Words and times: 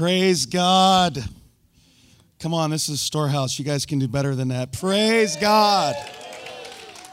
Praise 0.00 0.46
God. 0.46 1.22
Come 2.38 2.54
on, 2.54 2.70
this 2.70 2.88
is 2.88 2.94
a 2.94 3.04
Storehouse. 3.04 3.58
You 3.58 3.66
guys 3.66 3.84
can 3.84 3.98
do 3.98 4.08
better 4.08 4.34
than 4.34 4.48
that. 4.48 4.72
Praise 4.72 5.36
God. 5.36 5.94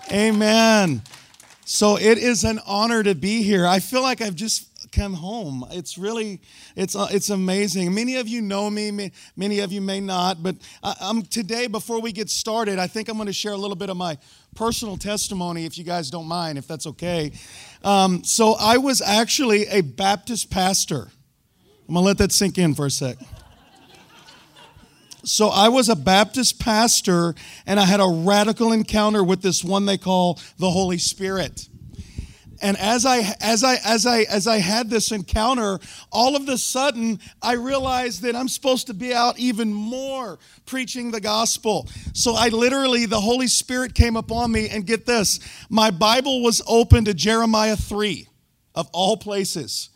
Amen. 0.10 1.02
So 1.66 1.98
it 1.98 2.18
is 2.18 2.46
an 2.46 2.62
honor 2.66 3.04
to 3.04 3.14
be 3.14 3.44
here. 3.44 3.68
I 3.68 3.80
feel 3.80 4.02
like 4.02 4.22
I've 4.22 4.36
just 4.36 4.90
come 4.94 5.16
home. 5.16 5.66
It's 5.72 5.98
really, 5.98 6.40
it's 6.78 6.96
uh, 6.96 7.10
it's 7.12 7.30
amazing. 7.30 7.94
Many 7.94 8.16
of 8.16 8.30
you 8.30 8.42
know 8.42 8.70
me, 8.70 9.12
many 9.36 9.60
of 9.60 9.74
you 9.74 9.82
may 9.82 10.00
not, 10.00 10.42
but 10.42 10.56
I'm 10.82 11.24
today. 11.24 11.68
Before 11.68 12.00
we 12.00 12.14
get 12.14 12.30
started, 12.30 12.80
I 12.80 12.88
think 12.88 13.10
I'm 13.10 13.18
going 13.18 13.28
to 13.28 13.34
share 13.34 13.52
a 13.52 13.58
little 13.58 13.76
bit 13.76 13.90
of 13.90 13.98
my 13.98 14.18
personal 14.56 14.96
testimony, 14.96 15.66
if 15.66 15.78
you 15.78 15.84
guys 15.84 16.10
don't 16.10 16.26
mind, 16.26 16.58
if 16.58 16.70
that's 16.70 16.88
okay. 16.88 17.34
Um, 17.84 18.24
so 18.24 18.56
I 18.58 18.78
was 18.78 19.02
actually 19.02 19.68
a 19.68 19.82
Baptist 19.82 20.50
pastor. 20.50 21.10
I'm 21.88 21.94
going 21.94 22.04
to 22.04 22.08
let 22.08 22.18
that 22.18 22.34
sink 22.34 22.58
in 22.58 22.76
for 22.76 22.88
a 22.88 22.92
sec. 22.92 23.18
So 25.24 25.48
I 25.48 25.70
was 25.70 25.90
a 25.90 25.96
Baptist 25.96 26.60
pastor 26.60 27.34
and 27.66 27.80
I 27.80 27.86
had 27.86 28.00
a 28.00 28.08
radical 28.08 28.72
encounter 28.72 29.24
with 29.24 29.42
this 29.42 29.64
one 29.64 29.86
they 29.86 29.98
call 29.98 30.40
the 30.58 30.70
Holy 30.70 30.98
Spirit. 30.98 31.68
And 32.62 32.76
as 32.78 33.06
I 33.06 33.36
as 33.40 33.64
I 33.64 33.76
as 33.86 34.06
I 34.06 34.22
as 34.22 34.48
I 34.48 34.58
had 34.58 34.90
this 34.90 35.12
encounter, 35.12 35.80
all 36.12 36.36
of 36.36 36.48
a 36.50 36.58
sudden 36.58 37.20
I 37.42 37.54
realized 37.54 38.24
that 38.24 38.36
I'm 38.36 38.48
supposed 38.48 38.88
to 38.88 38.94
be 38.94 39.14
out 39.14 39.38
even 39.38 39.74
more 39.74 40.40
preaching 40.66 41.12
the 41.12 41.22
gospel. 41.22 41.88
So 42.14 42.34
I 42.36 42.48
literally 42.48 43.06
the 43.06 43.22
Holy 43.22 43.48
Spirit 43.48 43.94
came 43.94 44.16
upon 44.16 44.52
me 44.52 44.70
and 44.70 44.88
get 44.88 45.06
this, 45.06 45.40
my 45.70 45.92
Bible 45.92 46.42
was 46.42 46.62
open 46.68 47.06
to 47.06 47.14
Jeremiah 47.14 47.76
3 47.76 48.28
of 48.76 48.90
all 48.92 49.18
places 49.18 49.90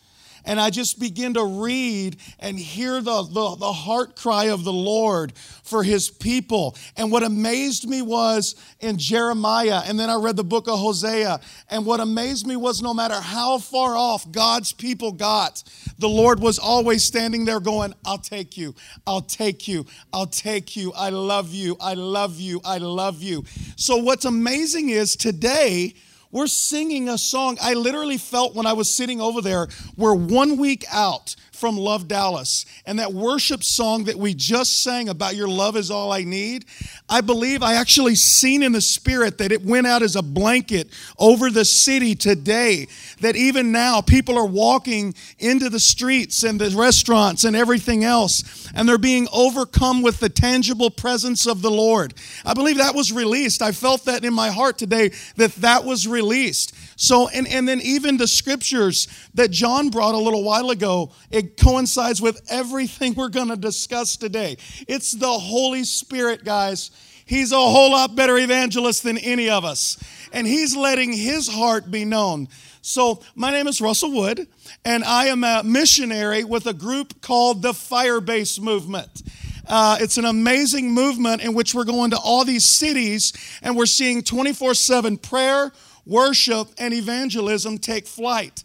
and 0.46 0.60
I 0.60 0.70
just 0.70 1.00
begin 1.00 1.34
to 1.36 1.44
read 1.44 2.18
and 2.40 2.58
hear 2.58 3.02
the, 3.02 3.24
the, 3.24 3.56
the, 3.56 3.72
heart 3.72 4.16
cry 4.16 4.46
of 4.46 4.64
the 4.64 4.74
Lord 4.74 5.34
for 5.64 5.84
his 5.84 6.10
people. 6.10 6.76
And 6.98 7.12
what 7.12 7.24
amazed 7.24 7.88
me 7.88 8.02
was 8.02 8.56
in 8.80 8.98
Jeremiah, 8.98 9.82
and 9.86 10.00
then 10.00 10.10
I 10.10 10.16
read 10.16 10.36
the 10.36 10.44
book 10.44 10.68
of 10.68 10.80
Hosea, 10.80 11.40
and 11.70 11.86
what 11.86 12.00
amazed 12.00 12.46
me 12.48 12.56
was 12.56 12.82
no 12.82 12.94
matter 12.94 13.16
how 13.16 13.58
far 13.58 13.96
off 13.96 14.30
God's 14.32 14.74
people 14.74 15.12
got, 15.12 15.64
the 16.00 16.10
Lord 16.10 16.40
was 16.40 16.60
always 16.60 17.04
standing 17.04 17.46
there 17.46 17.60
going, 17.60 17.94
I'll 18.06 18.18
take 18.18 18.58
you, 18.58 18.76
I'll 19.06 19.22
take 19.22 19.68
you, 19.68 19.86
I'll 20.14 20.28
take 20.28 20.76
you, 20.76 20.92
I 20.94 21.10
love 21.10 21.54
you, 21.54 21.78
I 21.80 21.94
love 21.94 22.40
you, 22.40 22.62
I 22.66 22.78
love 22.78 23.22
you. 23.22 23.46
So 23.76 23.98
what's 23.98 24.26
amazing 24.26 24.90
is 24.90 25.16
today, 25.16 25.94
we're 26.32 26.48
singing 26.48 27.10
a 27.10 27.18
song. 27.18 27.58
I 27.62 27.74
literally 27.74 28.18
felt 28.18 28.56
when 28.56 28.66
I 28.66 28.74
was 28.74 28.94
sitting 28.94 29.22
over 29.22 29.42
there, 29.42 29.68
we're 29.98 30.16
one 30.16 30.58
week 30.58 30.86
out 30.92 31.36
from 31.52 31.78
Love 31.78 32.08
Dallas. 32.08 32.66
And 32.86 33.00
that 33.00 33.14
worship 33.14 33.64
song 33.64 34.06
that 34.06 34.16
we 34.16 34.34
just 34.34 34.82
sang 34.82 35.10
about 35.10 35.36
your 35.36 35.48
love 35.48 35.78
is 35.78 35.92
all 35.92 36.12
I 36.12 36.24
need, 36.24 36.66
I 37.12 37.20
believe 37.20 37.62
I 37.62 37.74
actually 37.74 38.16
seen 38.16 38.64
in 38.64 38.72
the 38.72 38.80
spirit 38.80 39.38
that 39.40 39.52
it 39.52 39.66
went 39.66 39.86
out 39.86 40.02
as 40.02 40.16
a 40.16 40.22
blanket 40.22 40.90
over 41.20 41.50
the 41.50 41.66
city 41.66 42.16
today. 42.16 42.88
That 43.20 43.36
even 43.36 43.74
now 43.74 44.00
people 44.00 44.38
are 44.38 44.46
walking 44.46 45.14
into 45.38 45.70
the 45.70 45.80
streets 45.80 46.44
and 46.44 46.60
the 46.60 46.70
restaurants 46.70 47.44
and 47.44 47.54
everything 47.54 48.06
else, 48.06 48.72
and 48.74 48.88
they're 48.88 48.98
being 48.98 49.28
overcome 49.34 50.02
with 50.02 50.22
the 50.22 50.30
tangible 50.30 50.90
presence 50.90 51.46
of 51.46 51.62
the 51.62 51.70
Lord. 51.70 52.14
I 52.46 52.54
believe 52.54 52.78
that 52.78 52.96
was 52.96 53.12
released. 53.12 53.62
I 53.62 53.74
felt 53.74 54.06
that 54.06 54.24
in 54.24 54.34
my 54.34 54.50
heart 54.50 54.78
today 54.78 55.12
that 55.36 55.54
that 55.56 55.84
was 55.84 56.08
released. 56.08 56.74
So, 56.96 57.28
and, 57.28 57.46
and 57.48 57.68
then 57.68 57.82
even 57.82 58.16
the 58.16 58.28
scriptures 58.28 59.08
that 59.34 59.52
John 59.52 59.90
brought 59.90 60.16
a 60.16 60.20
little 60.20 60.44
while 60.44 60.70
ago, 60.70 61.12
it 61.30 61.58
coincides 61.58 62.22
with 62.22 62.42
everything 62.50 63.14
we're 63.18 63.28
going 63.28 63.50
to 63.50 63.58
discuss 63.58 64.16
today. 64.16 64.56
It's 64.88 65.12
the 65.12 65.28
Holy 65.28 65.84
Spirit, 65.84 66.46
guys. 66.46 66.92
He's 67.26 67.52
a 67.52 67.58
whole 67.58 67.92
lot 67.92 68.16
better 68.16 68.38
evangelist 68.38 69.04
than 69.04 69.18
any 69.18 69.50
of 69.50 69.64
us, 69.66 69.98
and 70.34 70.46
he's 70.46 70.76
letting 70.76 71.14
his 71.14 71.48
heart 71.48 71.92
be 71.92 72.06
known. 72.06 72.48
So, 72.82 73.22
my 73.36 73.52
name 73.52 73.68
is 73.68 73.80
Russell 73.80 74.12
Wood, 74.12 74.48
and 74.84 75.04
I 75.04 75.28
am 75.28 75.44
a 75.44 75.62
missionary 75.64 76.44
with 76.44 76.66
a 76.66 76.74
group 76.74 77.22
called 77.22 77.62
the 77.62 77.74
Firebase 77.74 78.60
Movement. 78.60 79.22
Uh, 79.68 79.98
it's 80.02 80.18
an 80.18 80.26
amazing 80.26 80.92
movement 80.92 81.42
in 81.42 81.54
which 81.54 81.74
we're 81.74 81.86
going 81.86 82.12
to 82.12 82.18
all 82.18 82.44
these 82.44 82.66
cities 82.66 83.32
and 83.62 83.78
we're 83.78 83.86
seeing 83.86 84.22
24 84.22 84.74
7 84.74 85.18
prayer, 85.18 85.72
worship, 86.06 86.68
and 86.78 86.94
evangelism 86.94 87.78
take 87.78 88.08
flight. 88.08 88.64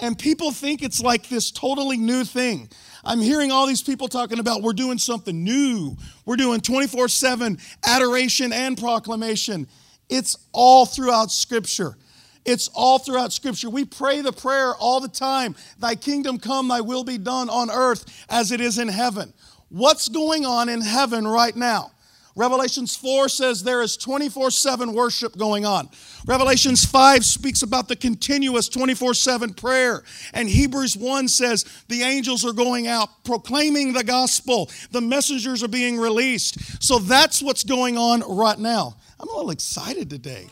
And 0.00 0.18
people 0.18 0.50
think 0.50 0.82
it's 0.82 1.00
like 1.00 1.28
this 1.28 1.50
totally 1.50 1.98
new 1.98 2.24
thing. 2.24 2.70
I'm 3.04 3.20
hearing 3.20 3.50
all 3.50 3.66
these 3.66 3.82
people 3.82 4.08
talking 4.08 4.38
about 4.38 4.62
we're 4.62 4.72
doing 4.72 4.98
something 4.98 5.44
new. 5.44 5.96
We're 6.24 6.36
doing 6.36 6.60
24 6.60 7.08
7 7.08 7.58
adoration 7.84 8.52
and 8.52 8.76
proclamation. 8.76 9.66
It's 10.08 10.36
all 10.52 10.86
throughout 10.86 11.30
Scripture. 11.30 11.96
It's 12.44 12.68
all 12.74 12.98
throughout 12.98 13.32
Scripture. 13.32 13.70
We 13.70 13.84
pray 13.84 14.22
the 14.22 14.32
prayer 14.32 14.74
all 14.74 15.00
the 15.00 15.08
time 15.08 15.54
Thy 15.78 15.94
kingdom 15.94 16.38
come, 16.38 16.68
Thy 16.68 16.80
will 16.80 17.04
be 17.04 17.18
done 17.18 17.48
on 17.48 17.70
earth 17.70 18.26
as 18.28 18.50
it 18.50 18.60
is 18.60 18.78
in 18.78 18.88
heaven. 18.88 19.32
What's 19.68 20.08
going 20.08 20.44
on 20.44 20.68
in 20.68 20.80
heaven 20.80 21.26
right 21.26 21.54
now? 21.54 21.92
Revelations 22.36 22.96
4 22.96 23.28
says 23.28 23.62
there 23.62 23.82
is 23.82 23.96
24 23.96 24.50
7 24.50 24.92
worship 24.92 25.36
going 25.36 25.66
on. 25.66 25.88
Revelations 26.26 26.84
5 26.84 27.24
speaks 27.24 27.62
about 27.62 27.88
the 27.88 27.96
continuous 27.96 28.68
24 28.68 29.14
7 29.14 29.54
prayer. 29.54 30.02
And 30.32 30.48
Hebrews 30.48 30.96
1 30.96 31.28
says 31.28 31.64
the 31.88 32.02
angels 32.02 32.44
are 32.44 32.52
going 32.52 32.86
out 32.86 33.24
proclaiming 33.24 33.92
the 33.92 34.04
gospel, 34.04 34.70
the 34.92 35.00
messengers 35.00 35.62
are 35.62 35.68
being 35.68 35.98
released. 35.98 36.82
So 36.82 36.98
that's 36.98 37.42
what's 37.42 37.64
going 37.64 37.98
on 37.98 38.20
right 38.20 38.58
now. 38.58 38.96
I'm 39.18 39.28
a 39.28 39.32
little 39.32 39.50
excited 39.50 40.08
today. 40.08 40.48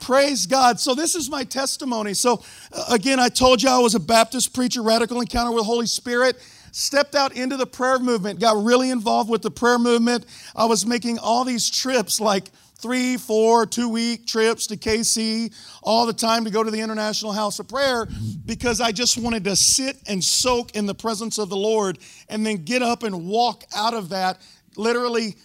Praise 0.00 0.46
God. 0.46 0.80
So, 0.80 0.94
this 0.94 1.14
is 1.14 1.30
my 1.30 1.44
testimony. 1.44 2.14
So, 2.14 2.42
uh, 2.72 2.86
again, 2.88 3.20
I 3.20 3.28
told 3.28 3.62
you 3.62 3.68
I 3.68 3.78
was 3.78 3.94
a 3.94 4.00
Baptist 4.00 4.52
preacher, 4.54 4.82
radical 4.82 5.20
encounter 5.20 5.52
with 5.52 5.64
Holy 5.64 5.86
Spirit 5.86 6.36
stepped 6.72 7.14
out 7.14 7.36
into 7.36 7.56
the 7.56 7.66
prayer 7.66 7.98
movement, 7.98 8.40
got 8.40 8.62
really 8.62 8.90
involved 8.90 9.30
with 9.30 9.42
the 9.42 9.50
prayer 9.50 9.78
movement. 9.78 10.26
I 10.54 10.66
was 10.66 10.86
making 10.86 11.18
all 11.18 11.44
these 11.44 11.70
trips, 11.70 12.20
like 12.20 12.50
three, 12.80 13.16
four, 13.16 13.66
two 13.66 13.88
week 13.88 14.26
trips 14.26 14.66
to 14.68 14.76
KC 14.76 15.54
all 15.82 16.06
the 16.06 16.12
time 16.12 16.44
to 16.44 16.50
go 16.50 16.62
to 16.62 16.70
the 16.70 16.80
International 16.80 17.32
House 17.32 17.58
of 17.58 17.68
Prayer 17.68 18.08
because 18.46 18.80
I 18.80 18.92
just 18.92 19.18
wanted 19.18 19.44
to 19.44 19.56
sit 19.56 19.98
and 20.06 20.22
soak 20.24 20.74
in 20.74 20.86
the 20.86 20.94
presence 20.94 21.38
of 21.38 21.48
the 21.50 21.56
Lord 21.56 21.98
and 22.28 22.44
then 22.44 22.64
get 22.64 22.82
up 22.82 23.02
and 23.02 23.26
walk 23.26 23.64
out 23.74 23.94
of 23.94 24.08
that, 24.10 24.40
literally. 24.76 25.36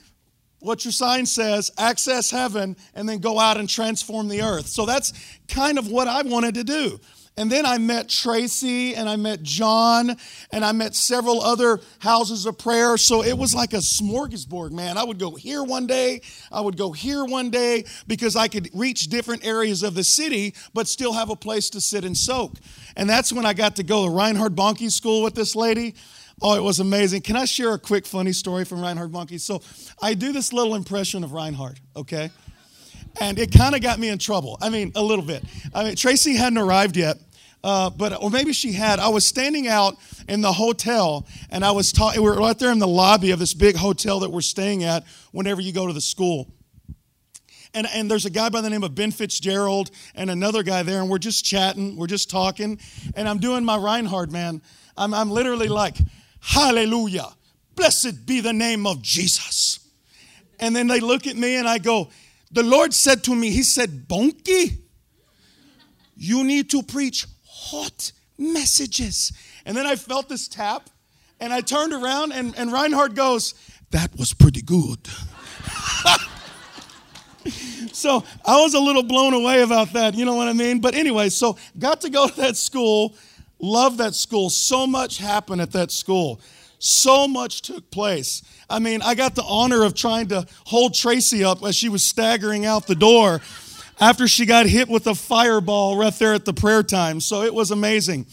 What 0.59 0.83
your 0.83 0.93
sign 0.93 1.27
says, 1.27 1.69
access 1.77 2.31
heaven, 2.31 2.75
and 2.95 3.07
then 3.07 3.19
go 3.19 3.37
out 3.37 3.57
and 3.57 3.69
transform 3.69 4.29
the 4.29 4.41
earth. 4.41 4.65
So 4.65 4.87
that's 4.87 5.13
kind 5.47 5.77
of 5.77 5.91
what 5.91 6.07
I 6.07 6.23
wanted 6.23 6.55
to 6.55 6.63
do. 6.63 6.99
And 7.37 7.51
then 7.51 7.65
I 7.65 7.77
met 7.77 8.07
Tracy 8.07 8.95
and 8.95 9.09
I 9.09 9.17
met 9.17 9.43
John 9.43 10.15
and 10.51 10.63
I 10.63 10.71
met 10.71 10.95
several 10.95 11.41
other 11.41 11.81
houses 11.99 12.45
of 12.45 12.57
prayer. 12.57 12.95
So 12.95 13.23
it 13.23 13.37
was 13.37 13.53
like 13.53 13.73
a 13.73 13.77
smorgasbord, 13.77 14.71
man. 14.71 14.97
I 14.97 15.03
would 15.03 15.19
go 15.19 15.35
here 15.35 15.61
one 15.61 15.85
day, 15.85 16.21
I 16.49 16.61
would 16.61 16.77
go 16.77 16.93
here 16.93 17.25
one 17.25 17.49
day 17.49 17.83
because 18.07 18.37
I 18.37 18.47
could 18.47 18.69
reach 18.73 19.07
different 19.07 19.45
areas 19.45 19.83
of 19.83 19.95
the 19.95 20.03
city, 20.03 20.55
but 20.73 20.87
still 20.87 21.11
have 21.11 21.29
a 21.29 21.35
place 21.35 21.69
to 21.71 21.81
sit 21.81 22.05
and 22.05 22.15
soak. 22.15 22.53
And 22.95 23.09
that's 23.09 23.33
when 23.33 23.45
I 23.45 23.53
got 23.53 23.75
to 23.77 23.83
go 23.83 24.05
to 24.05 24.11
Reinhard 24.11 24.55
Bonnke 24.55 24.89
School 24.89 25.21
with 25.21 25.35
this 25.35 25.57
lady. 25.57 25.95
Oh, 26.41 26.55
it 26.55 26.63
was 26.63 26.79
amazing. 26.79 27.21
Can 27.21 27.35
I 27.35 27.45
share 27.45 27.73
a 27.73 27.79
quick 27.79 28.05
funny 28.05 28.33
story 28.33 28.63
from 28.63 28.81
Reinhard 28.81 29.11
Bonnke? 29.11 29.39
So 29.41 29.61
I 30.01 30.13
do 30.13 30.31
this 30.31 30.53
little 30.53 30.75
impression 30.75 31.23
of 31.23 31.33
Reinhard, 31.33 31.79
okay? 31.95 32.31
And 33.19 33.39
it 33.39 33.51
kind 33.51 33.75
of 33.75 33.81
got 33.81 33.99
me 33.99 34.09
in 34.09 34.17
trouble. 34.17 34.57
I 34.61 34.69
mean, 34.69 34.91
a 34.95 35.03
little 35.03 35.25
bit. 35.25 35.43
I 35.73 35.83
mean, 35.83 35.95
Tracy 35.95 36.35
hadn't 36.35 36.57
arrived 36.57 36.97
yet. 36.97 37.17
Uh, 37.63 37.89
but 37.89 38.21
or 38.21 38.29
maybe 38.29 38.53
she 38.53 38.73
had. 38.73 38.99
I 38.99 39.07
was 39.09 39.25
standing 39.25 39.67
out 39.67 39.95
in 40.29 40.41
the 40.41 40.53
hotel, 40.53 41.25
and 41.49 41.65
I 41.65 41.71
was 41.71 41.91
talking. 41.91 42.21
We 42.21 42.29
were 42.29 42.35
right 42.35 42.57
there 42.59 42.71
in 42.71 42.77
the 42.77 42.87
lobby 42.87 43.31
of 43.31 43.39
this 43.39 43.55
big 43.55 43.75
hotel 43.75 44.19
that 44.19 44.29
we're 44.29 44.41
staying 44.41 44.83
at. 44.83 45.03
Whenever 45.31 45.61
you 45.61 45.73
go 45.73 45.87
to 45.87 45.93
the 45.93 45.99
school, 45.99 46.47
and, 47.73 47.87
and 47.91 48.09
there's 48.09 48.25
a 48.25 48.29
guy 48.29 48.49
by 48.49 48.61
the 48.61 48.69
name 48.69 48.83
of 48.83 48.95
Ben 48.95 49.11
Fitzgerald 49.11 49.91
and 50.15 50.29
another 50.29 50.63
guy 50.63 50.83
there, 50.83 51.01
and 51.01 51.09
we're 51.09 51.17
just 51.17 51.43
chatting, 51.43 51.97
we're 51.97 52.07
just 52.07 52.29
talking, 52.29 52.79
and 53.15 53.27
I'm 53.27 53.39
doing 53.39 53.65
my 53.65 53.77
Reinhard, 53.77 54.31
man. 54.31 54.61
I'm, 54.95 55.13
I'm 55.13 55.29
literally 55.29 55.67
like, 55.67 55.97
Hallelujah, 56.39 57.27
blessed 57.75 58.25
be 58.25 58.39
the 58.39 58.53
name 58.53 58.85
of 58.85 59.01
Jesus. 59.01 59.79
And 60.59 60.75
then 60.75 60.87
they 60.87 60.99
look 60.99 61.27
at 61.27 61.35
me 61.35 61.55
and 61.55 61.67
I 61.67 61.79
go, 61.79 62.09
the 62.51 62.63
Lord 62.63 62.93
said 62.93 63.23
to 63.25 63.35
me, 63.35 63.49
He 63.51 63.63
said, 63.63 64.07
Bonnke, 64.07 64.77
you 66.15 66.43
need 66.43 66.69
to 66.71 66.83
preach 66.83 67.25
hot 67.47 68.11
messages. 68.37 69.31
And 69.65 69.75
then 69.75 69.85
I 69.85 69.95
felt 69.95 70.29
this 70.29 70.47
tap, 70.47 70.89
and 71.39 71.51
I 71.53 71.61
turned 71.61 71.93
around, 71.93 72.31
and, 72.31 72.57
and 72.57 72.71
Reinhard 72.71 73.15
goes, 73.15 73.53
That 73.91 74.15
was 74.17 74.33
pretty 74.33 74.61
good. 74.61 74.99
so 77.91 78.23
I 78.45 78.61
was 78.61 78.73
a 78.73 78.79
little 78.79 79.03
blown 79.03 79.33
away 79.33 79.61
about 79.61 79.93
that, 79.93 80.15
you 80.15 80.25
know 80.25 80.35
what 80.35 80.47
I 80.47 80.53
mean? 80.53 80.79
But 80.79 80.95
anyway, 80.95 81.29
so 81.29 81.57
got 81.77 82.01
to 82.01 82.09
go 82.09 82.27
to 82.27 82.35
that 82.37 82.57
school. 82.57 83.15
Love 83.59 83.97
that 83.97 84.13
school. 84.13 84.49
So 84.49 84.85
much 84.85 85.17
happened 85.17 85.61
at 85.61 85.71
that 85.71 85.91
school. 85.91 86.41
So 86.79 87.27
much 87.27 87.61
took 87.61 87.89
place. 87.91 88.41
I 88.69 88.79
mean, 88.79 89.01
I 89.01 89.15
got 89.15 89.35
the 89.35 89.43
honor 89.43 89.83
of 89.83 89.93
trying 89.93 90.27
to 90.27 90.45
hold 90.65 90.93
Tracy 90.93 91.43
up 91.43 91.63
as 91.63 91.75
she 91.75 91.89
was 91.89 92.03
staggering 92.03 92.65
out 92.65 92.87
the 92.87 92.95
door 92.95 93.41
after 93.99 94.27
she 94.27 94.45
got 94.45 94.65
hit 94.65 94.89
with 94.89 95.07
a 95.07 95.15
fireball 95.15 95.97
right 95.97 96.13
there 96.13 96.33
at 96.33 96.45
the 96.45 96.53
prayer 96.53 96.83
time. 96.83 97.21
So 97.21 97.43
it 97.43 97.53
was 97.53 97.71
amazing. 97.71 98.25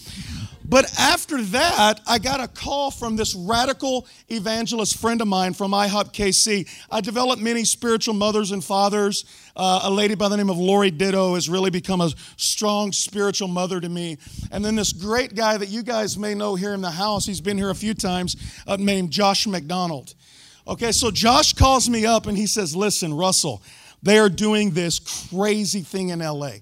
But 0.72 0.90
after 0.98 1.42
that, 1.42 2.00
I 2.06 2.18
got 2.18 2.40
a 2.40 2.48
call 2.48 2.90
from 2.90 3.14
this 3.14 3.34
radical 3.34 4.06
evangelist 4.30 4.96
friend 4.96 5.20
of 5.20 5.28
mine 5.28 5.52
from 5.52 5.72
IHOP 5.72 6.14
KC. 6.14 6.66
I 6.90 7.02
developed 7.02 7.42
many 7.42 7.66
spiritual 7.66 8.14
mothers 8.14 8.52
and 8.52 8.64
fathers. 8.64 9.26
Uh, 9.54 9.80
a 9.82 9.90
lady 9.90 10.14
by 10.14 10.30
the 10.30 10.36
name 10.38 10.48
of 10.48 10.56
Lori 10.56 10.90
Ditto 10.90 11.34
has 11.34 11.46
really 11.46 11.68
become 11.68 12.00
a 12.00 12.10
strong 12.38 12.90
spiritual 12.90 13.48
mother 13.48 13.82
to 13.82 13.88
me. 13.90 14.16
And 14.50 14.64
then 14.64 14.74
this 14.74 14.94
great 14.94 15.34
guy 15.34 15.58
that 15.58 15.68
you 15.68 15.82
guys 15.82 16.16
may 16.16 16.34
know 16.34 16.54
here 16.54 16.72
in 16.72 16.80
the 16.80 16.90
house, 16.90 17.26
he's 17.26 17.42
been 17.42 17.58
here 17.58 17.68
a 17.68 17.74
few 17.74 17.92
times, 17.92 18.34
uh, 18.66 18.78
named 18.80 19.10
Josh 19.10 19.46
McDonald. 19.46 20.14
Okay, 20.66 20.92
so 20.92 21.10
Josh 21.10 21.52
calls 21.52 21.90
me 21.90 22.06
up 22.06 22.26
and 22.26 22.38
he 22.38 22.46
says, 22.46 22.74
Listen, 22.74 23.12
Russell, 23.12 23.62
they 24.02 24.16
are 24.16 24.30
doing 24.30 24.70
this 24.70 24.98
crazy 25.28 25.82
thing 25.82 26.08
in 26.08 26.20
LA. 26.20 26.52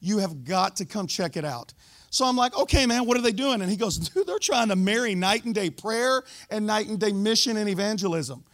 You 0.00 0.18
have 0.20 0.46
got 0.46 0.76
to 0.76 0.86
come 0.86 1.06
check 1.06 1.36
it 1.36 1.44
out. 1.44 1.74
So 2.10 2.24
I'm 2.24 2.36
like, 2.36 2.56
okay, 2.56 2.86
man, 2.86 3.04
what 3.04 3.16
are 3.16 3.22
they 3.22 3.32
doing? 3.32 3.60
And 3.60 3.70
he 3.70 3.76
goes, 3.76 3.98
dude, 3.98 4.26
they're 4.26 4.38
trying 4.38 4.68
to 4.68 4.76
marry 4.76 5.14
night 5.14 5.44
and 5.44 5.54
day 5.54 5.70
prayer 5.70 6.22
and 6.50 6.66
night 6.66 6.88
and 6.88 6.98
day 6.98 7.12
mission 7.12 7.56
and 7.56 7.68
evangelism. 7.68 8.44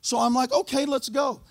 So 0.00 0.18
I'm 0.18 0.34
like, 0.34 0.52
okay, 0.52 0.86
let's 0.86 1.08
go. 1.08 1.42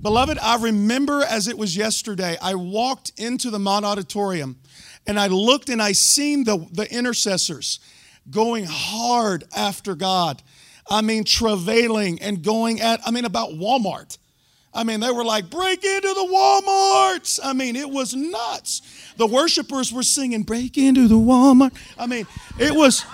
Beloved, 0.00 0.38
I 0.38 0.56
remember 0.56 1.22
as 1.22 1.46
it 1.46 1.58
was 1.58 1.76
yesterday, 1.76 2.38
I 2.40 2.54
walked 2.54 3.12
into 3.18 3.50
the 3.50 3.58
Mott 3.58 3.84
Auditorium 3.84 4.58
and 5.06 5.20
I 5.20 5.26
looked 5.26 5.68
and 5.68 5.82
I 5.82 5.92
seen 5.92 6.44
the, 6.44 6.66
the 6.72 6.90
intercessors 6.90 7.80
going 8.30 8.64
hard 8.66 9.44
after 9.54 9.94
God. 9.94 10.42
I 10.88 11.02
mean, 11.02 11.24
travailing 11.24 12.20
and 12.22 12.42
going 12.42 12.80
at, 12.80 13.00
I 13.06 13.10
mean, 13.10 13.24
about 13.26 13.50
Walmart. 13.50 14.16
I 14.72 14.84
mean, 14.84 15.00
they 15.00 15.10
were 15.10 15.24
like, 15.24 15.50
break 15.50 15.84
into 15.84 16.08
the 16.08 16.28
Walmarts. 16.32 17.40
I 17.42 17.52
mean, 17.52 17.76
it 17.76 17.90
was 17.90 18.14
nuts. 18.14 18.82
The 19.20 19.26
worshipers 19.26 19.92
were 19.92 20.02
singing, 20.02 20.44
break 20.44 20.78
into 20.78 21.06
the 21.06 21.14
Walmart. 21.14 21.74
I 21.98 22.06
mean, 22.06 22.26
it 22.58 22.74
was, 22.74 23.04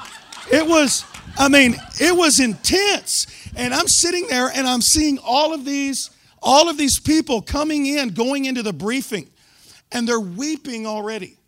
it 0.52 0.64
was, 0.64 1.04
I 1.36 1.48
mean, 1.48 1.74
it 2.00 2.16
was 2.16 2.38
intense. 2.38 3.26
And 3.56 3.74
I'm 3.74 3.88
sitting 3.88 4.28
there 4.28 4.48
and 4.54 4.68
I'm 4.68 4.82
seeing 4.82 5.18
all 5.18 5.52
of 5.52 5.64
these, 5.64 6.10
all 6.40 6.68
of 6.68 6.78
these 6.78 7.00
people 7.00 7.42
coming 7.42 7.86
in, 7.86 8.10
going 8.10 8.44
into 8.44 8.62
the 8.62 8.72
briefing, 8.72 9.28
and 9.90 10.06
they're 10.06 10.20
weeping 10.20 10.86
already. 10.86 11.38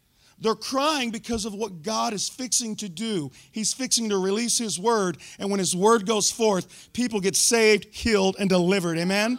They're 0.40 0.56
crying 0.56 1.10
because 1.10 1.44
of 1.44 1.54
what 1.54 1.82
God 1.82 2.12
is 2.12 2.28
fixing 2.28 2.74
to 2.76 2.88
do. 2.88 3.30
He's 3.52 3.72
fixing 3.72 4.08
to 4.08 4.18
release 4.18 4.58
His 4.58 4.76
word, 4.76 5.18
and 5.38 5.50
when 5.50 5.60
His 5.60 5.76
word 5.76 6.04
goes 6.04 6.32
forth, 6.32 6.92
people 6.92 7.20
get 7.20 7.36
saved, 7.36 7.86
healed, 7.94 8.34
and 8.40 8.48
delivered. 8.48 8.98
Amen? 8.98 9.38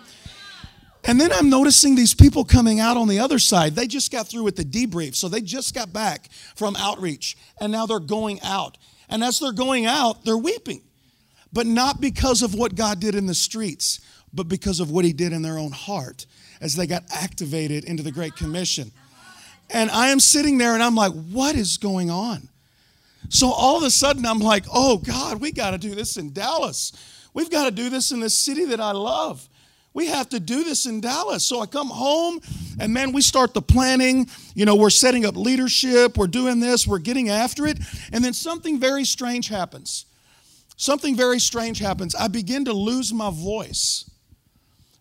And 1.05 1.19
then 1.19 1.31
I'm 1.31 1.49
noticing 1.49 1.95
these 1.95 2.13
people 2.13 2.43
coming 2.43 2.79
out 2.79 2.97
on 2.97 3.07
the 3.07 3.19
other 3.19 3.39
side. 3.39 3.75
They 3.75 3.87
just 3.87 4.11
got 4.11 4.27
through 4.27 4.43
with 4.43 4.55
the 4.55 4.65
debrief. 4.65 5.15
So 5.15 5.29
they 5.29 5.41
just 5.41 5.73
got 5.73 5.93
back 5.93 6.29
from 6.55 6.75
outreach 6.75 7.37
and 7.59 7.71
now 7.71 7.85
they're 7.85 7.99
going 7.99 8.39
out. 8.43 8.77
And 9.09 9.23
as 9.23 9.39
they're 9.39 9.51
going 9.51 9.85
out, 9.85 10.25
they're 10.25 10.37
weeping. 10.37 10.81
But 11.51 11.65
not 11.65 11.99
because 11.99 12.43
of 12.43 12.53
what 12.53 12.75
God 12.75 12.99
did 12.99 13.15
in 13.15 13.25
the 13.25 13.33
streets, 13.33 14.01
but 14.33 14.47
because 14.47 14.79
of 14.79 14.91
what 14.91 15.05
He 15.05 15.13
did 15.13 15.33
in 15.33 15.41
their 15.41 15.57
own 15.57 15.71
heart 15.71 16.25
as 16.61 16.75
they 16.75 16.85
got 16.85 17.03
activated 17.11 17.85
into 17.85 18.03
the 18.03 18.11
Great 18.11 18.35
Commission. 18.35 18.91
And 19.71 19.89
I 19.91 20.09
am 20.09 20.19
sitting 20.19 20.57
there 20.57 20.73
and 20.73 20.83
I'm 20.83 20.95
like, 20.95 21.13
what 21.13 21.55
is 21.55 21.77
going 21.77 22.09
on? 22.09 22.49
So 23.29 23.51
all 23.51 23.77
of 23.77 23.83
a 23.83 23.91
sudden 23.91 24.25
I'm 24.25 24.39
like, 24.39 24.65
oh 24.71 24.97
God, 24.97 25.41
we 25.41 25.51
got 25.51 25.71
to 25.71 25.77
do 25.77 25.95
this 25.95 26.17
in 26.17 26.33
Dallas. 26.33 26.91
We've 27.33 27.49
got 27.49 27.65
to 27.65 27.71
do 27.71 27.89
this 27.89 28.11
in 28.11 28.19
the 28.19 28.29
city 28.29 28.65
that 28.65 28.79
I 28.79 28.91
love. 28.91 29.47
We 29.93 30.07
have 30.07 30.29
to 30.29 30.39
do 30.39 30.63
this 30.63 30.85
in 30.85 31.01
Dallas. 31.01 31.43
So 31.43 31.61
I 31.61 31.65
come 31.65 31.89
home 31.89 32.39
and 32.79 32.93
man, 32.93 33.11
we 33.11 33.21
start 33.21 33.53
the 33.53 33.61
planning. 33.61 34.27
You 34.55 34.65
know, 34.65 34.75
we're 34.75 34.89
setting 34.89 35.25
up 35.25 35.35
leadership, 35.35 36.17
we're 36.17 36.27
doing 36.27 36.59
this, 36.59 36.87
we're 36.87 36.99
getting 36.99 37.29
after 37.29 37.65
it. 37.65 37.79
And 38.11 38.23
then 38.23 38.33
something 38.33 38.79
very 38.79 39.05
strange 39.05 39.47
happens. 39.47 40.05
Something 40.77 41.15
very 41.15 41.39
strange 41.39 41.79
happens. 41.79 42.15
I 42.15 42.29
begin 42.29 42.65
to 42.65 42.73
lose 42.73 43.13
my 43.13 43.31
voice. 43.31 44.08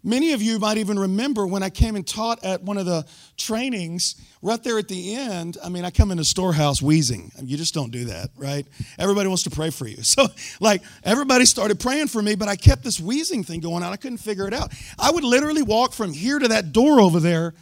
Many 0.05 0.33
of 0.33 0.41
you 0.41 0.61
might 0.61 0.79
even 0.79 0.97
remember 0.99 1.45
when 1.47 1.62
I 1.62 1.71
came 1.71 1.97
and 1.97 2.06
taught 2.06 2.45
at 2.45 2.62
one 2.62 2.79
of 2.79 2.87
the 2.87 3.05
trainings 3.37 4.15
right 4.41 4.62
there 4.62 4.79
at 4.79 4.87
the 4.87 5.17
end. 5.17 5.59
I 5.62 5.69
mean, 5.69 5.85
I 5.85 5.91
come 5.91 6.12
in 6.12 6.19
the 6.19 6.25
storehouse 6.25 6.81
wheezing. 6.81 7.33
You 7.43 7.56
just 7.56 7.75
don't 7.75 7.91
do 7.91 8.05
that, 8.05 8.31
right? 8.37 8.65
Everybody 8.99 9.27
wants 9.27 9.43
to 9.43 9.50
pray 9.50 9.71
for 9.71 9.89
you. 9.89 10.03
So, 10.03 10.29
like, 10.61 10.83
everybody 11.03 11.45
started 11.45 11.81
praying 11.81 12.06
for 12.06 12.23
me, 12.23 12.37
but 12.37 12.47
I 12.49 12.55
kept 12.55 12.85
this 12.85 13.00
wheezing 13.00 13.43
thing 13.43 13.59
going 13.61 13.83
on. 13.83 13.93
I 13.93 13.97
couldn't 13.97 14.19
figure 14.19 14.47
it 14.47 14.55
out. 14.55 14.73
I 14.99 15.11
would 15.11 15.25
literally 15.25 15.62
walk 15.62 15.93
from 15.93 16.12
here 16.12 16.39
to 16.39 16.49
that 16.49 16.73
door 16.73 17.00
over 17.00 17.19
there, 17.19 17.55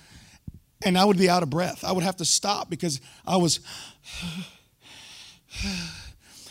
and 0.84 0.98
I 0.98 1.06
would 1.06 1.18
be 1.18 1.30
out 1.30 1.42
of 1.42 1.48
breath. 1.48 1.84
I 1.84 1.92
would 1.92 2.04
have 2.04 2.16
to 2.16 2.26
stop 2.26 2.68
because 2.68 3.00
I 3.26 3.38
was. 3.38 3.60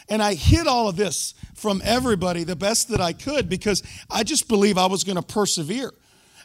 And 0.10 0.22
I 0.22 0.34
hid 0.34 0.68
all 0.68 0.88
of 0.88 0.96
this 0.96 1.36
from 1.66 1.82
everybody 1.84 2.44
the 2.44 2.56
best 2.56 2.90
that 2.90 3.02
I 3.02 3.12
could 3.12 3.50
because 3.50 3.82
I 4.08 4.22
just 4.22 4.48
believe 4.48 4.78
I 4.78 4.86
was 4.86 5.04
going 5.04 5.16
to 5.16 5.24
persevere. 5.24 5.92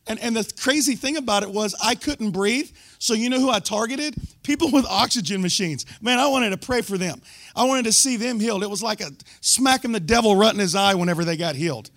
And, 0.06 0.18
and 0.18 0.34
the 0.34 0.50
crazy 0.58 0.94
thing 0.94 1.18
about 1.18 1.42
it 1.42 1.50
was 1.50 1.74
I 1.84 1.94
couldn't 1.94 2.30
breathe. 2.30 2.70
So 2.98 3.12
you 3.12 3.28
know 3.28 3.38
who 3.38 3.50
I 3.50 3.58
targeted? 3.58 4.14
People 4.42 4.70
with 4.72 4.86
oxygen 4.86 5.42
machines. 5.42 5.84
Man, 6.00 6.18
I 6.18 6.26
wanted 6.28 6.50
to 6.50 6.56
pray 6.56 6.80
for 6.80 6.96
them. 6.96 7.20
I 7.54 7.64
wanted 7.64 7.84
to 7.84 7.92
see 7.92 8.16
them 8.16 8.40
healed. 8.40 8.62
It 8.62 8.70
was 8.70 8.82
like 8.82 9.02
a 9.02 9.10
smacking 9.42 9.92
the 9.92 10.00
devil 10.00 10.34
right 10.36 10.54
in 10.54 10.58
his 10.58 10.74
eye 10.74 10.94
whenever 10.94 11.22
they 11.22 11.36
got 11.36 11.54
healed. 11.54 11.90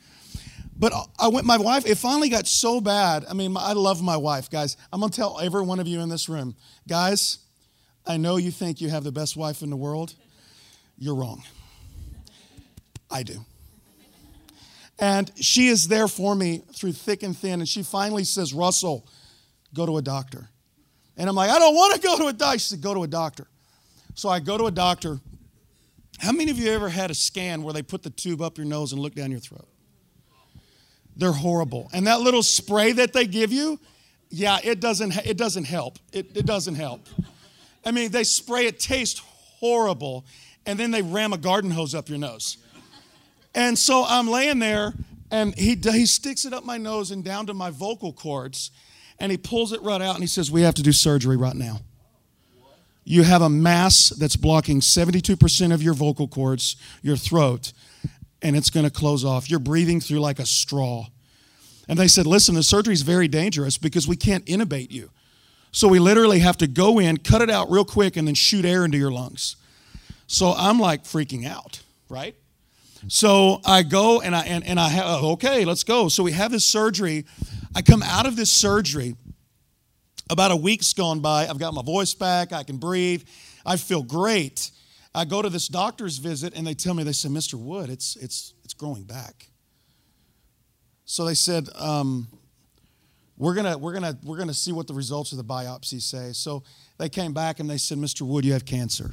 But 0.78 0.92
I 1.18 1.30
went, 1.30 1.48
my 1.48 1.58
wife, 1.58 1.86
it 1.86 1.98
finally 1.98 2.28
got 2.28 2.46
so 2.46 2.82
bad. 2.82 3.24
I 3.30 3.34
mean, 3.34 3.56
I 3.58 3.72
love 3.72 4.02
my 4.02 4.18
wife, 4.18 4.50
guys. 4.50 4.76
I'm 4.92 5.00
going 5.00 5.14
to 5.14 5.16
tell 5.16 5.40
every 5.40 5.62
one 5.62 5.80
of 5.80 5.88
you 5.88 6.02
in 6.02 6.10
this 6.10 6.28
room, 6.28 6.58
guys, 6.90 7.38
I 8.06 8.18
know 8.18 8.36
you 8.36 8.52
think 8.52 8.82
you 8.82 8.90
have 8.90 9.06
the 9.06 9.14
best 9.14 9.38
wife 9.38 9.62
in 9.62 9.70
the 9.70 9.78
world. 9.78 10.14
You're 10.98 11.16
wrong. 11.16 11.42
I 13.10 13.24
do. 13.24 13.46
And 15.00 15.32
she 15.36 15.68
is 15.68 15.88
there 15.88 16.08
for 16.08 16.36
me 16.36 16.64
through 16.74 16.94
thick 16.94 17.24
and 17.24 17.38
thin. 17.38 17.60
And 17.60 17.68
she 17.68 17.84
finally 17.84 18.24
says, 18.24 18.54
Russell, 18.54 19.08
go 19.74 19.86
to 19.86 19.98
a 19.98 20.02
doctor. 20.02 20.50
And 21.18 21.30
I'm 21.30 21.36
like, 21.36 21.50
I 21.50 21.60
don't 21.60 21.76
want 21.76 21.96
to 21.96 22.02
go 22.02 22.18
to 22.18 22.28
a 22.28 22.34
doctor. 22.34 22.60
She 22.60 22.70
said, 22.70 22.82
go 22.82 22.94
to 22.94 23.04
a 23.04 23.08
doctor. 23.08 23.48
So 24.16 24.30
I 24.30 24.40
go 24.40 24.58
to 24.58 24.66
a 24.66 24.72
doctor. 24.72 25.20
How 26.20 26.32
many 26.32 26.52
of 26.52 26.60
you 26.60 26.72
ever 26.72 26.90
had 26.90 27.12
a 27.12 27.16
scan 27.16 27.64
where 27.64 27.74
they 27.74 27.82
put 27.82 28.04
the 28.04 28.10
tube 28.10 28.42
up 28.42 28.58
your 28.58 28.68
nose 28.68 28.94
and 28.94 29.02
look 29.02 29.16
down 29.16 29.32
your 29.32 29.40
throat? 29.40 29.68
They're 31.16 31.32
horrible. 31.32 31.90
And 31.94 32.08
that 32.08 32.22
little 32.22 32.44
spray 32.44 32.92
that 32.94 33.14
they 33.14 33.26
give 33.26 33.52
you, 33.52 33.80
yeah, 34.30 34.60
it 34.64 34.80
doesn't, 34.80 35.16
it 35.26 35.38
doesn't 35.38 35.66
help. 35.66 36.00
It, 36.12 36.36
it 36.36 36.46
doesn't 36.46 36.76
help. 36.76 37.08
I 37.86 37.92
mean, 37.92 38.12
they 38.12 38.24
spray 38.24 38.68
it, 38.68 38.80
tastes 38.80 39.20
horrible, 39.20 40.26
and 40.66 40.80
then 40.80 40.92
they 40.92 41.02
ram 41.02 41.34
a 41.34 41.38
garden 41.38 41.72
hose 41.72 41.94
up 41.94 42.10
your 42.10 42.18
nose. 42.18 42.58
And 43.56 43.78
so 43.78 44.06
I'm 44.08 44.28
laying 44.28 44.60
there, 44.60 44.94
and 45.30 45.56
he, 45.56 45.76
he 45.76 46.06
sticks 46.06 46.46
it 46.46 46.54
up 46.54 46.66
my 46.66 46.78
nose 46.78 47.12
and 47.12 47.24
down 47.24 47.46
to 47.48 47.54
my 47.54 47.70
vocal 47.70 48.14
cords, 48.14 48.72
and 49.20 49.32
he 49.32 49.38
pulls 49.38 49.72
it 49.72 49.82
right 49.82 50.02
out, 50.02 50.16
and 50.16 50.24
he 50.24 50.28
says, 50.28 50.52
We 50.52 50.62
have 50.62 50.74
to 50.76 50.84
do 50.84 50.92
surgery 50.92 51.38
right 51.38 51.56
now. 51.56 51.82
You 53.06 53.24
have 53.24 53.42
a 53.42 53.50
mass 53.50 54.10
that's 54.10 54.36
blocking 54.36 54.80
72% 54.80 55.74
of 55.74 55.84
your 55.84 55.94
vocal 55.94 56.28
cords, 56.28 56.78
your 57.02 57.18
throat, 57.18 57.74
and 58.42 58.56
it's 58.56 58.70
going 58.70 58.86
to 58.86 58.92
close 58.92 59.26
off. 59.26 59.50
You're 59.50 59.60
breathing 59.60 60.00
through 60.00 60.20
like 60.20 60.40
a 60.40 60.46
straw. 60.46 61.08
And 61.88 62.00
they 62.00 62.08
said, 62.08 62.26
Listen, 62.26 62.56
the 62.56 62.64
surgery 62.64 62.94
is 62.94 63.02
very 63.02 63.28
dangerous 63.28 63.78
because 63.78 64.08
we 64.08 64.16
can't 64.16 64.46
intubate 64.46 64.92
you. 64.92 65.12
So 65.72 65.88
we 65.88 66.00
literally 66.00 66.40
have 66.40 66.58
to 66.58 66.68
go 66.68 67.00
in, 67.00 67.18
cut 67.18 67.42
it 67.42 67.50
out 67.50 67.72
real 67.72 67.86
quick, 67.86 68.16
and 68.16 68.28
then 68.28 68.36
shoot 68.36 68.64
air 68.64 68.86
into 68.86 68.98
your 68.98 69.12
lungs. 69.12 69.56
So 70.28 70.54
I'm 70.56 70.80
like 70.80 71.04
freaking 71.04 71.48
out, 71.48 71.82
right? 72.10 72.36
So 73.08 73.60
I 73.66 73.84
go 73.84 74.22
and 74.22 74.36
I 74.36 74.42
and, 74.44 74.66
and 74.66 74.80
I 74.80 74.90
have 74.90 75.24
okay, 75.24 75.66
let's 75.66 75.84
go. 75.84 76.08
So 76.08 76.24
we 76.24 76.32
have 76.32 76.52
this 76.52 76.66
surgery. 76.66 77.26
I 77.76 77.82
come 77.82 78.02
out 78.04 78.26
of 78.26 78.36
this 78.36 78.52
surgery. 78.52 79.16
About 80.30 80.52
a 80.52 80.56
week's 80.56 80.94
gone 80.94 81.20
by. 81.20 81.48
I've 81.48 81.60
got 81.60 81.74
my 81.74 81.84
voice 81.84 82.14
back. 82.14 82.54
I 82.54 82.64
can 82.64 82.78
breathe. 82.78 83.24
I 83.66 83.76
feel 83.76 84.02
great. 84.02 84.72
I 85.14 85.26
go 85.26 85.42
to 85.42 85.50
this 85.50 85.68
doctor's 85.68 86.18
visit 86.18 86.56
and 86.56 86.66
they 86.66 86.74
tell 86.74 86.94
me 86.94 87.04
they 87.04 87.12
said, 87.12 87.32
Mr. 87.32 87.56
Wood, 87.56 87.90
it's 87.90 88.16
it's 88.16 88.54
it's 88.64 88.74
growing 88.74 89.04
back. 89.04 89.50
So 91.06 91.26
they 91.26 91.36
said, 91.36 91.68
um, 91.76 92.28
we're 93.38 93.54
gonna 93.54 93.78
we're 93.78 93.94
gonna 93.94 94.18
we're 94.24 94.38
gonna 94.38 94.54
see 94.54 94.72
what 94.72 94.88
the 94.88 94.94
results 94.94 95.32
of 95.34 95.38
the 95.38 95.44
biopsy 95.44 96.02
say. 96.02 96.32
So 96.34 96.64
they 96.98 97.10
came 97.10 97.34
back 97.34 97.60
and 97.60 97.70
they 97.70 97.78
said, 97.78 97.98
Mr. 97.98 98.22
Wood, 98.22 98.46
you 98.46 98.54
have 98.54 98.66
cancer. 98.66 99.12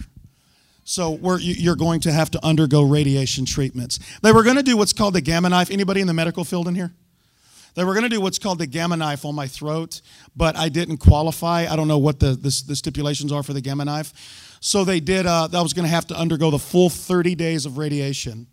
So 0.90 1.36
you're 1.36 1.76
going 1.76 2.00
to 2.00 2.10
have 2.10 2.32
to 2.32 2.44
undergo 2.44 2.82
radiation 2.82 3.44
treatments. 3.44 4.00
They 4.22 4.32
were 4.32 4.42
going 4.42 4.56
to 4.56 4.62
do 4.64 4.76
what's 4.76 4.92
called 4.92 5.14
the 5.14 5.20
gamma 5.20 5.48
knife. 5.48 5.70
Anybody 5.70 6.00
in 6.00 6.08
the 6.08 6.12
medical 6.12 6.42
field 6.42 6.66
in 6.66 6.74
here? 6.74 6.92
They 7.76 7.84
were 7.84 7.94
going 7.94 8.02
to 8.02 8.08
do 8.08 8.20
what's 8.20 8.40
called 8.40 8.58
the 8.58 8.66
gamma 8.66 8.96
knife 8.96 9.24
on 9.24 9.36
my 9.36 9.46
throat, 9.46 10.00
but 10.34 10.56
I 10.56 10.68
didn't 10.68 10.96
qualify. 10.96 11.68
I 11.70 11.76
don't 11.76 11.86
know 11.86 11.98
what 11.98 12.18
the, 12.18 12.32
the, 12.32 12.62
the 12.66 12.74
stipulations 12.74 13.30
are 13.30 13.44
for 13.44 13.52
the 13.52 13.60
gamma 13.60 13.84
knife. 13.84 14.58
So 14.58 14.82
they 14.82 14.98
did, 14.98 15.26
uh, 15.26 15.46
I 15.52 15.62
was 15.62 15.74
going 15.74 15.84
to 15.84 15.94
have 15.94 16.08
to 16.08 16.16
undergo 16.16 16.50
the 16.50 16.58
full 16.58 16.90
30 16.90 17.36
days 17.36 17.66
of 17.66 17.78
radiation. 17.78 18.48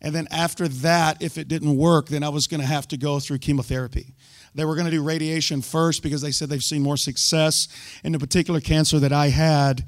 And 0.00 0.14
then 0.14 0.26
after 0.30 0.68
that, 0.68 1.20
if 1.20 1.36
it 1.36 1.48
didn't 1.48 1.76
work, 1.76 2.08
then 2.08 2.24
I 2.24 2.30
was 2.30 2.46
going 2.46 2.62
to 2.62 2.66
have 2.66 2.88
to 2.88 2.96
go 2.96 3.20
through 3.20 3.40
chemotherapy. 3.40 4.14
They 4.54 4.64
were 4.64 4.74
going 4.74 4.86
to 4.86 4.90
do 4.90 5.02
radiation 5.02 5.60
first 5.60 6.02
because 6.02 6.22
they 6.22 6.30
said 6.30 6.48
they've 6.48 6.64
seen 6.64 6.82
more 6.82 6.96
success 6.96 7.68
in 8.02 8.12
the 8.12 8.18
particular 8.18 8.60
cancer 8.62 8.98
that 9.00 9.12
I 9.12 9.28
had, 9.28 9.84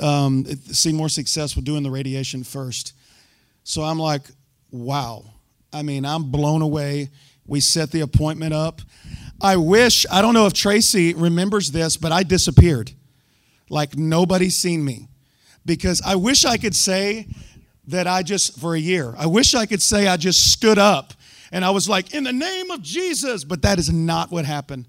um, 0.00 0.44
seen 0.44 0.96
more 0.96 1.08
success 1.08 1.56
with 1.56 1.64
doing 1.64 1.82
the 1.82 1.90
radiation 1.90 2.44
first. 2.44 2.94
So 3.64 3.82
I'm 3.82 3.98
like, 3.98 4.22
wow. 4.70 5.24
I 5.72 5.82
mean, 5.82 6.04
I'm 6.04 6.30
blown 6.30 6.62
away. 6.62 7.10
We 7.46 7.60
set 7.60 7.90
the 7.90 8.00
appointment 8.00 8.54
up. 8.54 8.80
I 9.40 9.56
wish, 9.56 10.06
I 10.10 10.22
don't 10.22 10.34
know 10.34 10.46
if 10.46 10.52
Tracy 10.52 11.14
remembers 11.14 11.72
this, 11.72 11.96
but 11.96 12.12
I 12.12 12.22
disappeared. 12.22 12.92
Like 13.68 13.96
nobody's 13.96 14.56
seen 14.56 14.84
me. 14.84 15.08
Because 15.64 16.02
I 16.04 16.16
wish 16.16 16.44
I 16.44 16.56
could 16.56 16.74
say 16.74 17.28
that 17.86 18.06
I 18.06 18.22
just, 18.22 18.58
for 18.58 18.74
a 18.74 18.78
year, 18.78 19.14
I 19.16 19.26
wish 19.26 19.54
I 19.54 19.66
could 19.66 19.82
say 19.82 20.08
I 20.08 20.16
just 20.16 20.52
stood 20.52 20.78
up 20.78 21.14
and 21.52 21.64
I 21.64 21.70
was 21.70 21.88
like, 21.88 22.14
in 22.14 22.24
the 22.24 22.32
name 22.32 22.70
of 22.70 22.82
Jesus, 22.82 23.44
but 23.44 23.62
that 23.62 23.78
is 23.78 23.92
not 23.92 24.30
what 24.30 24.44
happened. 24.44 24.88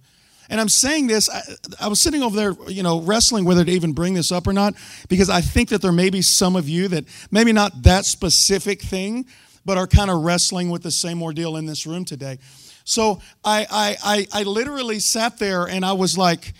And 0.49 0.59
I'm 0.59 0.69
saying 0.69 1.07
this, 1.07 1.29
I, 1.29 1.41
I, 1.79 1.87
was 1.87 2.01
sitting 2.01 2.21
over 2.21 2.35
there, 2.35 2.53
you 2.67 2.83
know, 2.83 3.01
wrestling 3.01 3.45
whether 3.45 3.63
to 3.63 3.71
even 3.71 3.93
bring 3.93 4.13
this 4.13 4.31
up 4.31 4.45
or 4.47 4.53
not, 4.53 4.75
because 5.07 5.29
I 5.29 5.41
think 5.41 5.69
that 5.69 5.81
there 5.81 5.91
may 5.91 6.09
be 6.09 6.21
some 6.21 6.55
of 6.55 6.67
you 6.67 6.87
that 6.89 7.05
maybe 7.31 7.53
not 7.53 7.83
that 7.83 8.05
specific 8.05 8.81
thing, 8.81 9.25
but 9.65 9.77
are 9.77 9.87
kind 9.87 10.11
of 10.11 10.23
wrestling 10.23 10.69
with 10.69 10.83
the 10.83 10.91
same 10.91 11.23
ordeal 11.23 11.55
in 11.55 11.65
this 11.65 11.87
room 11.87 12.05
today. 12.05 12.39
So 12.83 13.21
I, 13.43 13.65
I, 13.71 13.97
I, 14.03 14.41
I 14.41 14.43
literally 14.43 14.99
sat 14.99 15.39
there 15.39 15.65
and 15.65 15.85
I 15.85 15.93
was 15.93 16.17
like, 16.17 16.53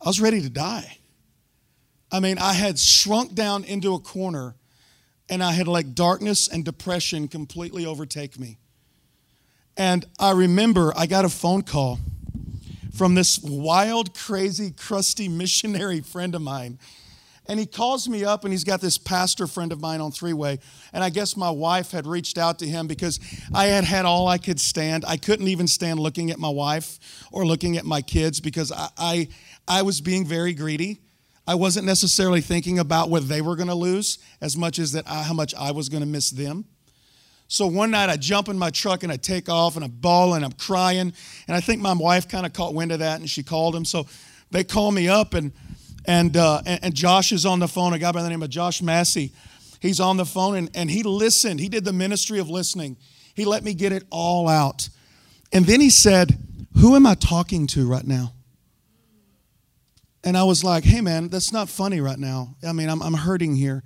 I 0.00 0.08
was 0.08 0.20
ready 0.20 0.42
to 0.42 0.50
die. 0.50 0.98
I 2.10 2.20
mean, 2.20 2.38
I 2.38 2.52
had 2.52 2.78
shrunk 2.78 3.34
down 3.34 3.64
into 3.64 3.94
a 3.94 3.98
corner 3.98 4.54
and 5.30 5.42
I 5.42 5.52
had 5.52 5.66
like 5.66 5.94
darkness 5.94 6.46
and 6.48 6.62
depression 6.62 7.28
completely 7.28 7.86
overtake 7.86 8.38
me. 8.38 8.58
And 9.78 10.04
I 10.18 10.32
remember 10.32 10.92
I 10.94 11.06
got 11.06 11.24
a 11.24 11.30
phone 11.30 11.62
call 11.62 11.98
from 12.92 13.14
this 13.14 13.40
wild, 13.42 14.14
crazy, 14.14 14.70
crusty 14.70 15.28
missionary 15.28 16.00
friend 16.00 16.34
of 16.34 16.42
mine 16.42 16.78
and 17.46 17.58
he 17.58 17.66
calls 17.66 18.08
me 18.08 18.24
up 18.24 18.44
and 18.44 18.52
he's 18.52 18.64
got 18.64 18.80
this 18.80 18.98
pastor 18.98 19.46
friend 19.46 19.72
of 19.72 19.80
mine 19.80 20.00
on 20.00 20.12
three 20.12 20.32
way. 20.32 20.58
And 20.92 21.02
I 21.02 21.10
guess 21.10 21.36
my 21.36 21.50
wife 21.50 21.90
had 21.90 22.06
reached 22.06 22.38
out 22.38 22.58
to 22.60 22.66
him 22.66 22.86
because 22.86 23.18
I 23.52 23.66
had 23.66 23.84
had 23.84 24.04
all 24.04 24.28
I 24.28 24.38
could 24.38 24.60
stand. 24.60 25.04
I 25.06 25.16
couldn't 25.16 25.48
even 25.48 25.66
stand 25.66 25.98
looking 25.98 26.30
at 26.30 26.38
my 26.38 26.48
wife 26.48 26.98
or 27.32 27.44
looking 27.44 27.76
at 27.76 27.84
my 27.84 28.00
kids 28.00 28.40
because 28.40 28.70
I, 28.70 28.88
I, 28.96 29.28
I 29.66 29.82
was 29.82 30.00
being 30.00 30.24
very 30.24 30.54
greedy. 30.54 31.00
I 31.44 31.56
wasn't 31.56 31.86
necessarily 31.86 32.40
thinking 32.40 32.78
about 32.78 33.10
what 33.10 33.28
they 33.28 33.40
were 33.40 33.56
going 33.56 33.68
to 33.68 33.74
lose 33.74 34.18
as 34.40 34.56
much 34.56 34.78
as 34.78 34.92
that 34.92 35.10
I, 35.10 35.24
how 35.24 35.34
much 35.34 35.52
I 35.56 35.72
was 35.72 35.88
going 35.88 36.02
to 36.02 36.08
miss 36.08 36.30
them. 36.30 36.66
So 37.52 37.66
one 37.66 37.90
night 37.90 38.08
I 38.08 38.16
jump 38.16 38.48
in 38.48 38.58
my 38.58 38.70
truck 38.70 39.02
and 39.02 39.12
I 39.12 39.18
take 39.18 39.50
off 39.50 39.76
and 39.76 39.84
I'm 39.84 39.90
bawling, 39.90 40.42
I'm 40.42 40.52
crying. 40.52 41.12
And 41.46 41.54
I 41.54 41.60
think 41.60 41.82
my 41.82 41.92
wife 41.92 42.26
kind 42.26 42.46
of 42.46 42.54
caught 42.54 42.72
wind 42.72 42.92
of 42.92 43.00
that 43.00 43.20
and 43.20 43.28
she 43.28 43.42
called 43.42 43.76
him. 43.76 43.84
So 43.84 44.06
they 44.50 44.64
call 44.64 44.90
me 44.90 45.06
up 45.06 45.34
and 45.34 45.52
and, 46.06 46.34
uh, 46.34 46.62
and, 46.64 46.82
and, 46.82 46.94
Josh 46.94 47.30
is 47.30 47.46
on 47.46 47.60
the 47.60 47.68
phone, 47.68 47.92
a 47.92 47.98
guy 47.98 48.10
by 48.10 48.22
the 48.22 48.28
name 48.30 48.42
of 48.42 48.50
Josh 48.50 48.82
Massey. 48.82 49.32
He's 49.80 50.00
on 50.00 50.16
the 50.16 50.24
phone 50.24 50.56
and, 50.56 50.70
and 50.74 50.90
he 50.90 51.04
listened. 51.04 51.60
He 51.60 51.68
did 51.68 51.84
the 51.84 51.92
ministry 51.92 52.40
of 52.40 52.50
listening. 52.50 52.96
He 53.34 53.44
let 53.44 53.62
me 53.62 53.72
get 53.72 53.92
it 53.92 54.02
all 54.10 54.48
out. 54.48 54.88
And 55.52 55.64
then 55.64 55.80
he 55.80 55.90
said, 55.90 56.36
Who 56.80 56.96
am 56.96 57.06
I 57.06 57.14
talking 57.14 57.68
to 57.68 57.86
right 57.86 58.04
now? 58.04 58.32
And 60.24 60.36
I 60.36 60.42
was 60.42 60.64
like, 60.64 60.84
Hey, 60.84 61.02
man, 61.02 61.28
that's 61.28 61.52
not 61.52 61.68
funny 61.68 62.00
right 62.00 62.18
now. 62.18 62.56
I 62.66 62.72
mean, 62.72 62.88
I'm, 62.88 63.02
I'm 63.02 63.14
hurting 63.14 63.54
here. 63.54 63.84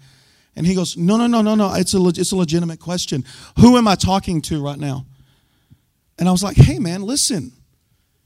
And 0.56 0.66
he 0.66 0.74
goes, 0.74 0.96
No, 0.96 1.16
no, 1.16 1.26
no, 1.26 1.42
no, 1.42 1.54
no. 1.54 1.74
It's 1.74 1.94
a, 1.94 2.04
it's 2.08 2.32
a 2.32 2.36
legitimate 2.36 2.80
question. 2.80 3.24
Who 3.60 3.76
am 3.76 3.86
I 3.86 3.94
talking 3.94 4.40
to 4.42 4.62
right 4.62 4.78
now? 4.78 5.04
And 6.18 6.28
I 6.28 6.32
was 6.32 6.42
like, 6.42 6.56
Hey, 6.56 6.78
man, 6.78 7.02
listen, 7.02 7.52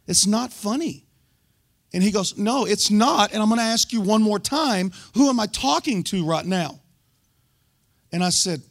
it's 0.07 0.27
not 0.27 0.53
funny. 0.53 1.07
And 1.93 2.03
he 2.03 2.13
goes, 2.13 2.39
No, 2.39 2.65
it's 2.67 2.91
not. 2.91 3.33
And 3.33 3.43
I'm 3.43 3.49
going 3.49 3.59
to 3.59 3.65
ask 3.65 3.93
you 3.93 4.01
one 4.01 4.23
more 4.23 4.39
time 4.39 4.93
who 5.15 5.29
am 5.29 5.41
I 5.41 5.47
talking 5.47 6.05
to 6.05 6.25
right 6.25 6.47
now? 6.47 6.81
And 8.13 8.23
I 8.23 8.31
said, 8.31 8.63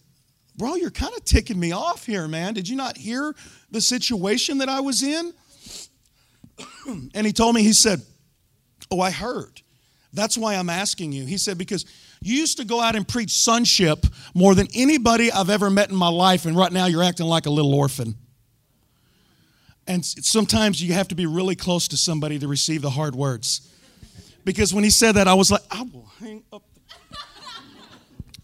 Bro, 0.56 0.76
you're 0.76 0.92
kind 0.92 1.14
of 1.16 1.26
ticking 1.26 1.60
me 1.60 1.72
off 1.72 2.06
here, 2.06 2.28
man. 2.28 2.54
Did 2.54 2.68
you 2.68 2.76
not 2.76 2.98
hear 2.98 3.36
the 3.72 3.82
situation 3.82 4.60
that 4.60 4.70
I 4.70 4.80
was 4.80 5.04
in? 5.04 5.34
and 7.14 7.26
he 7.26 7.34
told 7.34 7.56
me, 7.56 7.64
He 7.64 7.74
said, 7.74 8.02
Oh, 8.90 9.02
I 9.02 9.12
heard. 9.12 9.62
That's 10.12 10.38
why 10.38 10.56
I'm 10.56 10.70
asking 10.70 11.12
you. 11.12 11.26
He 11.26 11.38
said, 11.38 11.58
Because 11.58 11.86
you 12.22 12.36
used 12.36 12.58
to 12.58 12.66
go 12.66 12.82
out 12.82 12.96
and 12.96 13.08
preach 13.08 13.32
sonship 13.32 14.06
more 14.34 14.54
than 14.54 14.68
anybody 14.74 15.32
I've 15.32 15.50
ever 15.50 15.70
met 15.70 15.90
in 15.90 15.96
my 15.96 16.10
life, 16.10 16.46
and 16.46 16.56
right 16.56 16.72
now 16.72 16.86
you're 16.86 17.04
acting 17.04 17.26
like 17.26 17.46
a 17.46 17.50
little 17.50 17.74
orphan. 17.74 18.16
And 19.88 20.06
sometimes 20.06 20.84
you 20.84 20.94
have 20.94 21.08
to 21.08 21.16
be 21.16 21.26
really 21.26 21.56
close 21.56 21.88
to 21.88 21.98
somebody 21.98 22.38
to 22.40 22.48
receive 22.48 22.82
the 22.82 22.92
hard 22.92 23.16
words. 23.16 23.68
Because 24.46 24.74
when 24.74 24.84
he 24.84 24.90
said 24.90 25.14
that, 25.14 25.28
I 25.28 25.34
was 25.34 25.50
like, 25.50 25.62
I 25.72 25.82
will 25.82 26.12
hang 26.20 26.44
up. 26.52 26.64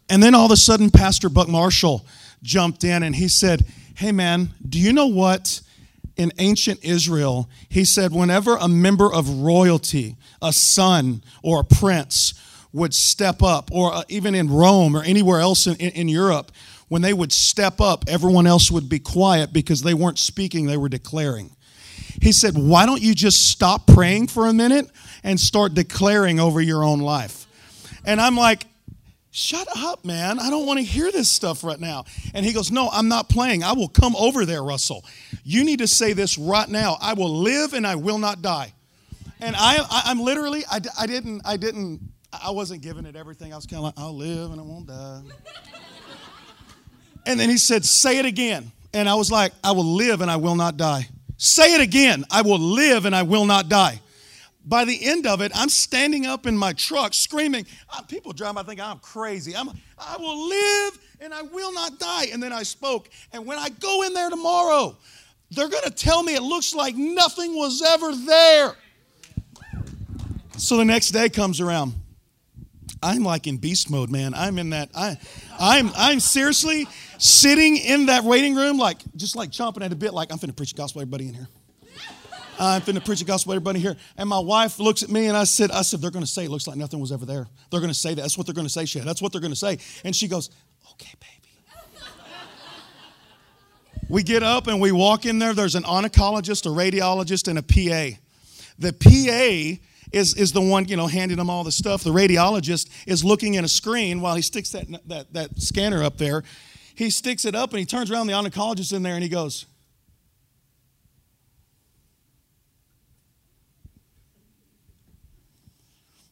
And 0.08 0.22
then 0.22 0.36
all 0.36 0.46
of 0.46 0.52
a 0.52 0.58
sudden, 0.58 0.92
Pastor 0.92 1.30
Buck 1.30 1.48
Marshall 1.48 2.06
jumped 2.44 2.84
in 2.84 3.02
and 3.02 3.16
he 3.16 3.28
said, 3.28 3.66
Hey, 3.96 4.12
man, 4.12 4.50
do 4.68 4.80
you 4.80 4.94
know 4.94 5.08
what? 5.08 5.62
In 6.16 6.32
ancient 6.38 6.84
Israel, 6.86 7.50
he 7.70 7.84
said, 7.84 8.14
whenever 8.14 8.56
a 8.56 8.68
member 8.68 9.12
of 9.12 9.42
royalty, 9.42 10.16
a 10.42 10.54
son 10.54 11.24
or 11.42 11.62
a 11.62 11.64
prince, 11.64 12.34
would 12.76 12.94
step 12.94 13.42
up, 13.42 13.72
or 13.72 13.94
uh, 13.94 14.04
even 14.10 14.36
in 14.36 14.50
Rome 14.50 14.98
or 14.98 15.02
anywhere 15.02 15.40
else 15.40 15.66
in, 15.66 15.78
in, 15.78 15.92
in 15.92 16.08
Europe, 16.10 16.52
when 16.90 17.02
they 17.02 17.14
would 17.14 17.32
step 17.32 17.80
up, 17.80 18.04
everyone 18.08 18.46
else 18.46 18.70
would 18.70 18.90
be 18.90 19.00
quiet 19.00 19.54
because 19.54 19.82
they 19.82 19.94
weren't 19.94 20.20
speaking, 20.20 20.66
they 20.66 20.76
were 20.76 20.90
declaring. 20.90 21.56
He 22.22 22.34
said, 22.34 22.56
Why 22.58 22.86
don't 22.86 23.02
you 23.02 23.16
just 23.16 23.50
stop 23.50 23.88
praying 23.88 24.28
for 24.28 24.48
a 24.48 24.54
minute 24.54 24.92
and 25.24 25.40
start 25.40 25.74
declaring 25.74 26.38
over 26.38 26.60
your 26.60 26.84
own 26.84 27.00
life? 27.00 27.48
And 28.06 28.20
I'm 28.20 28.36
like, 28.36 28.66
Shut 29.32 29.68
up, 29.78 30.06
man. 30.06 30.40
I 30.40 30.50
don't 30.50 30.66
want 30.66 30.80
to 30.80 30.86
hear 30.86 31.12
this 31.12 31.30
stuff 31.30 31.64
right 31.64 31.80
now. 31.80 32.06
And 32.34 32.46
he 32.46 32.54
goes, 32.54 32.72
No, 32.72 32.90
I'm 32.92 33.08
not 33.08 33.30
playing. 33.30 33.64
I 33.64 33.72
will 33.72 33.90
come 33.90 34.18
over 34.18 34.46
there, 34.46 34.64
Russell. 34.64 35.06
You 35.46 35.64
need 35.64 35.80
to 35.80 35.88
say 35.88 36.12
this 36.12 36.38
right 36.38 36.70
now. 36.70 36.98
I 37.02 37.14
will 37.14 37.40
live 37.40 37.74
and 37.74 37.88
I 37.88 37.96
will 37.96 38.18
not 38.18 38.42
die. 38.42 38.74
And 39.40 39.56
I, 39.58 39.78
I 39.90 40.12
am 40.12 40.20
literally, 40.20 40.64
I, 40.70 40.80
I 41.00 41.08
didn't, 41.08 41.42
I 41.46 41.58
didn't, 41.58 42.02
I 42.44 42.52
wasn't 42.52 42.82
giving 42.82 43.06
it 43.06 43.16
everything. 43.16 43.54
I 43.54 43.56
was 43.56 43.66
kind 43.66 43.78
of 43.78 43.84
like, 43.84 43.94
I'll 43.98 44.16
live 44.16 44.52
and 44.52 44.60
I 44.60 44.64
won't 44.64 44.88
die. 44.88 45.22
And 47.26 47.40
then 47.40 47.50
he 47.50 47.58
said, 47.58 47.86
Say 47.86 48.20
it 48.20 48.26
again. 48.26 48.72
And 48.94 49.10
I 49.10 49.16
was 49.16 49.32
like, 49.32 49.52
I 49.64 49.72
will 49.72 49.96
live 49.96 50.22
and 50.22 50.32
I 50.32 50.38
will 50.38 50.56
not 50.56 50.78
die. 50.78 51.10
Say 51.38 51.76
it 51.76 51.82
again. 51.82 52.24
I 52.32 52.42
will 52.42 52.60
live 52.60 53.06
and 53.06 53.16
I 53.16 53.24
will 53.24 53.46
not 53.46 53.68
die. 53.68 54.00
By 54.66 54.86
the 54.86 55.06
end 55.06 55.28
of 55.28 55.42
it, 55.42 55.52
I'm 55.54 55.70
standing 55.70 56.26
up 56.26 56.48
in 56.48 56.58
my 56.58 56.74
truck 56.74 57.14
screaming. 57.14 57.68
People 58.08 58.32
drive, 58.32 58.58
I 58.58 58.64
think 58.64 58.80
I'm 58.80 59.00
crazy. 59.00 59.56
I'm, 59.56 59.70
I 59.98 60.18
will 60.18 60.48
live 60.48 61.00
and 61.20 61.34
I 61.34 61.42
will 61.42 61.74
not 61.74 62.00
die. 62.00 62.28
And 62.32 62.42
then 62.42 62.54
I 62.54 62.64
spoke. 62.64 63.10
And 63.32 63.46
when 63.46 63.60
I 63.60 63.70
go 63.70 64.04
in 64.04 64.14
there 64.14 64.30
tomorrow, 64.30 64.98
they're 65.52 65.70
going 65.70 65.84
to 65.84 65.92
tell 65.92 66.24
me 66.24 66.36
it 66.36 66.42
looks 66.42 66.74
like 66.74 66.96
nothing 66.96 67.56
was 67.56 67.82
ever 67.82 68.16
there. 68.16 68.76
So 70.58 70.78
the 70.78 70.86
next 70.86 71.10
day 71.10 71.30
comes 71.30 71.60
around. 71.60 71.94
I'm 73.02 73.24
like 73.24 73.48
in 73.48 73.58
beast 73.58 73.90
mode, 73.90 74.10
man. 74.10 74.34
I'm 74.34 74.58
in 74.58 74.72
that. 74.72 74.90
I, 74.96 75.18
I'm, 75.60 75.92
I'm 75.96 76.20
seriously 76.20 76.88
sitting 77.18 77.78
in 77.78 78.08
that 78.08 78.24
waiting 78.24 78.56
room, 78.56 78.78
like 78.78 78.98
just 79.16 79.36
like 79.36 79.52
chomping 79.52 79.84
at 79.84 79.92
a 79.92 79.96
bit, 79.96 80.14
like 80.14 80.32
I'm 80.32 80.40
finna 80.40 80.56
preach 80.56 80.72
the 80.72 80.78
gospel, 80.78 81.02
everybody 81.02 81.28
in 81.28 81.34
here. 81.34 81.48
I'm 82.58 82.82
finna 82.82 83.04
preach 83.04 83.20
the 83.20 83.26
gospel, 83.26 83.54
everybody 83.54 83.80
here. 83.80 83.96
And 84.18 84.30
my 84.30 84.40
wife 84.40 84.80
looks 84.80 85.04
at 85.04 85.10
me 85.10 85.28
and 85.28 85.36
I 85.36 85.44
said, 85.44 85.72
I 85.72 85.82
said, 85.82 86.02
they're 86.02 86.12
gonna 86.12 86.26
say 86.26 86.46
it 86.46 86.50
looks 86.50 86.68
like 86.68 86.78
nothing 86.78 87.00
was 87.00 87.12
ever 87.12 87.26
there. 87.26 87.48
They're 87.70 87.82
gonna 87.82 87.94
say 87.94 88.14
that. 88.14 88.22
That's 88.22 88.38
what 88.38 88.48
they're 88.48 88.56
gonna 88.56 88.70
say, 88.70 88.86
Shad. 88.86 89.04
That's 89.04 89.22
what 89.22 89.32
they're 89.32 89.42
gonna 89.42 89.56
say. 89.56 89.78
And 90.04 90.16
she 90.16 90.28
goes, 90.28 90.50
okay, 90.94 91.14
baby. 91.20 92.06
we 94.10 94.24
get 94.24 94.44
up 94.44 94.68
and 94.68 94.80
we 94.80 94.92
walk 94.92 95.26
in 95.26 95.40
there. 95.40 95.54
There's 95.54 95.76
an 95.76 95.84
oncologist, 95.84 96.66
a 96.66 96.70
radiologist, 96.70 97.48
and 97.48 97.60
a 97.60 97.64
PA. 97.64 98.18
The 98.80 98.94
PA 98.94 99.82
is, 100.16 100.34
is 100.36 100.54
the 100.54 100.62
one, 100.62 100.88
you 100.88 100.96
know, 100.96 101.08
handing 101.08 101.38
them 101.38 101.50
all 101.50 101.66
the 101.66 101.74
stuff. 101.74 102.02
The 102.02 102.10
radiologist 102.10 102.90
is 103.06 103.26
looking 103.26 103.56
in 103.56 103.66
a 103.66 103.68
screen 103.68 104.22
while 104.22 104.36
he 104.36 104.42
sticks 104.42 104.70
that, 104.70 104.88
that, 105.10 105.34
that 105.34 105.60
scanner 105.60 106.02
up 106.02 106.18
there. 106.18 106.44
He 106.96 107.10
sticks 107.10 107.44
it 107.44 107.54
up 107.54 107.72
and 107.72 107.80
he 107.80 107.86
turns 107.86 108.10
around, 108.10 108.28
the 108.28 108.34
oncologist 108.34 108.94
in 108.94 109.04
there, 109.04 109.16
and 109.16 109.22
he 109.22 109.28
goes, 109.28 109.66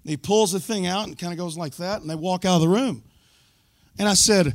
He 0.05 0.17
pulls 0.17 0.51
the 0.51 0.59
thing 0.59 0.85
out 0.85 1.07
and 1.07 1.17
kind 1.17 1.31
of 1.31 1.39
goes 1.39 1.57
like 1.57 1.75
that, 1.75 2.01
and 2.01 2.09
they 2.09 2.15
walk 2.15 2.43
out 2.43 2.55
of 2.55 2.61
the 2.61 2.67
room. 2.67 3.03
And 3.97 4.07
I 4.07 4.15
said, 4.15 4.53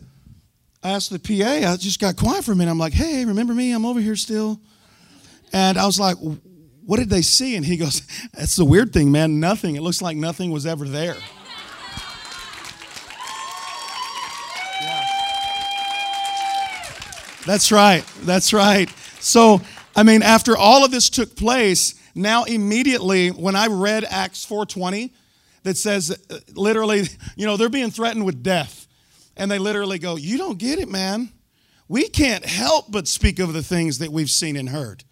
I 0.82 0.90
asked 0.90 1.10
the 1.10 1.18
PA, 1.18 1.72
I 1.72 1.76
just 1.76 2.00
got 2.00 2.16
quiet 2.16 2.44
for 2.44 2.52
a 2.52 2.56
minute. 2.56 2.70
I'm 2.70 2.78
like, 2.78 2.92
hey, 2.92 3.24
remember 3.24 3.54
me? 3.54 3.72
I'm 3.72 3.86
over 3.86 3.98
here 3.98 4.16
still. 4.16 4.60
And 5.50 5.78
I 5.78 5.86
was 5.86 5.98
like, 5.98 6.18
what 6.88 6.98
did 6.98 7.10
they 7.10 7.20
see? 7.20 7.54
And 7.54 7.66
he 7.66 7.76
goes, 7.76 8.00
that's 8.32 8.56
the 8.56 8.64
weird 8.64 8.94
thing, 8.94 9.12
man. 9.12 9.38
Nothing. 9.38 9.76
It 9.76 9.82
looks 9.82 10.00
like 10.00 10.16
nothing 10.16 10.50
was 10.50 10.64
ever 10.64 10.88
there. 10.88 11.16
That's 17.44 17.70
right. 17.70 18.02
That's 18.22 18.54
right. 18.54 18.88
So, 19.20 19.60
I 19.94 20.02
mean, 20.02 20.22
after 20.22 20.56
all 20.56 20.82
of 20.82 20.90
this 20.90 21.10
took 21.10 21.36
place, 21.36 21.94
now 22.14 22.44
immediately 22.44 23.28
when 23.32 23.54
I 23.54 23.66
read 23.66 24.06
Acts 24.08 24.46
4:20 24.46 25.10
that 25.64 25.76
says 25.76 26.10
uh, 26.30 26.38
literally, 26.54 27.02
you 27.36 27.44
know, 27.44 27.58
they're 27.58 27.68
being 27.68 27.90
threatened 27.90 28.24
with 28.24 28.42
death. 28.42 28.86
And 29.36 29.50
they 29.50 29.58
literally 29.58 29.98
go, 29.98 30.16
"You 30.16 30.38
don't 30.38 30.58
get 30.58 30.78
it, 30.78 30.88
man. 30.88 31.28
We 31.86 32.08
can't 32.08 32.46
help 32.46 32.90
but 32.90 33.06
speak 33.06 33.40
of 33.40 33.52
the 33.52 33.62
things 33.62 33.98
that 33.98 34.10
we've 34.10 34.30
seen 34.30 34.56
and 34.56 34.70
heard." 34.70 35.04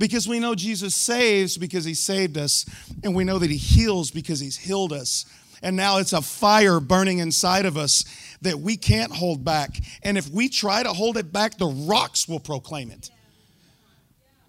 Because 0.00 0.26
we 0.26 0.40
know 0.40 0.54
Jesus 0.54 0.96
saves 0.96 1.58
because 1.58 1.84
he 1.84 1.92
saved 1.92 2.38
us, 2.38 2.64
and 3.04 3.14
we 3.14 3.22
know 3.22 3.38
that 3.38 3.50
he 3.50 3.58
heals 3.58 4.10
because 4.10 4.40
he's 4.40 4.56
healed 4.56 4.94
us. 4.94 5.26
And 5.62 5.76
now 5.76 5.98
it's 5.98 6.14
a 6.14 6.22
fire 6.22 6.80
burning 6.80 7.18
inside 7.18 7.66
of 7.66 7.76
us 7.76 8.06
that 8.40 8.58
we 8.58 8.78
can't 8.78 9.12
hold 9.12 9.44
back. 9.44 9.78
And 10.02 10.16
if 10.16 10.26
we 10.30 10.48
try 10.48 10.82
to 10.82 10.94
hold 10.94 11.18
it 11.18 11.34
back, 11.34 11.58
the 11.58 11.66
rocks 11.66 12.26
will 12.26 12.40
proclaim 12.40 12.90
it. 12.90 13.10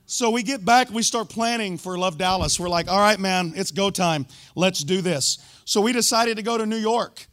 So 0.05 0.29
we 0.29 0.41
get 0.41 0.63
back, 0.63 0.89
we 0.89 1.03
start 1.03 1.27
planning 1.27 1.77
for 1.77 1.97
Love 1.97 2.17
Dallas. 2.17 2.57
We're 2.57 2.69
like, 2.69 2.89
all 2.89 2.99
right, 2.99 3.19
man, 3.19 3.51
it's 3.53 3.71
go 3.71 3.89
time. 3.89 4.27
Let's 4.55 4.85
do 4.85 5.01
this. 5.01 5.37
So 5.65 5.81
we 5.81 5.91
decided 5.91 6.37
to 6.37 6.43
go 6.43 6.57
to 6.57 6.65
New 6.65 6.77
York. 6.77 7.27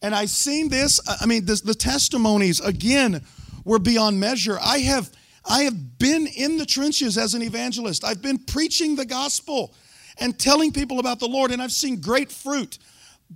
And 0.00 0.14
I 0.14 0.26
seen 0.26 0.68
this, 0.68 1.00
I 1.20 1.26
mean, 1.26 1.44
this, 1.44 1.60
the 1.60 1.74
testimonies 1.74 2.60
again 2.60 3.24
were 3.64 3.80
beyond 3.80 4.20
measure. 4.20 4.58
I 4.62 4.78
have 4.78 5.10
I 5.46 5.62
have 5.62 5.98
been 5.98 6.26
in 6.26 6.56
the 6.56 6.66
trenches 6.66 7.18
as 7.18 7.34
an 7.34 7.42
evangelist. 7.42 8.04
I've 8.04 8.22
been 8.22 8.38
preaching 8.38 8.96
the 8.96 9.04
gospel 9.04 9.74
and 10.18 10.38
telling 10.38 10.72
people 10.72 11.00
about 11.00 11.20
the 11.20 11.28
Lord, 11.28 11.50
and 11.50 11.60
I've 11.60 11.72
seen 11.72 12.00
great 12.00 12.30
fruit. 12.30 12.78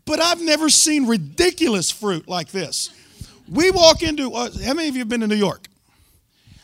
But 0.04 0.20
I've 0.20 0.40
never 0.40 0.68
seen 0.68 1.06
ridiculous 1.06 1.90
fruit 1.90 2.28
like 2.28 2.48
this. 2.48 2.90
We 3.50 3.70
walk 3.70 4.02
into, 4.02 4.32
uh, 4.32 4.50
how 4.64 4.74
many 4.74 4.88
of 4.88 4.94
you 4.94 5.00
have 5.00 5.08
been 5.08 5.20
to 5.20 5.26
New 5.26 5.34
York? 5.34 5.68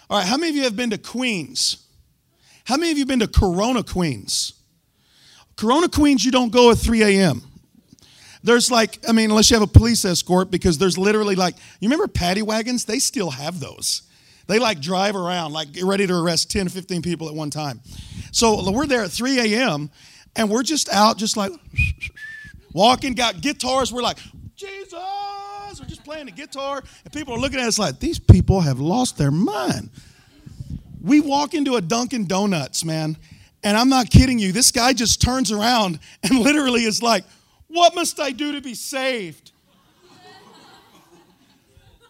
All 0.08 0.18
right, 0.18 0.26
how 0.26 0.36
many 0.36 0.50
of 0.50 0.56
you 0.56 0.64
have 0.64 0.76
been 0.76 0.90
to 0.90 0.98
Queens? 0.98 1.78
How 2.64 2.76
many 2.76 2.92
of 2.92 2.98
you 2.98 3.02
have 3.02 3.08
been 3.08 3.20
to 3.20 3.28
Corona 3.28 3.82
Queens? 3.82 4.52
Corona 5.56 5.88
Queens, 5.88 6.24
you 6.24 6.30
don't 6.30 6.50
go 6.50 6.70
at 6.70 6.78
3 6.78 7.02
a.m. 7.02 7.42
There's 8.42 8.70
like, 8.70 8.98
I 9.08 9.12
mean, 9.12 9.30
unless 9.30 9.50
you 9.50 9.56
have 9.58 9.62
a 9.62 9.72
police 9.72 10.04
escort, 10.04 10.50
because 10.50 10.76
there's 10.76 10.98
literally 10.98 11.34
like, 11.34 11.56
you 11.80 11.88
remember 11.88 12.08
paddy 12.08 12.42
wagons? 12.42 12.84
They 12.84 12.98
still 12.98 13.30
have 13.30 13.60
those. 13.60 14.02
They 14.46 14.58
like 14.58 14.80
drive 14.80 15.16
around, 15.16 15.52
like 15.52 15.68
ready 15.82 16.06
to 16.06 16.14
arrest 16.14 16.50
10 16.50 16.66
or 16.66 16.70
15 16.70 17.02
people 17.02 17.28
at 17.28 17.34
one 17.34 17.50
time. 17.50 17.80
So 18.32 18.70
we're 18.70 18.86
there 18.86 19.04
at 19.04 19.10
3 19.10 19.54
a.m. 19.54 19.90
and 20.36 20.50
we're 20.50 20.62
just 20.62 20.88
out, 20.90 21.16
just 21.16 21.36
like 21.36 21.52
walking, 22.72 23.14
got 23.14 23.40
guitars. 23.40 23.92
We're 23.92 24.02
like, 24.02 24.18
Jesus! 24.56 24.92
We're 25.80 25.88
just 25.88 26.04
playing 26.04 26.26
the 26.26 26.32
guitar. 26.32 26.82
And 27.04 27.12
people 27.12 27.34
are 27.34 27.38
looking 27.38 27.58
at 27.58 27.66
us 27.66 27.78
like, 27.78 27.98
these 27.98 28.18
people 28.18 28.60
have 28.60 28.80
lost 28.80 29.16
their 29.18 29.30
mind. 29.30 29.90
We 31.02 31.20
walk 31.20 31.54
into 31.54 31.76
a 31.76 31.80
Dunkin' 31.80 32.26
Donuts, 32.26 32.84
man, 32.84 33.16
and 33.62 33.76
I'm 33.76 33.88
not 33.88 34.10
kidding 34.10 34.38
you. 34.38 34.52
This 34.52 34.70
guy 34.70 34.92
just 34.92 35.20
turns 35.20 35.50
around 35.50 35.98
and 36.22 36.38
literally 36.38 36.84
is 36.84 37.02
like, 37.02 37.24
What 37.68 37.94
must 37.94 38.20
I 38.20 38.30
do 38.30 38.52
to 38.52 38.60
be 38.60 38.74
saved? 38.74 39.43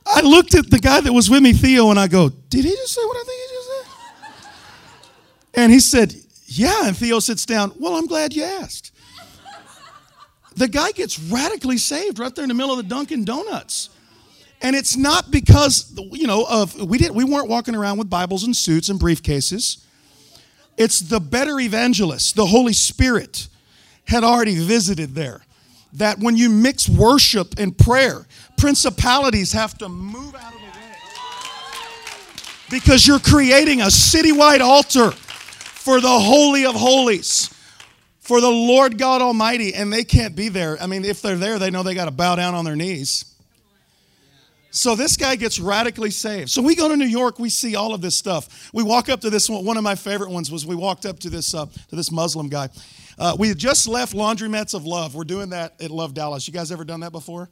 I 0.06 0.20
looked 0.20 0.54
at 0.54 0.70
the 0.70 0.78
guy 0.78 1.00
that 1.00 1.12
was 1.12 1.30
with 1.30 1.42
me, 1.42 1.52
Theo, 1.52 1.90
and 1.90 1.98
I 1.98 2.08
go, 2.08 2.28
Did 2.28 2.64
he 2.64 2.70
just 2.70 2.92
say 2.92 3.02
what 3.04 3.16
I 3.16 3.24
think 3.24 3.40
he 3.40 3.54
just 3.54 3.68
said? 3.68 4.50
And 5.54 5.72
he 5.72 5.80
said, 5.80 6.14
Yeah. 6.46 6.86
And 6.86 6.96
Theo 6.96 7.20
sits 7.20 7.46
down, 7.46 7.72
Well, 7.78 7.96
I'm 7.96 8.06
glad 8.06 8.34
you 8.34 8.44
asked. 8.44 8.92
The 10.56 10.68
guy 10.68 10.92
gets 10.92 11.18
radically 11.18 11.78
saved 11.78 12.18
right 12.18 12.32
there 12.34 12.44
in 12.44 12.48
the 12.48 12.54
middle 12.54 12.70
of 12.70 12.76
the 12.76 12.88
Dunkin' 12.88 13.24
Donuts. 13.24 13.90
And 14.62 14.76
it's 14.76 14.96
not 14.96 15.30
because, 15.30 15.92
you 16.12 16.26
know, 16.26 16.46
of 16.48 16.80
we 16.80 16.96
didn't 16.96 17.14
we 17.14 17.24
weren't 17.24 17.48
walking 17.48 17.74
around 17.74 17.98
with 17.98 18.08
Bibles 18.08 18.44
and 18.44 18.56
suits 18.56 18.88
and 18.88 19.00
briefcases. 19.00 19.84
It's 20.76 21.00
the 21.00 21.20
better 21.20 21.60
evangelist, 21.60 22.34
the 22.34 22.46
Holy 22.46 22.72
Spirit, 22.72 23.48
had 24.06 24.24
already 24.24 24.58
visited 24.58 25.14
there. 25.14 25.43
That 25.94 26.18
when 26.18 26.36
you 26.36 26.50
mix 26.50 26.88
worship 26.88 27.54
and 27.58 27.76
prayer, 27.76 28.26
principalities 28.56 29.52
have 29.52 29.78
to 29.78 29.88
move 29.88 30.34
out 30.34 30.52
of 30.54 30.60
the 30.60 30.66
way. 30.66 30.72
Because 32.70 33.06
you're 33.06 33.20
creating 33.20 33.80
a 33.80 33.86
citywide 33.86 34.60
altar 34.60 35.10
for 35.12 36.00
the 36.00 36.08
Holy 36.08 36.66
of 36.66 36.74
Holies 36.74 37.50
for 38.24 38.40
the 38.40 38.50
Lord 38.50 38.96
God 38.96 39.20
Almighty, 39.20 39.74
and 39.74 39.92
they 39.92 40.02
can't 40.02 40.34
be 40.34 40.48
there. 40.48 40.78
I 40.80 40.86
mean, 40.86 41.04
if 41.04 41.20
they're 41.20 41.36
there, 41.36 41.58
they 41.58 41.70
know 41.70 41.82
they 41.82 41.94
got 41.94 42.06
to 42.06 42.10
bow 42.10 42.36
down 42.36 42.54
on 42.54 42.64
their 42.64 42.74
knees. 42.74 43.34
So 44.70 44.96
this 44.96 45.18
guy 45.18 45.36
gets 45.36 45.60
radically 45.60 46.10
saved. 46.10 46.48
So 46.50 46.62
we 46.62 46.74
go 46.74 46.88
to 46.88 46.96
New 46.96 47.04
York, 47.04 47.38
we 47.38 47.50
see 47.50 47.76
all 47.76 47.94
of 47.94 48.00
this 48.00 48.16
stuff. 48.16 48.70
We 48.72 48.82
walk 48.82 49.10
up 49.10 49.20
to 49.20 49.30
this 49.30 49.48
one. 49.48 49.64
One 49.64 49.76
of 49.76 49.84
my 49.84 49.94
favorite 49.94 50.30
ones 50.30 50.50
was 50.50 50.64
we 50.64 50.74
walked 50.74 51.04
up 51.04 51.20
to 51.20 51.30
this 51.30 51.54
uh, 51.54 51.66
to 51.66 51.96
this 51.96 52.10
Muslim 52.10 52.48
guy. 52.48 52.70
Uh, 53.18 53.36
we 53.38 53.48
had 53.48 53.58
just 53.58 53.86
left 53.86 54.14
Laundromats 54.14 54.74
of 54.74 54.84
Love. 54.84 55.14
We're 55.14 55.24
doing 55.24 55.50
that 55.50 55.80
at 55.80 55.90
Love 55.90 56.14
Dallas. 56.14 56.48
You 56.48 56.54
guys 56.54 56.72
ever 56.72 56.84
done 56.84 57.00
that 57.00 57.12
before? 57.12 57.48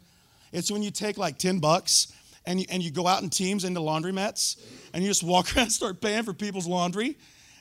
It's 0.53 0.71
when 0.71 0.83
you 0.83 0.91
take 0.91 1.19
like 1.19 1.39
ten 1.39 1.59
bucks 1.59 2.13
and 2.45 2.61
you, 2.61 2.67
and 2.69 2.83
you 2.83 2.91
go 2.91 3.07
out 3.07 3.23
in 3.23 3.31
teams 3.31 3.65
into 3.65 3.81
laundromats 3.81 4.61
and 4.93 5.03
you 5.03 5.11
just 5.11 5.23
walk 5.23 5.47
around 5.57 5.65
and 5.65 5.73
start 5.73 6.01
paying 6.01 6.25
for 6.25 6.33
people's 6.33 6.67
laundry. 6.67 7.17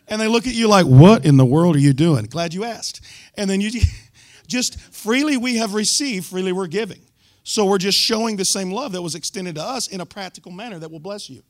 And 0.08 0.20
they 0.20 0.28
look 0.28 0.48
at 0.48 0.54
you 0.54 0.68
like, 0.68 0.86
what 0.86 1.26
in 1.26 1.38
the 1.38 1.46
world 1.46 1.76
are 1.76 1.80
you 1.80 1.94
doing? 1.94 2.26
Glad 2.26 2.54
you 2.54 2.64
asked. 2.64 3.02
And 3.36 3.50
then 3.50 3.62
you 3.62 3.72
just 4.48 4.80
freely 4.80 5.38
we 5.38 5.58
have 5.58 5.74
received, 5.74 6.26
freely 6.26 6.52
we're 6.52 6.68
giving. 6.68 7.02
So 7.44 7.66
we're 7.66 7.78
just 7.78 7.98
showing 7.98 8.36
the 8.36 8.46
same 8.46 8.72
love 8.72 8.92
that 8.92 9.02
was 9.02 9.16
extended 9.16 9.56
to 9.56 9.64
us 9.64 9.88
in 9.88 10.02
a 10.02 10.06
practical 10.06 10.52
manner 10.52 10.80
that 10.80 10.92
will 10.92 11.00
bless 11.00 11.30
you. 11.30 11.44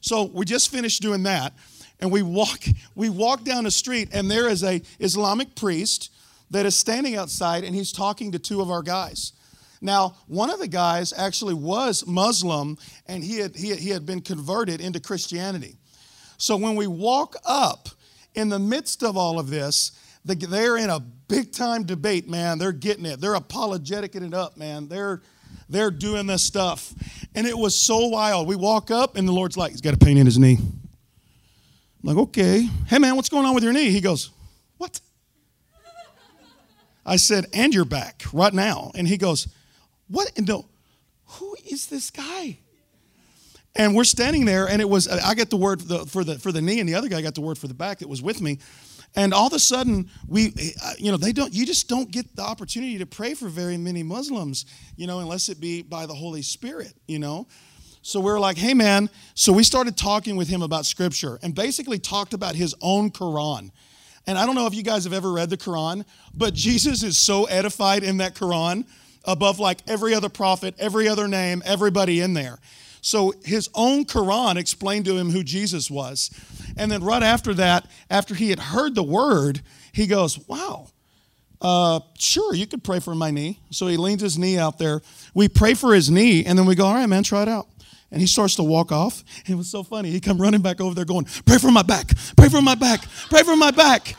So 0.00 0.24
we 0.24 0.44
just 0.44 0.70
finished 0.70 1.00
doing 1.00 1.22
that, 1.22 1.54
and 2.00 2.10
we 2.10 2.22
walk 2.22 2.64
we 2.94 3.08
walk 3.08 3.44
down 3.44 3.64
the 3.64 3.70
street, 3.70 4.08
and 4.12 4.30
there 4.30 4.48
is 4.48 4.62
a 4.62 4.82
Islamic 5.00 5.54
priest 5.54 6.10
that 6.50 6.66
is 6.66 6.76
standing 6.76 7.16
outside, 7.16 7.64
and 7.64 7.74
he's 7.74 7.92
talking 7.92 8.32
to 8.32 8.38
two 8.38 8.60
of 8.60 8.70
our 8.70 8.82
guys. 8.82 9.32
Now, 9.80 10.16
one 10.28 10.50
of 10.50 10.60
the 10.60 10.68
guys 10.68 11.12
actually 11.12 11.54
was 11.54 12.06
Muslim, 12.06 12.78
and 13.06 13.22
he 13.22 13.38
had, 13.38 13.54
he 13.54 13.68
had, 13.70 13.78
he 13.78 13.90
had 13.90 14.06
been 14.06 14.22
converted 14.22 14.80
into 14.80 14.98
Christianity. 14.98 15.76
So 16.38 16.56
when 16.56 16.74
we 16.74 16.86
walk 16.86 17.36
up 17.44 17.88
in 18.34 18.48
the 18.48 18.58
midst 18.58 19.02
of 19.02 19.16
all 19.16 19.38
of 19.38 19.50
this, 19.50 19.92
they're 20.24 20.78
in 20.78 20.88
a 20.88 21.00
big 21.00 21.52
time 21.52 21.84
debate, 21.84 22.28
man. 22.28 22.58
They're 22.58 22.72
getting 22.72 23.04
it. 23.04 23.20
They're 23.20 23.34
apologetic 23.34 24.14
it 24.14 24.34
up, 24.34 24.56
man. 24.56 24.88
They're 24.88 25.20
they're 25.68 25.90
doing 25.90 26.26
this 26.26 26.42
stuff. 26.42 26.92
And 27.34 27.46
it 27.46 27.56
was 27.56 27.74
so 27.74 28.08
wild. 28.08 28.48
We 28.48 28.56
walk 28.56 28.90
up 28.90 29.16
and 29.16 29.26
the 29.26 29.32
Lord's 29.32 29.56
like, 29.56 29.72
he's 29.72 29.80
got 29.80 29.94
a 29.94 29.98
pain 29.98 30.18
in 30.18 30.26
his 30.26 30.38
knee. 30.38 30.58
I'm 32.04 32.14
like, 32.14 32.22
okay. 32.28 32.68
Hey 32.86 32.98
man, 32.98 33.16
what's 33.16 33.30
going 33.30 33.46
on 33.46 33.54
with 33.54 33.64
your 33.64 33.72
knee? 33.72 33.90
He 33.90 34.02
goes, 34.02 34.30
What? 34.76 35.00
I 37.06 37.16
said, 37.16 37.46
and 37.54 37.72
your 37.72 37.86
back 37.86 38.24
right 38.32 38.52
now. 38.52 38.92
And 38.94 39.08
he 39.08 39.16
goes, 39.16 39.48
What? 40.08 40.30
And 40.36 40.46
no, 40.46 40.66
who 41.24 41.56
is 41.70 41.86
this 41.86 42.10
guy? 42.10 42.58
And 43.74 43.96
we're 43.96 44.04
standing 44.04 44.44
there, 44.44 44.68
and 44.68 44.82
it 44.82 44.88
was 44.88 45.08
I 45.08 45.34
got 45.34 45.48
the 45.48 45.56
word 45.56 45.80
for 45.80 45.88
the, 45.88 45.98
for 46.06 46.24
the 46.24 46.38
for 46.38 46.52
the 46.52 46.60
knee, 46.60 46.78
and 46.78 46.86
the 46.86 46.94
other 46.94 47.08
guy 47.08 47.22
got 47.22 47.34
the 47.34 47.40
word 47.40 47.56
for 47.56 47.68
the 47.68 47.74
back 47.74 48.00
that 48.00 48.08
was 48.08 48.20
with 48.20 48.42
me. 48.42 48.58
And 49.16 49.32
all 49.32 49.46
of 49.46 49.52
a 49.52 49.58
sudden, 49.58 50.10
we, 50.26 50.52
uh, 50.82 50.92
you 50.98 51.10
know, 51.10 51.16
they 51.16 51.32
don't, 51.32 51.54
you 51.54 51.64
just 51.64 51.88
don't 51.88 52.10
get 52.10 52.34
the 52.34 52.42
opportunity 52.42 52.98
to 52.98 53.06
pray 53.06 53.34
for 53.34 53.48
very 53.48 53.76
many 53.76 54.02
Muslims, 54.02 54.66
you 54.96 55.06
know, 55.06 55.20
unless 55.20 55.48
it 55.48 55.60
be 55.60 55.82
by 55.82 56.06
the 56.06 56.14
Holy 56.14 56.42
Spirit, 56.42 56.94
you 57.06 57.20
know. 57.20 57.46
So 58.06 58.20
we 58.20 58.30
are 58.32 58.38
like, 58.38 58.58
hey, 58.58 58.74
man. 58.74 59.08
So 59.34 59.50
we 59.50 59.62
started 59.62 59.96
talking 59.96 60.36
with 60.36 60.46
him 60.46 60.60
about 60.60 60.84
scripture 60.84 61.38
and 61.42 61.54
basically 61.54 61.98
talked 61.98 62.34
about 62.34 62.54
his 62.54 62.74
own 62.82 63.10
Quran. 63.10 63.70
And 64.26 64.36
I 64.36 64.44
don't 64.44 64.54
know 64.54 64.66
if 64.66 64.74
you 64.74 64.82
guys 64.82 65.04
have 65.04 65.14
ever 65.14 65.32
read 65.32 65.48
the 65.48 65.56
Quran, 65.56 66.04
but 66.34 66.52
Jesus 66.52 67.02
is 67.02 67.16
so 67.18 67.44
edified 67.46 68.04
in 68.04 68.18
that 68.18 68.34
Quran 68.34 68.84
above 69.24 69.58
like 69.58 69.78
every 69.86 70.12
other 70.12 70.28
prophet, 70.28 70.74
every 70.78 71.08
other 71.08 71.26
name, 71.26 71.62
everybody 71.64 72.20
in 72.20 72.34
there. 72.34 72.58
So 73.00 73.32
his 73.42 73.70
own 73.74 74.04
Quran 74.04 74.56
explained 74.56 75.06
to 75.06 75.16
him 75.16 75.30
who 75.30 75.42
Jesus 75.42 75.90
was. 75.90 76.30
And 76.76 76.92
then 76.92 77.02
right 77.02 77.22
after 77.22 77.54
that, 77.54 77.86
after 78.10 78.34
he 78.34 78.50
had 78.50 78.58
heard 78.58 78.94
the 78.94 79.02
word, 79.02 79.62
he 79.92 80.06
goes, 80.06 80.46
Wow, 80.46 80.88
uh, 81.62 82.00
sure, 82.18 82.54
you 82.54 82.66
could 82.66 82.84
pray 82.84 83.00
for 83.00 83.14
my 83.14 83.30
knee. 83.30 83.60
So 83.70 83.86
he 83.86 83.96
leans 83.96 84.20
his 84.20 84.36
knee 84.36 84.58
out 84.58 84.76
there. 84.78 85.00
We 85.32 85.48
pray 85.48 85.72
for 85.72 85.94
his 85.94 86.10
knee, 86.10 86.44
and 86.44 86.58
then 86.58 86.66
we 86.66 86.74
go, 86.74 86.84
All 86.84 86.94
right, 86.94 87.06
man, 87.06 87.22
try 87.22 87.40
it 87.40 87.48
out. 87.48 87.66
And 88.14 88.20
he 88.20 88.28
starts 88.28 88.54
to 88.54 88.62
walk 88.62 88.92
off. 88.92 89.24
It 89.44 89.56
was 89.56 89.68
so 89.68 89.82
funny. 89.82 90.08
He 90.08 90.20
come 90.20 90.40
running 90.40 90.62
back 90.62 90.80
over 90.80 90.94
there 90.94 91.04
going, 91.04 91.26
Pray 91.46 91.58
for 91.58 91.72
my 91.72 91.82
back, 91.82 92.12
pray 92.36 92.48
for 92.48 92.62
my 92.62 92.76
back, 92.76 93.02
pray 93.28 93.42
for 93.42 93.56
my 93.56 93.72
back. 93.72 94.14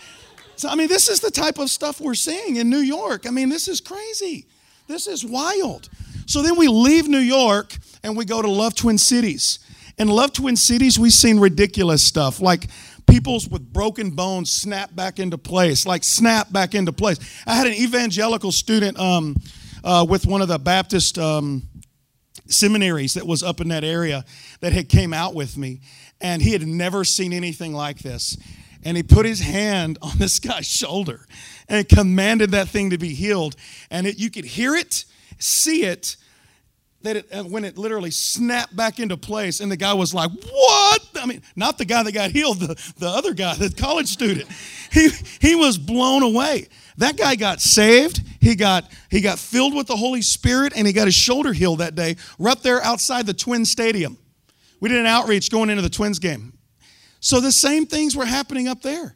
So, 0.57 0.67
I 0.67 0.75
mean, 0.75 0.89
this 0.89 1.07
is 1.07 1.21
the 1.21 1.31
type 1.31 1.59
of 1.59 1.69
stuff 1.69 2.01
we're 2.01 2.13
seeing 2.13 2.57
in 2.57 2.69
New 2.69 2.79
York. 2.79 3.25
I 3.25 3.29
mean, 3.29 3.47
this 3.47 3.69
is 3.69 3.79
crazy. 3.79 4.47
This 4.87 5.07
is 5.07 5.25
wild. 5.25 5.87
So 6.25 6.41
then 6.41 6.57
we 6.57 6.67
leave 6.67 7.07
New 7.07 7.19
York 7.19 7.77
and 8.03 8.17
we 8.17 8.25
go 8.25 8.41
to 8.41 8.49
Love 8.49 8.75
Twin 8.75 8.97
Cities. 8.97 9.59
In 9.97 10.09
Love 10.09 10.33
Twin 10.33 10.57
Cities, 10.57 10.99
we've 10.99 11.13
seen 11.13 11.39
ridiculous 11.39 12.03
stuff 12.03 12.41
like 12.41 12.67
peoples 13.07 13.47
with 13.47 13.71
broken 13.71 14.11
bones 14.11 14.51
snap 14.51 14.93
back 14.93 15.19
into 15.19 15.37
place, 15.37 15.85
like 15.85 16.03
snap 16.03 16.51
back 16.51 16.75
into 16.75 16.91
place. 16.91 17.17
I 17.47 17.55
had 17.55 17.67
an 17.67 17.73
evangelical 17.73 18.51
student 18.51 18.99
um, 18.99 19.37
uh, 19.85 20.05
with 20.07 20.25
one 20.25 20.41
of 20.41 20.47
the 20.47 20.59
Baptist 20.59 21.17
um, 21.17 21.63
seminaries 22.47 23.13
that 23.15 23.25
was 23.25 23.43
up 23.43 23.61
in 23.61 23.67
that 23.69 23.83
area 23.83 24.25
that 24.61 24.73
had 24.73 24.89
came 24.89 25.13
out 25.13 25.33
with 25.33 25.57
me, 25.57 25.81
and 26.21 26.41
he 26.41 26.51
had 26.51 26.65
never 26.65 27.03
seen 27.03 27.33
anything 27.33 27.73
like 27.73 27.99
this. 27.99 28.37
And 28.83 28.95
he 28.95 29.03
put 29.03 29.25
his 29.25 29.41
hand 29.41 29.97
on 30.01 30.17
this 30.17 30.39
guy's 30.39 30.67
shoulder 30.67 31.25
and 31.67 31.87
commanded 31.87 32.51
that 32.51 32.67
thing 32.67 32.91
to 32.91 32.97
be 32.97 33.13
healed. 33.13 33.55
And 33.89 34.07
it, 34.07 34.19
you 34.19 34.29
could 34.29 34.45
hear 34.45 34.75
it, 34.75 35.05
see 35.39 35.83
it, 35.83 36.17
that 37.05 37.15
it, 37.17 37.27
uh, 37.31 37.43
when 37.43 37.63
it 37.65 37.77
literally 37.77 38.11
snapped 38.11 38.75
back 38.75 38.99
into 38.99 39.17
place, 39.17 39.59
and 39.59 39.71
the 39.71 39.77
guy 39.77 39.93
was 39.93 40.13
like, 40.13 40.31
What? 40.31 41.07
I 41.15 41.25
mean, 41.25 41.41
not 41.55 41.77
the 41.77 41.85
guy 41.85 42.03
that 42.03 42.11
got 42.11 42.31
healed, 42.31 42.59
the, 42.59 42.93
the 42.97 43.07
other 43.07 43.33
guy, 43.33 43.55
the 43.55 43.69
college 43.69 44.07
student. 44.07 44.47
He, 44.91 45.09
he 45.41 45.55
was 45.55 45.77
blown 45.77 46.23
away. 46.23 46.67
That 46.97 47.17
guy 47.17 47.35
got 47.35 47.59
saved. 47.61 48.21
He 48.39 48.55
got, 48.55 48.89
he 49.09 49.21
got 49.21 49.39
filled 49.39 49.75
with 49.75 49.87
the 49.87 49.95
Holy 49.95 50.21
Spirit, 50.21 50.73
and 50.75 50.85
he 50.85 50.93
got 50.93 51.05
his 51.05 51.15
shoulder 51.15 51.51
healed 51.51 51.79
that 51.79 51.95
day 51.95 52.15
right 52.39 52.61
there 52.61 52.81
outside 52.81 53.25
the 53.25 53.33
Twin 53.33 53.65
Stadium. 53.65 54.17
We 54.79 54.89
did 54.89 54.99
an 54.99 55.05
outreach 55.05 55.51
going 55.51 55.69
into 55.69 55.81
the 55.81 55.89
Twins 55.89 56.19
game. 56.19 56.53
So 57.19 57.39
the 57.39 57.51
same 57.51 57.87
things 57.87 58.15
were 58.15 58.25
happening 58.25 58.67
up 58.67 58.81
there. 58.81 59.15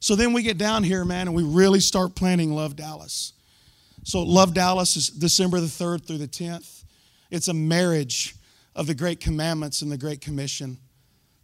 So 0.00 0.14
then 0.14 0.32
we 0.32 0.42
get 0.42 0.58
down 0.58 0.84
here, 0.84 1.04
man, 1.04 1.28
and 1.28 1.34
we 1.34 1.42
really 1.42 1.80
start 1.80 2.14
planning 2.14 2.52
Love 2.52 2.76
Dallas. 2.76 3.32
So 4.04 4.22
Love 4.22 4.54
Dallas 4.54 4.96
is 4.96 5.08
December 5.08 5.60
the 5.60 5.66
3rd 5.66 6.06
through 6.06 6.18
the 6.18 6.28
10th. 6.28 6.77
It's 7.30 7.48
a 7.48 7.54
marriage 7.54 8.34
of 8.74 8.86
the 8.86 8.94
great 8.94 9.20
commandments 9.20 9.82
and 9.82 9.90
the 9.90 9.98
great 9.98 10.20
commission 10.20 10.78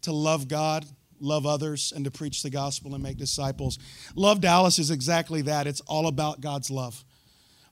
to 0.02 0.12
love 0.12 0.48
God, 0.48 0.86
love 1.20 1.46
others, 1.46 1.92
and 1.94 2.04
to 2.04 2.10
preach 2.10 2.42
the 2.42 2.50
gospel 2.50 2.94
and 2.94 3.02
make 3.02 3.16
disciples. 3.16 3.78
Love 4.14 4.40
Dallas 4.40 4.78
is 4.78 4.90
exactly 4.90 5.42
that. 5.42 5.66
It's 5.66 5.80
all 5.82 6.06
about 6.06 6.40
God's 6.40 6.70
love. 6.70 7.04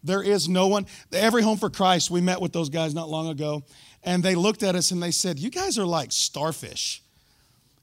There 0.03 0.22
is 0.22 0.48
no 0.48 0.66
one, 0.66 0.87
every 1.12 1.42
home 1.42 1.59
for 1.59 1.70
Christ, 1.70 2.11
we 2.11 2.20
met 2.20 2.40
with 2.40 2.53
those 2.53 2.68
guys 2.68 2.92
not 2.92 3.09
long 3.09 3.29
ago, 3.29 3.62
and 4.03 4.22
they 4.22 4.35
looked 4.35 4.64
at 4.64 4.75
us 4.75 4.90
and 4.90 5.01
they 5.01 5.12
said, 5.12 5.38
You 5.38 5.48
guys 5.48 5.79
are 5.79 5.87
like 5.87 6.11
starfish. 6.11 7.03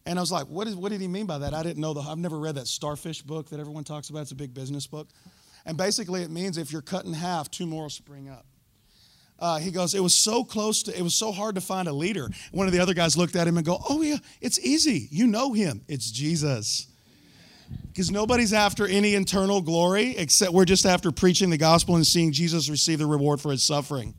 And 0.05 0.17
I 0.17 0.21
was 0.21 0.31
like, 0.31 0.47
what, 0.47 0.67
is, 0.67 0.75
what 0.75 0.91
did 0.91 1.01
he 1.01 1.07
mean 1.07 1.27
by 1.27 1.37
that? 1.37 1.53
I 1.53 1.61
didn't 1.61 1.77
know. 1.77 1.93
The, 1.93 2.01
I've 2.01 2.17
never 2.17 2.39
read 2.39 2.55
that 2.55 2.67
starfish 2.67 3.21
book 3.21 3.49
that 3.49 3.59
everyone 3.59 3.83
talks 3.83 4.09
about. 4.09 4.23
It's 4.23 4.31
a 4.31 4.35
big 4.35 4.53
business 4.53 4.87
book. 4.87 5.07
And 5.65 5.77
basically, 5.77 6.23
it 6.23 6.31
means 6.31 6.57
if 6.57 6.71
you're 6.71 6.81
cut 6.81 7.05
in 7.05 7.13
half, 7.13 7.51
two 7.51 7.67
more 7.67 7.83
will 7.83 7.89
spring 7.89 8.27
up 8.27 8.45
uh, 9.39 9.57
he 9.59 9.71
goes, 9.71 9.95
it 9.95 10.01
was 10.01 10.13
so 10.13 10.43
close 10.43 10.83
to, 10.83 10.97
it 10.97 11.01
was 11.01 11.15
so 11.15 11.31
hard 11.31 11.55
to 11.55 11.61
find 11.61 11.87
a 11.87 11.93
leader. 11.93 12.29
One 12.51 12.67
of 12.67 12.73
the 12.73 12.79
other 12.79 12.93
guys 12.93 13.17
looked 13.17 13.35
at 13.35 13.47
him 13.47 13.57
and 13.57 13.65
go, 13.65 13.81
oh 13.89 14.01
yeah, 14.01 14.17
it's 14.41 14.59
easy. 14.59 15.07
You 15.11 15.27
know 15.27 15.53
him. 15.53 15.81
It's 15.87 16.11
Jesus. 16.11 16.87
Because 17.87 18.11
nobody's 18.11 18.53
after 18.53 18.87
any 18.87 19.15
internal 19.15 19.61
glory 19.61 20.17
except 20.17 20.53
we're 20.53 20.65
just 20.65 20.85
after 20.85 21.11
preaching 21.11 21.49
the 21.49 21.57
gospel 21.57 21.95
and 21.95 22.05
seeing 22.05 22.31
Jesus 22.31 22.69
receive 22.69 22.99
the 22.99 23.05
reward 23.05 23.41
for 23.41 23.51
his 23.51 23.63
suffering. 23.63 24.13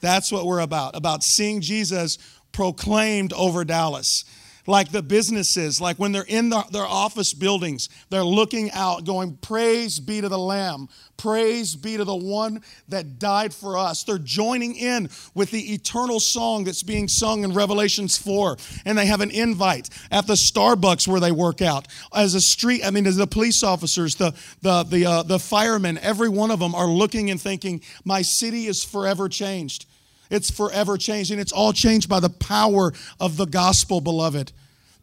That's 0.00 0.30
what 0.30 0.44
we're 0.44 0.60
about, 0.60 0.96
about 0.96 1.22
seeing 1.22 1.60
Jesus 1.60 2.18
proclaimed 2.52 3.32
over 3.32 3.64
Dallas 3.64 4.24
like 4.66 4.90
the 4.90 5.02
businesses, 5.02 5.80
like 5.80 5.98
when 5.98 6.12
they're 6.12 6.24
in 6.26 6.48
the, 6.48 6.64
their 6.70 6.86
office 6.86 7.34
buildings, 7.34 7.88
they're 8.10 8.24
looking 8.24 8.70
out, 8.72 9.04
going, 9.04 9.36
Praise 9.36 10.00
be 10.00 10.20
to 10.20 10.28
the 10.28 10.38
Lamb, 10.38 10.88
praise 11.16 11.76
be 11.76 11.96
to 11.96 12.04
the 12.04 12.16
one 12.16 12.62
that 12.88 13.18
died 13.18 13.52
for 13.52 13.76
us. 13.76 14.04
They're 14.04 14.18
joining 14.18 14.74
in 14.76 15.10
with 15.34 15.50
the 15.50 15.74
eternal 15.74 16.20
song 16.20 16.64
that's 16.64 16.82
being 16.82 17.08
sung 17.08 17.44
in 17.44 17.52
Revelations 17.52 18.16
4. 18.16 18.56
And 18.84 18.96
they 18.96 19.06
have 19.06 19.20
an 19.20 19.30
invite 19.30 19.90
at 20.10 20.26
the 20.26 20.34
Starbucks 20.34 21.06
where 21.06 21.20
they 21.20 21.32
work 21.32 21.60
out. 21.60 21.86
As 22.14 22.34
a 22.34 22.40
street, 22.40 22.84
I 22.84 22.90
mean, 22.90 23.06
as 23.06 23.16
the 23.16 23.26
police 23.26 23.62
officers, 23.62 24.14
the, 24.16 24.34
the, 24.62 24.84
the, 24.84 25.06
uh, 25.06 25.22
the 25.22 25.38
firemen, 25.38 25.98
every 25.98 26.28
one 26.28 26.50
of 26.50 26.58
them 26.58 26.74
are 26.74 26.88
looking 26.88 27.30
and 27.30 27.40
thinking, 27.40 27.82
My 28.04 28.22
city 28.22 28.66
is 28.66 28.82
forever 28.82 29.28
changed. 29.28 29.86
It's 30.34 30.50
forever 30.50 30.98
changing. 30.98 31.38
it's 31.38 31.52
all 31.52 31.72
changed 31.72 32.08
by 32.08 32.20
the 32.20 32.28
power 32.28 32.92
of 33.20 33.36
the 33.36 33.46
gospel, 33.46 34.00
beloved. 34.00 34.52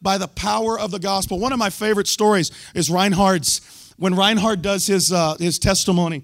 By 0.02 0.18
the 0.18 0.28
power 0.28 0.80
of 0.80 0.92
the 0.92 1.00
gospel. 1.00 1.40
One 1.40 1.54
of 1.54 1.60
my 1.60 1.70
favorite 1.70 2.08
stories 2.08 2.52
is 2.76 2.90
Reinhard's. 2.90 3.62
When 3.98 4.16
Reinhard 4.16 4.62
does 4.62 4.88
his, 4.88 5.12
uh, 5.12 5.36
his 5.38 5.60
testimony, 5.60 6.24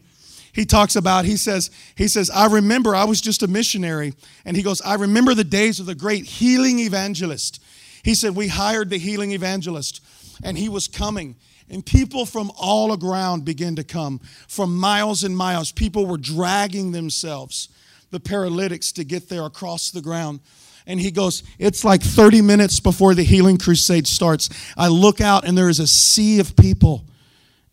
he 0.58 0.66
talks 0.66 0.96
about 0.96 1.26
he 1.26 1.38
says 1.38 1.70
he 1.96 2.08
says 2.08 2.32
i 2.32 2.48
remember 2.48 2.96
i 2.96 3.04
was 3.04 3.22
just 3.22 3.44
a 3.44 3.48
missionary 3.48 4.16
and 4.44 4.58
he 4.58 4.64
goes 4.64 4.82
i 4.82 4.96
remember 4.96 5.36
the 5.36 5.44
days 5.44 5.80
of 5.80 5.86
the 5.86 5.94
great 5.94 6.26
healing 6.26 6.80
evangelist 6.80 7.62
he 8.04 8.16
said 8.16 8.36
we 8.36 8.48
hired 8.48 8.90
the 8.90 8.98
healing 8.98 9.34
evangelist 9.34 10.04
and 10.44 10.58
he 10.58 10.68
was 10.68 10.88
coming 10.88 11.36
and 11.70 11.86
people 11.86 12.26
from 12.26 12.52
all 12.58 12.98
around 13.06 13.46
began 13.46 13.76
to 13.76 13.84
come 13.84 14.20
from 14.48 14.76
miles 14.76 15.24
and 15.24 15.38
miles 15.38 15.72
people 15.72 16.08
were 16.08 16.18
dragging 16.18 16.92
themselves 16.92 17.70
the 18.12 18.20
paralytics 18.20 18.92
to 18.94 19.04
get 19.04 19.30
there 19.30 19.46
across 19.46 19.92
the 19.92 20.02
ground. 20.02 20.40
And 20.86 21.00
he 21.00 21.12
goes, 21.12 21.44
It's 21.60 21.84
like 21.84 22.02
30 22.02 22.42
minutes 22.42 22.80
before 22.80 23.14
the 23.14 23.24
healing 23.24 23.58
crusade 23.58 24.08
starts. 24.08 24.50
I 24.78 24.88
look 24.88 25.20
out 25.20 25.46
and 25.46 25.58
there 25.58 25.70
is 25.70 25.80
a 25.80 25.88
sea 25.88 26.40
of 26.40 26.56
people, 26.56 27.06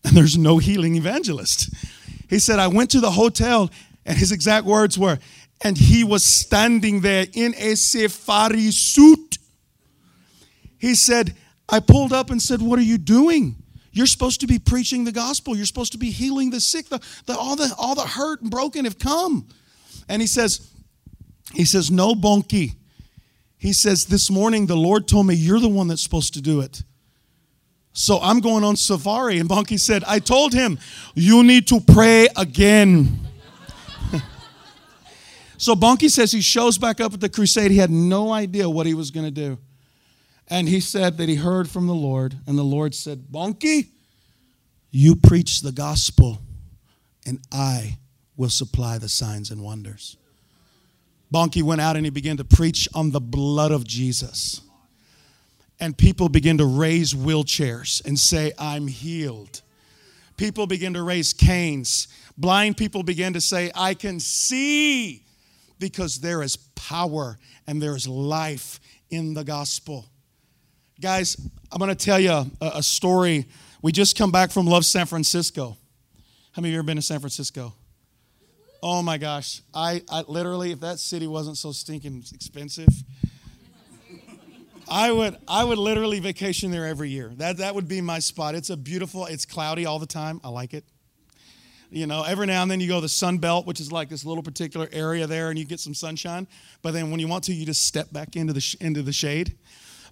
and 0.05 0.17
there's 0.17 0.37
no 0.37 0.59
healing 0.59 0.97
evangelist. 0.97 1.73
He 2.29 2.39
said, 2.39 2.59
I 2.59 2.67
went 2.67 2.91
to 2.91 3.01
the 3.01 3.13
hotel, 3.13 3.71
and 4.05 4.19
his 4.19 4.33
exact 4.33 4.67
words 4.67 4.99
were, 4.99 5.19
and 5.63 5.79
he 5.79 6.03
was 6.03 6.25
standing 6.25 7.01
there 7.01 7.27
in 7.33 7.55
a 7.57 7.77
safari 7.77 8.71
suit. 8.73 9.39
He 10.79 10.95
said, 10.95 11.35
I 11.69 11.81
pulled 11.81 12.13
up 12.13 12.31
and 12.31 12.43
said, 12.43 12.61
What 12.61 12.79
are 12.79 12.83
you 12.83 12.99
doing? 12.99 13.57
You're 13.93 14.07
supposed 14.07 14.41
to 14.41 14.49
be 14.49 14.59
preaching 14.59 15.05
the 15.05 15.13
gospel. 15.13 15.57
You're 15.57 15.67
supposed 15.67 15.93
to 15.93 15.99
be 15.99 16.11
healing 16.11 16.51
the 16.51 16.61
sick. 16.61 16.89
The, 16.89 17.01
the, 17.27 17.39
all, 17.39 17.55
the, 17.55 17.73
all 17.79 17.95
the 17.95 18.03
hurt 18.03 18.43
and 18.43 18.51
broken 18.51 18.87
have 18.87 18.99
come. 18.99 19.47
And 20.09 20.21
he 20.21 20.29
says, 20.29 20.71
he 21.53 21.65
says, 21.65 21.91
no 21.91 22.15
Bonnke. 22.15 22.75
He 23.57 23.73
says, 23.73 24.07
this 24.07 24.31
morning 24.31 24.67
the 24.67 24.77
Lord 24.77 25.09
told 25.09 25.27
me 25.27 25.35
you're 25.35 25.61
the 25.61 25.69
one 25.69 25.89
that's 25.89 26.03
supposed 26.03 26.35
to 26.35 26.43
do 26.43 26.61
it. 26.61 26.83
So 27.93 28.19
I'm 28.21 28.41
going 28.41 28.65
on 28.65 28.77
safari. 28.77 29.39
And 29.39 29.49
Bonnke 29.49 29.79
said, 29.79 30.03
I 30.05 30.19
told 30.19 30.53
him, 30.53 30.79
you 31.15 31.45
need 31.45 31.69
to 31.69 31.81
pray 31.81 32.29
again. 32.37 33.21
so 35.57 35.75
Bonnke 35.75 36.11
says 36.11 36.33
he 36.33 36.41
shows 36.41 36.77
back 36.77 37.01
up 37.01 37.15
at 37.15 37.21
the 37.21 37.29
crusade. 37.29 37.71
He 37.71 37.79
had 37.79 37.91
no 37.91 38.33
idea 38.33 38.69
what 38.69 38.87
he 38.87 38.95
was 38.95 39.11
going 39.11 39.27
to 39.27 39.31
do. 39.31 39.59
And 40.49 40.69
he 40.69 40.81
said 40.81 41.17
that 41.19 41.29
he 41.29 41.37
heard 41.37 41.71
from 41.71 41.87
the 41.87 41.95
Lord, 41.95 42.37
and 42.47 42.59
the 42.59 42.65
Lord 42.65 42.95
said, 42.95 43.29
Bonnke, 43.31 43.89
you 44.91 45.17
preach 45.17 45.63
the 45.63 45.73
gospel, 45.73 46.43
and 47.25 47.41
I 47.51 47.97
will 48.37 48.51
supply 48.51 48.99
the 48.99 49.09
signs 49.09 49.51
and 49.51 49.63
wonders. 49.63 50.17
Bonnke 51.33 51.63
went 51.63 51.81
out 51.81 51.97
and 51.97 52.07
he 52.07 52.11
began 52.11 52.37
to 52.37 52.45
preach 52.45 52.89
on 52.95 53.11
the 53.11 53.21
blood 53.21 53.73
of 53.73 53.87
Jesus. 53.87 54.61
And 55.81 55.97
people 55.97 56.29
began 56.29 56.59
to 56.59 56.65
raise 56.65 57.13
wheelchairs 57.13 58.05
and 58.05 58.19
say, 58.19 58.53
I'm 58.59 58.87
healed. 58.87 59.63
People 60.37 60.67
began 60.67 60.95
to 60.95 61.03
raise 61.03 61.33
canes. 61.33 62.09
Blind 62.37 62.77
people 62.77 63.03
began 63.03 63.33
to 63.33 63.41
say, 63.41 63.71
I 63.75 63.95
can 63.95 64.21
see 64.21 65.25
because 65.79 66.21
there 66.21 66.43
is 66.43 66.57
power 66.57 67.39
and 67.67 67.83
there 67.83 67.97
is 67.97 68.07
life 68.07 68.81
in 69.11 69.35
the 69.35 69.45
gospel. 69.45 70.07
Guys, 71.01 71.37
I'm 71.73 71.79
going 71.79 71.91
to 71.91 71.95
tell 71.97 72.21
you 72.21 72.31
a, 72.31 72.49
a, 72.61 72.83
story. 72.83 73.47
We 73.83 73.93
just 73.93 74.17
come 74.17 74.31
back 74.31 74.51
from 74.51 74.67
Love 74.67 74.85
San 74.85 75.07
Francisco. 75.07 75.77
How 76.53 76.63
many 76.63 76.71
of 76.71 76.73
you 76.75 76.79
ever 76.79 76.87
been 76.87 76.97
to 76.97 77.03
San 77.03 77.19
Francisco? 77.19 77.75
Oh 78.87 79.03
my 79.03 79.17
gosh. 79.17 79.63
I, 79.73 80.03
I 80.11 80.25
literally, 80.29 80.71
if 80.71 80.81
that 80.81 80.99
city 80.99 81.27
wasn't 81.27 81.57
so 81.57 81.73
stinking 81.73 82.23
expensive, 82.35 82.91
I 84.87 85.11
would 85.11 85.39
I 85.49 85.65
would 85.65 85.79
literally 85.79 86.21
vacation 86.21 86.71
there 86.71 86.87
every 86.87 87.09
year. 87.09 87.33
That 87.37 87.57
that 87.57 87.75
would 87.75 87.89
be 87.89 88.03
my 88.03 88.19
spot. 88.19 88.55
It's 88.55 88.69
a 88.69 88.77
beautiful, 88.77 89.25
it's 89.25 89.47
cloudy 89.47 89.87
all 89.87 89.99
the 89.99 90.07
time. 90.07 90.39
I 90.45 90.51
like 90.51 90.75
it. 90.75 90.85
You 91.91 92.07
know, 92.07 92.25
every 92.25 92.47
now 92.47 92.61
and 92.61 92.71
then 92.71 92.79
you 92.79 92.89
go 92.89 92.97
to 92.97 93.01
the 93.01 93.09
Sun 93.09 93.39
Belt, 93.39 93.67
which 93.67 93.81
is 93.81 93.91
like 93.91 94.11
this 94.11 94.27
little 94.27 94.43
particular 94.43 94.87
area 94.93 95.27
there, 95.27 95.49
and 95.49 95.59
you 95.59 95.65
get 95.65 95.81
some 95.81 95.95
sunshine. 95.95 96.47
But 96.83 96.93
then 96.93 97.11
when 97.11 97.21
you 97.21 97.27
want 97.29 97.45
to, 97.45 97.55
you 97.55 97.65
just 97.65 97.87
step 97.87 98.13
back 98.13 98.37
into 98.37 98.53
the 98.53 98.61
sh- 98.61 98.77
into 98.83 99.01
the 99.01 99.15
shade. 99.15 99.57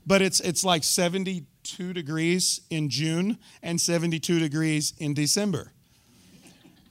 But 0.07 0.23
it's 0.23 0.41
it's 0.41 0.65
like 0.65 0.83
72 0.83 1.93
degrees 1.93 2.63
in 2.71 2.89
June 2.89 3.37
and 3.63 3.79
72 3.79 4.39
degrees 4.39 4.95
in 4.97 5.13
December. 5.13 5.73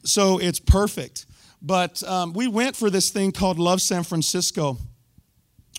So 0.04 0.38
it's 0.38 0.60
perfect. 0.60 1.26
But 1.62 2.02
um, 2.04 2.34
we 2.34 2.48
went 2.48 2.76
for 2.76 2.90
this 2.90 3.10
thing 3.12 3.32
called 3.32 3.60
Love 3.60 3.82
San 3.82 4.04
Francisco 4.04 4.78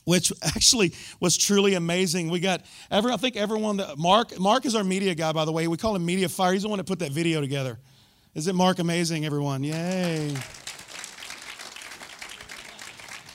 which 0.04 0.32
actually 0.42 0.92
was 1.20 1.36
truly 1.36 1.74
amazing. 1.74 2.28
We 2.28 2.40
got 2.40 2.62
every, 2.90 3.12
I 3.12 3.16
think 3.16 3.36
everyone 3.36 3.76
that 3.76 3.98
Mark, 3.98 4.36
Mark 4.36 4.66
is 4.66 4.74
our 4.74 4.82
media 4.82 5.14
guy, 5.14 5.30
by 5.30 5.44
the 5.44 5.52
way. 5.52 5.68
We 5.68 5.76
call 5.76 5.94
him 5.94 6.04
Media 6.04 6.28
Fire. 6.28 6.52
He's 6.52 6.62
the 6.62 6.68
one 6.68 6.78
that 6.78 6.88
put 6.88 6.98
that 6.98 7.12
video 7.12 7.40
together. 7.40 7.78
Is 8.34 8.48
it 8.48 8.56
Mark 8.56 8.80
amazing, 8.80 9.24
everyone? 9.24 9.62
Yay. 9.62 10.34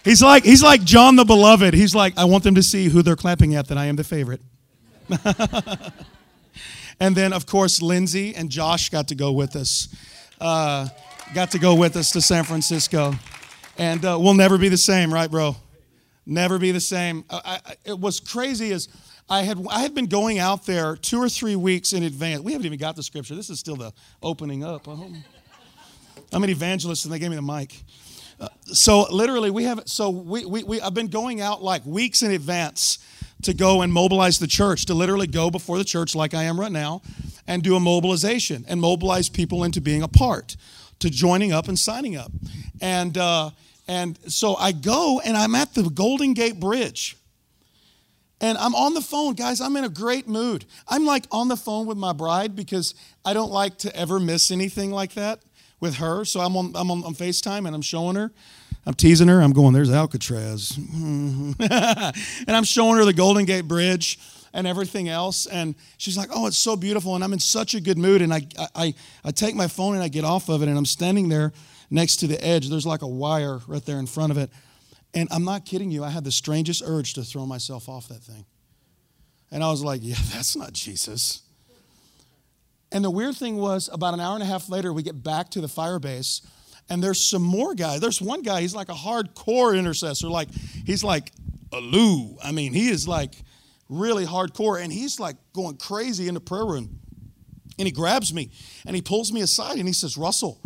He's 0.04 0.22
like, 0.22 0.44
he's 0.44 0.62
like 0.62 0.84
John 0.84 1.16
the 1.16 1.24
Beloved. 1.24 1.74
He's 1.74 1.96
like, 1.96 2.18
I 2.18 2.26
want 2.26 2.44
them 2.44 2.56
to 2.56 2.64
see 2.64 2.90
who 2.90 3.02
they're 3.02 3.16
clapping 3.16 3.56
at, 3.56 3.70
that 3.70 3.78
I 3.78 3.86
am 3.86 3.96
the 3.96 4.04
favorite. 4.04 4.42
And 7.00 7.16
then, 7.16 7.34
of 7.34 7.46
course, 7.46 7.82
Lindsay 7.82 8.36
and 8.36 8.50
Josh 8.50 8.90
got 8.90 9.08
to 9.10 9.16
go 9.16 9.32
with 9.32 9.56
us. 9.56 9.88
Uh, 10.42 10.88
got 11.34 11.52
to 11.52 11.60
go 11.60 11.76
with 11.76 11.96
us 11.96 12.12
to 12.12 12.22
San 12.22 12.44
Francisco. 12.44 13.14
And 13.78 14.04
uh, 14.04 14.18
we'll 14.20 14.34
never 14.34 14.58
be 14.58 14.70
the 14.70 14.78
same, 14.78 15.14
right, 15.14 15.30
bro? 15.30 15.56
Never 16.26 16.58
be 16.58 16.72
the 16.72 16.80
same. 16.80 17.24
I, 17.30 17.60
I, 17.66 17.76
it 17.86 18.00
was 18.00 18.20
crazy 18.20 18.72
as 18.72 18.90
I 19.30 19.44
had, 19.44 19.64
I 19.70 19.82
had 19.82 19.94
been 19.94 20.08
going 20.08 20.40
out 20.40 20.66
there 20.66 20.96
two 20.96 21.20
or 21.20 21.30
three 21.30 21.56
weeks 21.56 21.94
in 21.94 22.04
advance. 22.04 22.42
We 22.42 22.54
haven't 22.54 22.66
even 22.66 22.80
got 22.80 22.96
the 22.96 23.04
scripture. 23.04 23.36
This 23.36 23.50
is 23.50 23.60
still 23.60 23.76
the 23.76 23.94
opening 24.22 24.64
up. 24.64 24.88
I'm 24.88 26.44
an 26.44 26.50
evangelist, 26.50 27.06
and 27.06 27.14
they 27.14 27.20
gave 27.20 27.30
me 27.30 27.36
the 27.36 27.42
mic. 27.42 27.84
Uh, 28.40 28.50
so 28.66 29.08
literally, 29.12 29.50
we 29.50 29.64
have 29.64 29.84
so 29.86 30.10
we, 30.10 30.46
we, 30.46 30.64
we 30.64 30.82
I've 30.82 30.94
been 30.94 31.08
going 31.08 31.42
out 31.42 31.64
like 31.64 31.86
weeks 31.86 32.22
in 32.22 32.32
advance 32.32 33.00
to 33.44 33.54
go 33.54 33.82
and 33.82 33.92
mobilize 33.92 34.40
the 34.40 34.48
church, 34.48 34.86
to 34.88 34.94
literally 34.94 35.28
go 35.28 35.50
before 35.50 35.78
the 35.78 35.84
church 35.84 36.16
like 36.16 36.34
I 36.34 36.44
am 36.44 36.60
right 36.60 36.72
now 36.72 37.02
and 37.48 37.64
do 37.64 37.76
a 37.76 37.80
mobilization 37.80 38.66
and 38.68 38.82
mobilize 38.82 39.30
people 39.30 39.64
into 39.64 39.80
being 39.80 40.04
a 40.04 40.08
part, 40.08 40.58
to 41.00 41.10
joining 41.10 41.52
up 41.52 41.68
and 41.68 41.78
signing 41.78 42.16
up. 42.16 42.32
And, 42.82 43.18
uh, 43.18 43.52
and 43.88 44.18
so 44.28 44.56
I 44.56 44.72
go 44.72 45.22
and 45.24 45.38
I'm 45.38 45.56
at 45.56 45.74
the 45.74 45.84
Golden 45.84 46.34
Gate 46.34 46.60
Bridge. 46.60 47.18
And 48.40 48.58
I'm 48.58 48.76
on 48.76 48.94
the 48.94 49.02
phone, 49.02 49.34
guys. 49.34 49.62
I'm 49.62 49.76
in 49.78 49.84
a 49.84 49.90
great 49.90 50.28
mood. 50.28 50.66
I'm 50.88 51.06
like 51.06 51.26
on 51.32 51.48
the 51.48 51.58
phone 51.58 51.88
with 51.88 51.98
my 51.98 52.14
bride 52.14 52.56
because 52.56 52.94
I 53.26 53.34
don't 53.34 53.52
like 53.52 53.80
to 53.80 53.96
ever 53.96 54.20
miss 54.20 54.52
anything 54.52 54.92
like 54.92 55.14
that 55.14 55.40
with 55.80 55.96
her. 55.96 56.24
So 56.24 56.40
I'm 56.40 56.56
on, 56.56 56.72
I'm 56.76 56.92
on, 56.92 57.04
on 57.04 57.16
FaceTime 57.16 57.66
and 57.66 57.76
I'm 57.76 57.82
showing 57.82 58.16
her 58.16 58.32
I'm 58.88 58.94
teasing 58.94 59.28
her. 59.28 59.42
I'm 59.42 59.52
going, 59.52 59.74
there's 59.74 59.92
Alcatraz. 59.92 60.78
and 60.78 61.56
I'm 62.48 62.64
showing 62.64 62.96
her 62.96 63.04
the 63.04 63.12
Golden 63.12 63.44
Gate 63.44 63.68
Bridge 63.68 64.18
and 64.58 64.66
everything 64.66 65.08
else. 65.08 65.46
And 65.46 65.76
she's 65.98 66.18
like, 66.18 66.30
oh, 66.34 66.48
it's 66.48 66.58
so 66.58 66.76
beautiful. 66.76 67.14
And 67.14 67.24
I'm 67.24 67.32
in 67.32 67.40
such 67.40 67.76
a 67.76 67.80
good 67.80 68.00
mood. 68.00 68.24
And 68.24 68.34
I, 68.34 68.42
I, 68.76 68.96
I 69.24 69.30
take 69.30 69.54
my 69.54 69.68
phone 69.68 69.94
and 69.94 70.04
I 70.04 70.08
get 70.08 70.26
off 70.26 70.50
of 70.50 70.64
it. 70.64 70.68
And 70.68 70.76
I'm 70.76 70.86
standing 70.86 71.30
there 71.30 71.54
next 71.92 72.18
to 72.18 72.28
the 72.28 72.44
edge. 72.44 72.68
There's 72.68 72.86
like 72.86 73.04
a 73.04 73.08
wire 73.08 73.60
right 73.68 73.86
there 73.86 74.00
in 74.00 74.08
front 74.08 74.32
of 74.32 74.38
it. 74.40 74.50
And 75.14 75.30
I'm 75.32 75.46
not 75.46 75.64
kidding 75.64 75.92
you. 75.92 76.04
I 76.04 76.10
had 76.10 76.24
the 76.24 76.32
strangest 76.32 76.82
urge 76.84 77.14
to 77.14 77.24
throw 77.24 77.46
myself 77.46 77.88
off 77.88 78.08
that 78.08 78.24
thing. 78.24 78.46
And 79.52 79.64
I 79.64 79.70
was 79.70 79.84
like, 79.84 80.02
yeah, 80.04 80.16
that's 80.34 80.56
not 80.56 80.74
Jesus. 80.74 81.44
And 82.92 83.06
the 83.06 83.12
weird 83.12 83.36
thing 83.36 83.58
was, 83.58 83.92
about 83.94 84.16
an 84.16 84.20
hour 84.20 84.34
and 84.34 84.42
a 84.42 84.48
half 84.48 84.70
later, 84.70 84.92
we 84.92 85.04
get 85.04 85.22
back 85.22 85.50
to 85.52 85.62
the 85.62 85.68
fire 85.68 86.00
base 86.00 86.42
and 86.90 87.04
there's 87.04 87.24
some 87.24 87.44
more 87.44 87.76
guys. 87.76 88.00
There's 88.00 88.22
one 88.22 88.42
guy, 88.42 88.62
he's 88.62 88.74
like 88.74 88.90
a 88.90 88.94
hardcore 88.94 89.78
intercessor. 89.78 90.30
Like, 90.30 90.50
he's 90.52 91.04
like 91.04 91.32
a 91.72 91.80
Lou. 91.80 92.38
I 92.44 92.52
mean, 92.52 92.74
he 92.74 92.90
is 92.90 93.08
like 93.08 93.36
really 93.90 94.26
hardcore. 94.26 94.82
And 94.82 94.92
he's 94.92 95.20
like 95.20 95.36
going 95.54 95.78
crazy 95.78 96.28
in 96.28 96.34
the 96.34 96.40
prayer 96.40 96.66
room. 96.66 97.00
And 97.80 97.86
he 97.86 97.92
grabs 97.92 98.34
me 98.34 98.50
and 98.86 98.96
he 98.96 99.02
pulls 99.02 99.32
me 99.32 99.42
aside 99.42 99.78
and 99.78 99.88
he 99.88 99.94
says, 99.94 100.18
Russell, 100.18 100.60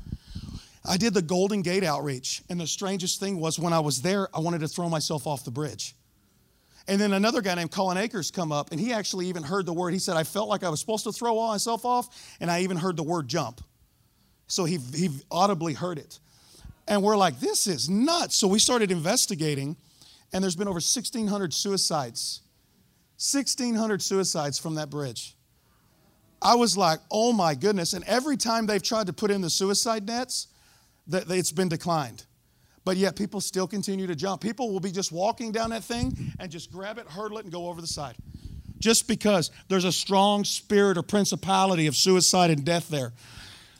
I 0.85 0.97
did 0.97 1.13
the 1.13 1.21
Golden 1.21 1.61
Gate 1.61 1.83
outreach. 1.83 2.41
And 2.49 2.59
the 2.59 2.67
strangest 2.67 3.19
thing 3.19 3.39
was 3.39 3.59
when 3.59 3.73
I 3.73 3.79
was 3.79 4.01
there, 4.01 4.29
I 4.33 4.39
wanted 4.39 4.61
to 4.61 4.67
throw 4.67 4.89
myself 4.89 5.27
off 5.27 5.43
the 5.43 5.51
bridge. 5.51 5.95
And 6.87 6.99
then 6.99 7.13
another 7.13 7.41
guy 7.41 7.55
named 7.55 7.71
Colin 7.71 7.97
Akers 7.97 8.31
come 8.31 8.51
up, 8.51 8.71
and 8.71 8.79
he 8.79 8.91
actually 8.91 9.27
even 9.27 9.43
heard 9.43 9.65
the 9.65 9.73
word. 9.73 9.93
He 9.93 9.99
said, 9.99 10.17
I 10.17 10.23
felt 10.23 10.49
like 10.49 10.63
I 10.63 10.69
was 10.69 10.79
supposed 10.79 11.03
to 11.03 11.11
throw 11.11 11.35
myself 11.47 11.85
off, 11.85 12.35
and 12.39 12.49
I 12.49 12.61
even 12.61 12.75
heard 12.75 12.97
the 12.97 13.03
word 13.03 13.27
jump. 13.27 13.61
So 14.47 14.65
he, 14.65 14.77
he 14.93 15.09
audibly 15.29 15.73
heard 15.73 15.99
it. 15.99 16.19
And 16.87 17.03
we're 17.03 17.17
like, 17.17 17.39
this 17.39 17.67
is 17.67 17.87
nuts. 17.87 18.35
So 18.35 18.47
we 18.47 18.57
started 18.59 18.91
investigating, 18.91 19.77
and 20.33 20.43
there's 20.43 20.55
been 20.55 20.67
over 20.67 20.75
1,600 20.75 21.53
suicides. 21.53 22.41
1,600 23.21 24.01
suicides 24.01 24.57
from 24.57 24.75
that 24.75 24.89
bridge. 24.89 25.35
I 26.41 26.55
was 26.55 26.75
like, 26.75 26.99
oh 27.11 27.31
my 27.31 27.53
goodness. 27.53 27.93
And 27.93 28.03
every 28.05 28.35
time 28.35 28.65
they've 28.65 28.81
tried 28.81 29.05
to 29.07 29.13
put 29.13 29.29
in 29.29 29.41
the 29.41 29.49
suicide 29.49 30.07
nets, 30.07 30.47
that 31.07 31.29
it's 31.29 31.51
been 31.51 31.69
declined. 31.69 32.25
But 32.83 32.97
yet 32.97 33.15
people 33.15 33.39
still 33.39 33.67
continue 33.67 34.07
to 34.07 34.15
jump. 34.15 34.41
People 34.41 34.71
will 34.71 34.79
be 34.79 34.91
just 34.91 35.11
walking 35.11 35.51
down 35.51 35.69
that 35.69 35.83
thing 35.83 36.17
and 36.39 36.51
just 36.51 36.71
grab 36.71 36.97
it, 36.97 37.07
hurdle 37.07 37.37
it, 37.37 37.43
and 37.43 37.53
go 37.53 37.67
over 37.67 37.79
the 37.79 37.85
side. 37.85 38.15
Just 38.79 39.07
because 39.07 39.51
there's 39.67 39.85
a 39.85 39.91
strong 39.91 40.43
spirit 40.43 40.97
or 40.97 41.03
principality 41.03 41.85
of 41.85 41.95
suicide 41.95 42.49
and 42.49 42.65
death 42.65 42.89
there. 42.89 43.13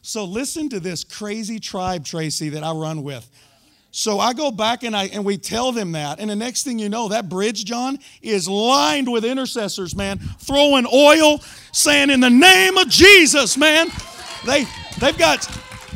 So 0.04 0.24
listen 0.24 0.70
to 0.70 0.80
this 0.80 1.04
crazy 1.04 1.60
tribe, 1.60 2.06
Tracy, 2.06 2.50
that 2.50 2.64
I 2.64 2.74
run 2.74 3.02
with. 3.02 3.28
So 3.92 4.20
I 4.20 4.32
go 4.32 4.52
back 4.52 4.84
and 4.84 4.96
I 4.96 5.06
and 5.08 5.26
we 5.26 5.38
tell 5.38 5.74
them 5.74 5.92
that. 5.92 6.20
And 6.20 6.30
the 6.30 6.36
next 6.36 6.64
thing 6.64 6.80
you 6.80 6.88
know, 6.88 7.10
that 7.10 7.28
bridge, 7.28 7.66
John, 7.66 8.00
is 8.22 8.48
lined 8.48 9.12
with 9.12 9.26
intercessors, 9.26 9.96
man, 9.96 10.18
throwing 10.18 10.88
oil, 10.92 11.40
saying, 11.74 12.10
in 12.10 12.22
the 12.22 12.30
name 12.30 12.78
of 12.78 12.88
Jesus, 12.88 13.58
man. 13.58 13.90
They 14.46 14.66
they've 15.00 15.18
got 15.18 15.46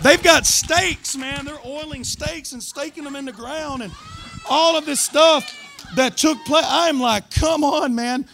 they've 0.03 0.21
got 0.21 0.45
stakes, 0.45 1.15
man. 1.15 1.45
They're 1.45 1.65
oiling 1.65 2.03
stakes 2.03 2.51
and 2.51 2.61
staking 2.61 3.05
them 3.05 3.15
in 3.15 3.25
the 3.25 3.31
ground 3.31 3.81
and 3.81 3.93
all 4.49 4.77
of 4.77 4.85
this 4.85 4.99
stuff 4.99 5.49
that 5.95 6.17
took 6.17 6.37
place. 6.45 6.65
I'm 6.67 6.99
like, 6.99 7.31
come 7.31 7.63
on, 7.63 7.95
man. 7.95 8.27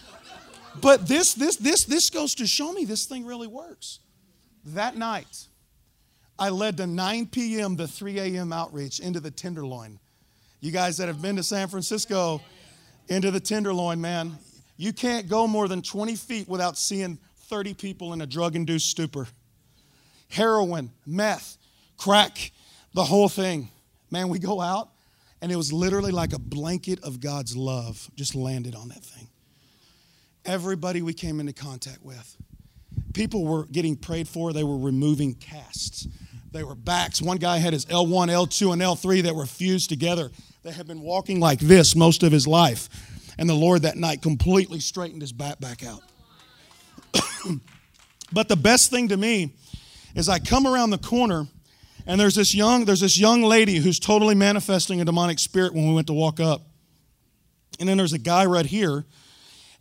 But 0.80 1.06
this 1.06 1.34
this 1.34 1.56
this 1.56 1.84
this 1.84 2.10
goes 2.10 2.34
to 2.36 2.46
show 2.46 2.72
me 2.72 2.84
this 2.84 3.06
thing 3.06 3.24
really 3.24 3.46
works. 3.46 4.00
That 4.66 4.96
night, 4.96 5.46
I 6.42 6.48
led 6.48 6.76
the 6.76 6.88
9 6.88 7.26
p.m. 7.26 7.76
to 7.76 7.86
3 7.86 8.18
a.m. 8.18 8.52
outreach 8.52 8.98
into 8.98 9.20
the 9.20 9.30
Tenderloin. 9.30 10.00
You 10.58 10.72
guys 10.72 10.96
that 10.96 11.06
have 11.06 11.22
been 11.22 11.36
to 11.36 11.44
San 11.44 11.68
Francisco, 11.68 12.40
into 13.06 13.30
the 13.30 13.38
Tenderloin, 13.38 14.00
man, 14.00 14.36
you 14.76 14.92
can't 14.92 15.28
go 15.28 15.46
more 15.46 15.68
than 15.68 15.82
20 15.82 16.16
feet 16.16 16.48
without 16.48 16.76
seeing 16.76 17.20
30 17.42 17.74
people 17.74 18.12
in 18.12 18.22
a 18.22 18.26
drug 18.26 18.56
induced 18.56 18.90
stupor. 18.90 19.28
Heroin, 20.30 20.90
meth, 21.06 21.58
crack, 21.96 22.50
the 22.92 23.04
whole 23.04 23.28
thing. 23.28 23.68
Man, 24.10 24.28
we 24.28 24.40
go 24.40 24.60
out, 24.60 24.88
and 25.42 25.52
it 25.52 25.56
was 25.56 25.72
literally 25.72 26.10
like 26.10 26.32
a 26.32 26.40
blanket 26.40 27.04
of 27.04 27.20
God's 27.20 27.56
love 27.56 28.10
just 28.16 28.34
landed 28.34 28.74
on 28.74 28.88
that 28.88 29.04
thing. 29.04 29.28
Everybody 30.44 31.02
we 31.02 31.14
came 31.14 31.38
into 31.38 31.52
contact 31.52 32.02
with. 32.02 32.36
People 33.14 33.44
were 33.46 33.66
getting 33.66 33.94
prayed 33.94 34.26
for, 34.26 34.52
they 34.52 34.64
were 34.64 34.78
removing 34.78 35.34
casts. 35.34 36.08
They 36.52 36.64
were 36.64 36.74
backs. 36.74 37.22
One 37.22 37.38
guy 37.38 37.58
had 37.58 37.72
his 37.72 37.86
L1, 37.86 38.28
L2, 38.28 38.72
and 38.74 38.82
L3 38.82 39.22
that 39.22 39.34
were 39.34 39.46
fused 39.46 39.88
together. 39.88 40.30
They 40.62 40.70
had 40.70 40.86
been 40.86 41.00
walking 41.00 41.40
like 41.40 41.58
this 41.58 41.96
most 41.96 42.22
of 42.22 42.30
his 42.30 42.46
life. 42.46 42.88
And 43.38 43.48
the 43.48 43.54
Lord 43.54 43.82
that 43.82 43.96
night 43.96 44.20
completely 44.20 44.78
straightened 44.78 45.22
his 45.22 45.32
back 45.32 45.58
back 45.58 45.82
out. 45.84 46.02
but 48.32 48.48
the 48.48 48.56
best 48.56 48.90
thing 48.90 49.08
to 49.08 49.16
me 49.16 49.54
is 50.14 50.28
I 50.28 50.38
come 50.38 50.66
around 50.66 50.90
the 50.90 50.98
corner 50.98 51.46
and 52.06 52.20
there's 52.20 52.34
this 52.34 52.54
young 52.54 52.84
there's 52.84 53.00
this 53.00 53.18
young 53.18 53.42
lady 53.42 53.76
who's 53.76 53.98
totally 53.98 54.34
manifesting 54.34 55.00
a 55.00 55.04
demonic 55.04 55.38
spirit 55.38 55.72
when 55.72 55.88
we 55.88 55.94
went 55.94 56.06
to 56.08 56.12
walk 56.12 56.38
up. 56.38 56.62
And 57.80 57.88
then 57.88 57.96
there's 57.96 58.12
a 58.12 58.18
guy 58.18 58.44
right 58.44 58.66
here. 58.66 59.06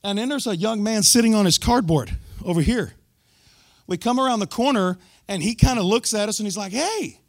And 0.04 0.18
then 0.18 0.30
there's 0.30 0.48
a 0.48 0.56
young 0.56 0.82
man 0.82 1.04
sitting 1.04 1.36
on 1.36 1.46
his 1.46 1.58
cardboard 1.58 2.16
over 2.44 2.62
here. 2.62 2.94
We 3.88 3.98
come 3.98 4.20
around 4.20 4.40
the 4.40 4.48
corner 4.48 4.98
and 5.28 5.42
he 5.42 5.56
kind 5.56 5.80
of 5.80 5.86
looks 5.86 6.14
at 6.14 6.30
us 6.30 6.40
and 6.40 6.48
he's 6.48 6.58
like, 6.58 6.72
hey. 6.72 7.20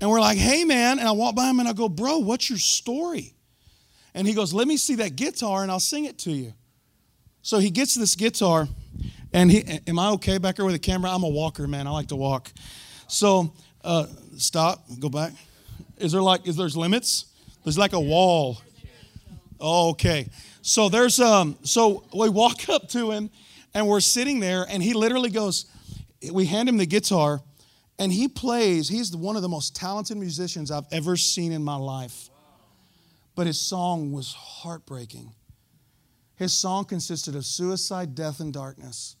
And 0.00 0.10
we're 0.10 0.20
like, 0.20 0.38
hey, 0.38 0.64
man. 0.64 0.98
And 0.98 1.08
I 1.08 1.12
walk 1.12 1.34
by 1.34 1.48
him 1.48 1.58
and 1.60 1.68
I 1.68 1.72
go, 1.72 1.88
bro, 1.88 2.18
what's 2.18 2.50
your 2.50 2.58
story? 2.58 3.34
And 4.14 4.26
he 4.26 4.34
goes, 4.34 4.52
let 4.52 4.66
me 4.66 4.76
see 4.76 4.96
that 4.96 5.16
guitar 5.16 5.62
and 5.62 5.70
I'll 5.70 5.80
sing 5.80 6.04
it 6.04 6.18
to 6.20 6.32
you. 6.32 6.54
So 7.42 7.58
he 7.58 7.70
gets 7.70 7.94
this 7.94 8.14
guitar 8.14 8.68
and 9.32 9.50
he, 9.50 9.62
am 9.86 9.98
I 9.98 10.10
okay 10.12 10.38
back 10.38 10.56
here 10.56 10.64
with 10.64 10.74
the 10.74 10.78
camera? 10.78 11.10
I'm 11.10 11.22
a 11.22 11.28
walker, 11.28 11.68
man. 11.68 11.86
I 11.86 11.90
like 11.90 12.08
to 12.08 12.16
walk. 12.16 12.52
So 13.08 13.52
uh, 13.84 14.06
stop, 14.36 14.84
go 14.98 15.08
back. 15.08 15.32
Is 15.98 16.12
there 16.12 16.22
like, 16.22 16.46
is 16.46 16.56
there's 16.56 16.76
limits? 16.76 17.26
There's 17.62 17.78
like 17.78 17.92
a 17.92 18.00
wall. 18.00 18.60
Oh, 19.60 19.90
okay. 19.90 20.28
So 20.62 20.88
there's, 20.88 21.20
um, 21.20 21.56
so 21.62 22.04
we 22.14 22.28
walk 22.28 22.68
up 22.68 22.88
to 22.90 23.10
him 23.10 23.30
and 23.74 23.86
we're 23.86 24.00
sitting 24.00 24.40
there 24.40 24.66
and 24.68 24.82
he 24.82 24.92
literally 24.92 25.30
goes, 25.30 25.66
we 26.32 26.46
hand 26.46 26.68
him 26.68 26.76
the 26.76 26.86
guitar, 26.86 27.40
and 27.98 28.12
he 28.12 28.28
plays. 28.28 28.88
He's 28.88 29.14
one 29.16 29.36
of 29.36 29.42
the 29.42 29.48
most 29.48 29.74
talented 29.74 30.16
musicians 30.16 30.70
I've 30.70 30.86
ever 30.92 31.16
seen 31.16 31.52
in 31.52 31.62
my 31.62 31.76
life. 31.76 32.30
But 33.34 33.46
his 33.46 33.60
song 33.60 34.12
was 34.12 34.32
heartbreaking. 34.32 35.34
His 36.36 36.52
song 36.52 36.84
consisted 36.84 37.34
of 37.34 37.44
suicide, 37.44 38.14
death, 38.14 38.40
and 38.40 38.52
darkness. 38.52 39.16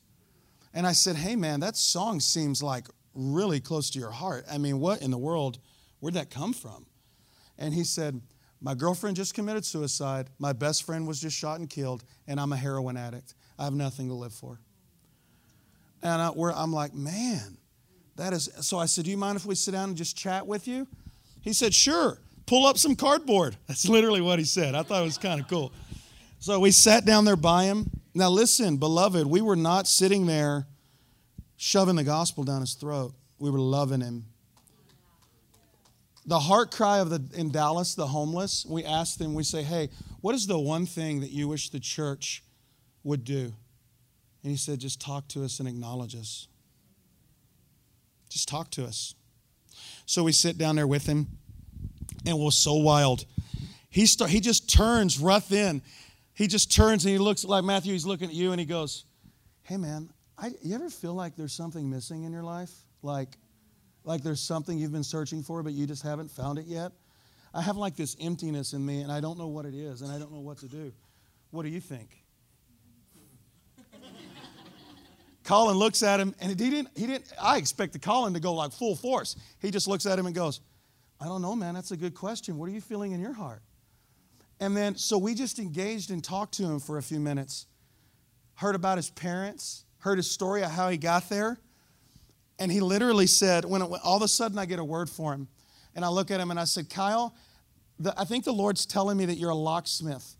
And 0.74 0.86
I 0.86 0.92
said, 0.92 1.16
Hey, 1.16 1.36
man, 1.36 1.60
that 1.60 1.76
song 1.76 2.20
seems 2.20 2.62
like 2.62 2.86
really 3.14 3.60
close 3.60 3.90
to 3.90 3.98
your 3.98 4.10
heart. 4.10 4.44
I 4.50 4.58
mean, 4.58 4.78
what 4.80 5.00
in 5.02 5.10
the 5.10 5.18
world? 5.18 5.58
Where'd 6.00 6.14
that 6.14 6.30
come 6.30 6.52
from? 6.52 6.86
And 7.58 7.72
he 7.72 7.84
said, 7.84 8.20
My 8.60 8.74
girlfriend 8.74 9.16
just 9.16 9.34
committed 9.34 9.64
suicide. 9.64 10.28
My 10.38 10.52
best 10.52 10.84
friend 10.84 11.06
was 11.06 11.20
just 11.20 11.36
shot 11.36 11.58
and 11.58 11.68
killed, 11.68 12.04
and 12.26 12.38
I'm 12.38 12.52
a 12.52 12.56
heroin 12.56 12.98
addict. 12.98 13.34
I 13.58 13.64
have 13.64 13.72
nothing 13.72 14.08
to 14.08 14.14
live 14.14 14.34
for. 14.34 14.60
And 16.02 16.22
I, 16.22 16.28
where 16.28 16.52
I'm 16.52 16.72
like, 16.72 16.94
man, 16.94 17.56
that 18.16 18.32
is. 18.32 18.50
So 18.60 18.78
I 18.78 18.86
said, 18.86 19.04
do 19.04 19.10
you 19.10 19.16
mind 19.16 19.36
if 19.36 19.46
we 19.46 19.54
sit 19.54 19.72
down 19.72 19.90
and 19.90 19.96
just 19.96 20.16
chat 20.16 20.46
with 20.46 20.68
you? 20.68 20.86
He 21.40 21.52
said, 21.52 21.74
sure. 21.74 22.18
Pull 22.46 22.66
up 22.66 22.78
some 22.78 22.94
cardboard. 22.94 23.56
That's 23.66 23.88
literally 23.88 24.20
what 24.20 24.38
he 24.38 24.44
said. 24.44 24.74
I 24.74 24.82
thought 24.82 25.02
it 25.02 25.04
was 25.04 25.18
kind 25.18 25.40
of 25.40 25.48
cool. 25.48 25.72
So 26.38 26.60
we 26.60 26.70
sat 26.70 27.04
down 27.04 27.24
there 27.24 27.36
by 27.36 27.64
him. 27.64 27.90
Now, 28.14 28.30
listen, 28.30 28.76
beloved, 28.76 29.26
we 29.26 29.40
were 29.40 29.56
not 29.56 29.86
sitting 29.86 30.26
there 30.26 30.66
shoving 31.56 31.96
the 31.96 32.04
gospel 32.04 32.44
down 32.44 32.60
his 32.60 32.74
throat. 32.74 33.14
We 33.38 33.50
were 33.50 33.58
loving 33.58 34.00
him. 34.00 34.24
The 36.24 36.38
heart 36.38 36.72
cry 36.72 36.98
of 36.98 37.10
the 37.10 37.22
in 37.38 37.50
Dallas, 37.50 37.94
the 37.94 38.06
homeless, 38.06 38.66
we 38.68 38.84
asked 38.84 39.18
them, 39.18 39.34
we 39.34 39.44
say, 39.44 39.62
hey, 39.62 39.90
what 40.20 40.34
is 40.34 40.46
the 40.46 40.58
one 40.58 40.86
thing 40.86 41.20
that 41.20 41.30
you 41.30 41.46
wish 41.46 41.70
the 41.70 41.78
church 41.78 42.42
would 43.04 43.24
do? 43.24 43.52
And 44.46 44.52
he 44.52 44.56
said, 44.56 44.78
just 44.78 45.00
talk 45.00 45.26
to 45.30 45.42
us 45.42 45.58
and 45.58 45.68
acknowledge 45.68 46.14
us. 46.14 46.46
Just 48.28 48.46
talk 48.46 48.70
to 48.70 48.84
us. 48.84 49.16
So 50.06 50.22
we 50.22 50.30
sit 50.30 50.56
down 50.56 50.76
there 50.76 50.86
with 50.86 51.04
him, 51.04 51.26
and 52.24 52.38
we're 52.38 52.52
so 52.52 52.74
wild. 52.74 53.24
He, 53.90 54.06
start, 54.06 54.30
he 54.30 54.38
just 54.38 54.72
turns 54.72 55.18
rough 55.18 55.50
in. 55.50 55.82
He 56.32 56.46
just 56.46 56.72
turns 56.72 57.04
and 57.04 57.10
he 57.10 57.18
looks 57.18 57.44
like 57.44 57.64
Matthew, 57.64 57.92
he's 57.92 58.06
looking 58.06 58.28
at 58.28 58.34
you 58.34 58.52
and 58.52 58.60
he 58.60 58.66
goes, 58.66 59.04
Hey 59.64 59.78
man, 59.78 60.10
I, 60.38 60.52
you 60.62 60.76
ever 60.76 60.90
feel 60.90 61.14
like 61.14 61.34
there's 61.34 61.52
something 61.52 61.90
missing 61.90 62.22
in 62.22 62.30
your 62.30 62.44
life? 62.44 62.70
Like, 63.02 63.30
like 64.04 64.22
there's 64.22 64.40
something 64.40 64.78
you've 64.78 64.92
been 64.92 65.02
searching 65.02 65.42
for, 65.42 65.64
but 65.64 65.72
you 65.72 65.88
just 65.88 66.04
haven't 66.04 66.30
found 66.30 66.60
it 66.60 66.66
yet? 66.66 66.92
I 67.52 67.62
have 67.62 67.76
like 67.76 67.96
this 67.96 68.16
emptiness 68.20 68.74
in 68.74 68.86
me 68.86 69.00
and 69.00 69.10
I 69.10 69.20
don't 69.20 69.38
know 69.38 69.48
what 69.48 69.66
it 69.66 69.74
is 69.74 70.02
and 70.02 70.12
I 70.12 70.20
don't 70.20 70.30
know 70.30 70.38
what 70.38 70.58
to 70.58 70.68
do. 70.68 70.92
What 71.50 71.64
do 71.64 71.68
you 71.68 71.80
think? 71.80 72.25
Colin 75.46 75.76
looks 75.76 76.02
at 76.02 76.18
him 76.18 76.34
and 76.40 76.50
he 76.50 76.56
didn't, 76.56 76.88
he 76.96 77.06
didn't, 77.06 77.32
I 77.40 77.56
expected 77.56 78.02
Colin 78.02 78.34
to 78.34 78.40
go 78.40 78.52
like 78.52 78.72
full 78.72 78.96
force. 78.96 79.36
He 79.60 79.70
just 79.70 79.86
looks 79.86 80.04
at 80.04 80.18
him 80.18 80.26
and 80.26 80.34
goes, 80.34 80.60
I 81.20 81.26
don't 81.26 81.40
know, 81.40 81.54
man. 81.54 81.74
That's 81.74 81.92
a 81.92 81.96
good 81.96 82.14
question. 82.14 82.58
What 82.58 82.68
are 82.68 82.72
you 82.72 82.80
feeling 82.80 83.12
in 83.12 83.20
your 83.20 83.32
heart? 83.32 83.62
And 84.58 84.76
then, 84.76 84.96
so 84.96 85.16
we 85.16 85.34
just 85.34 85.58
engaged 85.58 86.10
and 86.10 86.22
talked 86.22 86.54
to 86.54 86.64
him 86.64 86.80
for 86.80 86.98
a 86.98 87.02
few 87.02 87.20
minutes, 87.20 87.66
heard 88.54 88.74
about 88.74 88.98
his 88.98 89.08
parents, 89.10 89.84
heard 89.98 90.18
his 90.18 90.28
story 90.28 90.62
of 90.62 90.70
how 90.72 90.88
he 90.88 90.96
got 90.96 91.28
there. 91.28 91.58
And 92.58 92.72
he 92.72 92.80
literally 92.80 93.28
said, 93.28 93.64
when, 93.64 93.82
it, 93.82 93.90
all 94.02 94.16
of 94.16 94.22
a 94.22 94.28
sudden 94.28 94.58
I 94.58 94.66
get 94.66 94.80
a 94.80 94.84
word 94.84 95.08
for 95.08 95.32
him, 95.32 95.46
and 95.94 96.04
I 96.04 96.08
look 96.08 96.30
at 96.30 96.40
him 96.40 96.50
and 96.50 96.58
I 96.58 96.64
said, 96.64 96.90
Kyle, 96.90 97.34
the, 98.00 98.18
I 98.18 98.24
think 98.24 98.44
the 98.44 98.52
Lord's 98.52 98.84
telling 98.84 99.16
me 99.16 99.26
that 99.26 99.36
you're 99.38 99.50
a 99.50 99.54
locksmith 99.54 100.34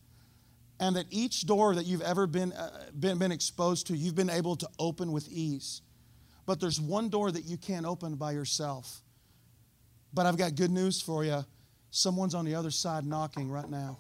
and 0.79 0.97
that 0.97 1.07
each 1.11 1.47
door 1.47 1.75
that 1.75 1.87
you've 1.87 2.03
ever 2.03 2.27
been, 2.27 2.53
uh, 2.53 2.91
been, 2.99 3.19
been 3.19 3.33
exposed 3.33 3.87
to, 3.87 3.97
you've 3.97 4.15
been 4.15 4.31
able 4.31 4.57
to 4.57 4.69
open 4.79 5.12
with 5.12 5.29
ease. 5.29 5.83
But 6.45 6.61
there's 6.61 6.81
one 6.81 7.09
door 7.09 7.31
that 7.31 7.45
you 7.45 7.57
can't 7.57 7.87
open 7.87 8.17
by 8.17 8.33
yourself. 8.33 9.03
But 10.12 10.27
I've 10.27 10.37
got 10.37 10.55
good 10.55 10.71
news 10.71 11.01
for 11.01 11.25
you. 11.25 11.45
Someone's 11.91 12.35
on 12.35 12.45
the 12.45 12.55
other 12.55 12.71
side 12.71 13.05
knocking 13.05 13.51
right 13.51 13.69
now 13.69 13.99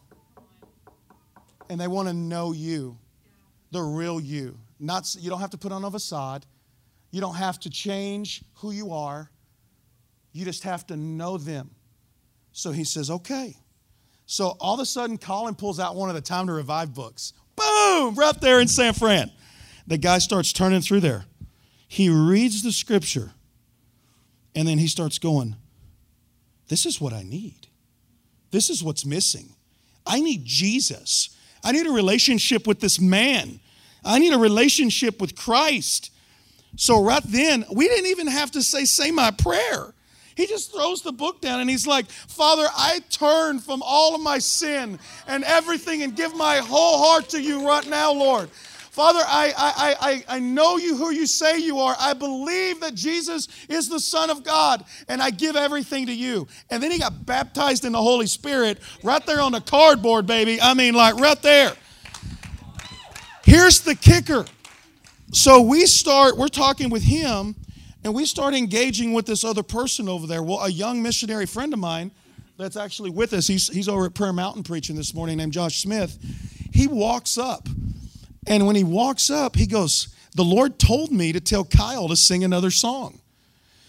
and 1.68 1.80
they 1.80 1.88
want 1.88 2.08
to 2.08 2.14
know 2.14 2.52
you, 2.52 2.98
the 3.70 3.82
real 3.82 4.20
you. 4.20 4.58
Not, 4.78 5.14
you 5.18 5.30
don't 5.30 5.40
have 5.40 5.50
to 5.50 5.58
put 5.58 5.72
on 5.72 5.84
a 5.84 5.90
facade. 5.90 6.46
You 7.10 7.20
don't 7.20 7.36
have 7.36 7.58
to 7.60 7.70
change 7.70 8.42
who 8.56 8.72
you 8.72 8.92
are. 8.92 9.30
You 10.32 10.44
just 10.44 10.64
have 10.64 10.86
to 10.88 10.96
know 10.96 11.38
them. 11.38 11.70
So 12.52 12.72
he 12.72 12.84
says, 12.84 13.10
okay. 13.10 13.56
So 14.26 14.56
all 14.60 14.74
of 14.74 14.80
a 14.80 14.86
sudden, 14.86 15.18
Colin 15.18 15.54
pulls 15.54 15.78
out 15.78 15.94
one 15.94 16.08
of 16.08 16.14
the 16.16 16.20
Time 16.20 16.48
to 16.48 16.52
Revive 16.52 16.92
books. 16.92 17.32
Boom! 17.54 18.14
Right 18.16 18.38
there 18.40 18.60
in 18.60 18.68
San 18.68 18.92
Fran. 18.92 19.30
The 19.86 19.98
guy 19.98 20.18
starts 20.18 20.52
turning 20.52 20.80
through 20.80 21.00
there. 21.00 21.24
He 21.88 22.10
reads 22.10 22.62
the 22.62 22.72
scripture, 22.72 23.30
and 24.54 24.66
then 24.66 24.78
he 24.78 24.88
starts 24.88 25.18
going, 25.18 25.54
This 26.68 26.84
is 26.84 27.00
what 27.00 27.12
I 27.12 27.22
need. 27.22 27.68
This 28.50 28.68
is 28.68 28.82
what's 28.82 29.06
missing. 29.06 29.50
I 30.04 30.20
need 30.20 30.44
Jesus. 30.44 31.30
I 31.64 31.72
need 31.72 31.86
a 31.86 31.92
relationship 31.92 32.66
with 32.66 32.80
this 32.80 33.00
man. 33.00 33.60
I 34.04 34.18
need 34.18 34.32
a 34.32 34.38
relationship 34.38 35.20
with 35.20 35.36
Christ. 35.36 36.12
So 36.76 37.02
right 37.02 37.22
then, 37.24 37.64
we 37.72 37.88
didn't 37.88 38.06
even 38.06 38.26
have 38.26 38.50
to 38.52 38.62
say, 38.62 38.84
say 38.84 39.10
my 39.10 39.30
prayer. 39.30 39.94
He 40.36 40.46
just 40.46 40.72
throws 40.72 41.00
the 41.00 41.12
book 41.12 41.40
down 41.40 41.60
and 41.60 41.68
he's 41.68 41.86
like, 41.86 42.06
Father, 42.10 42.66
I 42.76 43.00
turn 43.10 43.58
from 43.58 43.82
all 43.82 44.14
of 44.14 44.20
my 44.20 44.38
sin 44.38 44.98
and 45.26 45.42
everything 45.44 46.02
and 46.02 46.14
give 46.14 46.36
my 46.36 46.58
whole 46.58 47.02
heart 47.02 47.30
to 47.30 47.40
you 47.40 47.66
right 47.66 47.86
now, 47.88 48.12
Lord. 48.12 48.50
Father, 48.50 49.20
I, 49.26 49.52
I, 49.56 49.96
I, 50.00 50.36
I 50.36 50.38
know 50.38 50.76
you 50.78 50.96
who 50.96 51.10
you 51.10 51.26
say 51.26 51.58
you 51.58 51.78
are. 51.80 51.94
I 51.98 52.14
believe 52.14 52.80
that 52.80 52.94
Jesus 52.94 53.48
is 53.68 53.90
the 53.90 54.00
Son 54.00 54.30
of 54.30 54.42
God, 54.42 54.86
and 55.06 55.22
I 55.22 55.28
give 55.28 55.54
everything 55.54 56.06
to 56.06 56.14
you. 56.14 56.48
And 56.70 56.82
then 56.82 56.90
he 56.90 56.98
got 56.98 57.26
baptized 57.26 57.84
in 57.84 57.92
the 57.92 58.00
Holy 58.00 58.26
Spirit 58.26 58.78
right 59.02 59.24
there 59.26 59.42
on 59.42 59.52
the 59.52 59.60
cardboard, 59.60 60.26
baby. 60.26 60.58
I 60.62 60.72
mean, 60.72 60.94
like 60.94 61.16
right 61.16 61.40
there. 61.42 61.74
Here's 63.42 63.80
the 63.80 63.94
kicker. 63.94 64.46
So 65.30 65.60
we 65.60 65.84
start, 65.84 66.38
we're 66.38 66.48
talking 66.48 66.88
with 66.88 67.02
him, 67.02 67.54
and 68.06 68.14
we 68.14 68.24
start 68.24 68.54
engaging 68.54 69.12
with 69.12 69.26
this 69.26 69.42
other 69.42 69.64
person 69.64 70.08
over 70.08 70.28
there. 70.28 70.40
Well, 70.40 70.62
a 70.62 70.68
young 70.68 71.02
missionary 71.02 71.44
friend 71.44 71.72
of 71.72 71.80
mine 71.80 72.12
that's 72.56 72.76
actually 72.76 73.10
with 73.10 73.32
us, 73.32 73.48
he's, 73.48 73.66
he's 73.66 73.88
over 73.88 74.06
at 74.06 74.14
Prayer 74.14 74.32
Mountain 74.32 74.62
preaching 74.62 74.94
this 74.94 75.12
morning, 75.12 75.38
named 75.38 75.52
Josh 75.52 75.82
Smith. 75.82 76.16
He 76.72 76.86
walks 76.86 77.36
up 77.36 77.68
and 78.46 78.64
when 78.64 78.76
he 78.76 78.84
walks 78.84 79.28
up, 79.28 79.56
he 79.56 79.66
goes, 79.66 80.14
The 80.36 80.44
Lord 80.44 80.78
told 80.78 81.10
me 81.10 81.32
to 81.32 81.40
tell 81.40 81.64
Kyle 81.64 82.06
to 82.06 82.14
sing 82.14 82.44
another 82.44 82.70
song. 82.70 83.18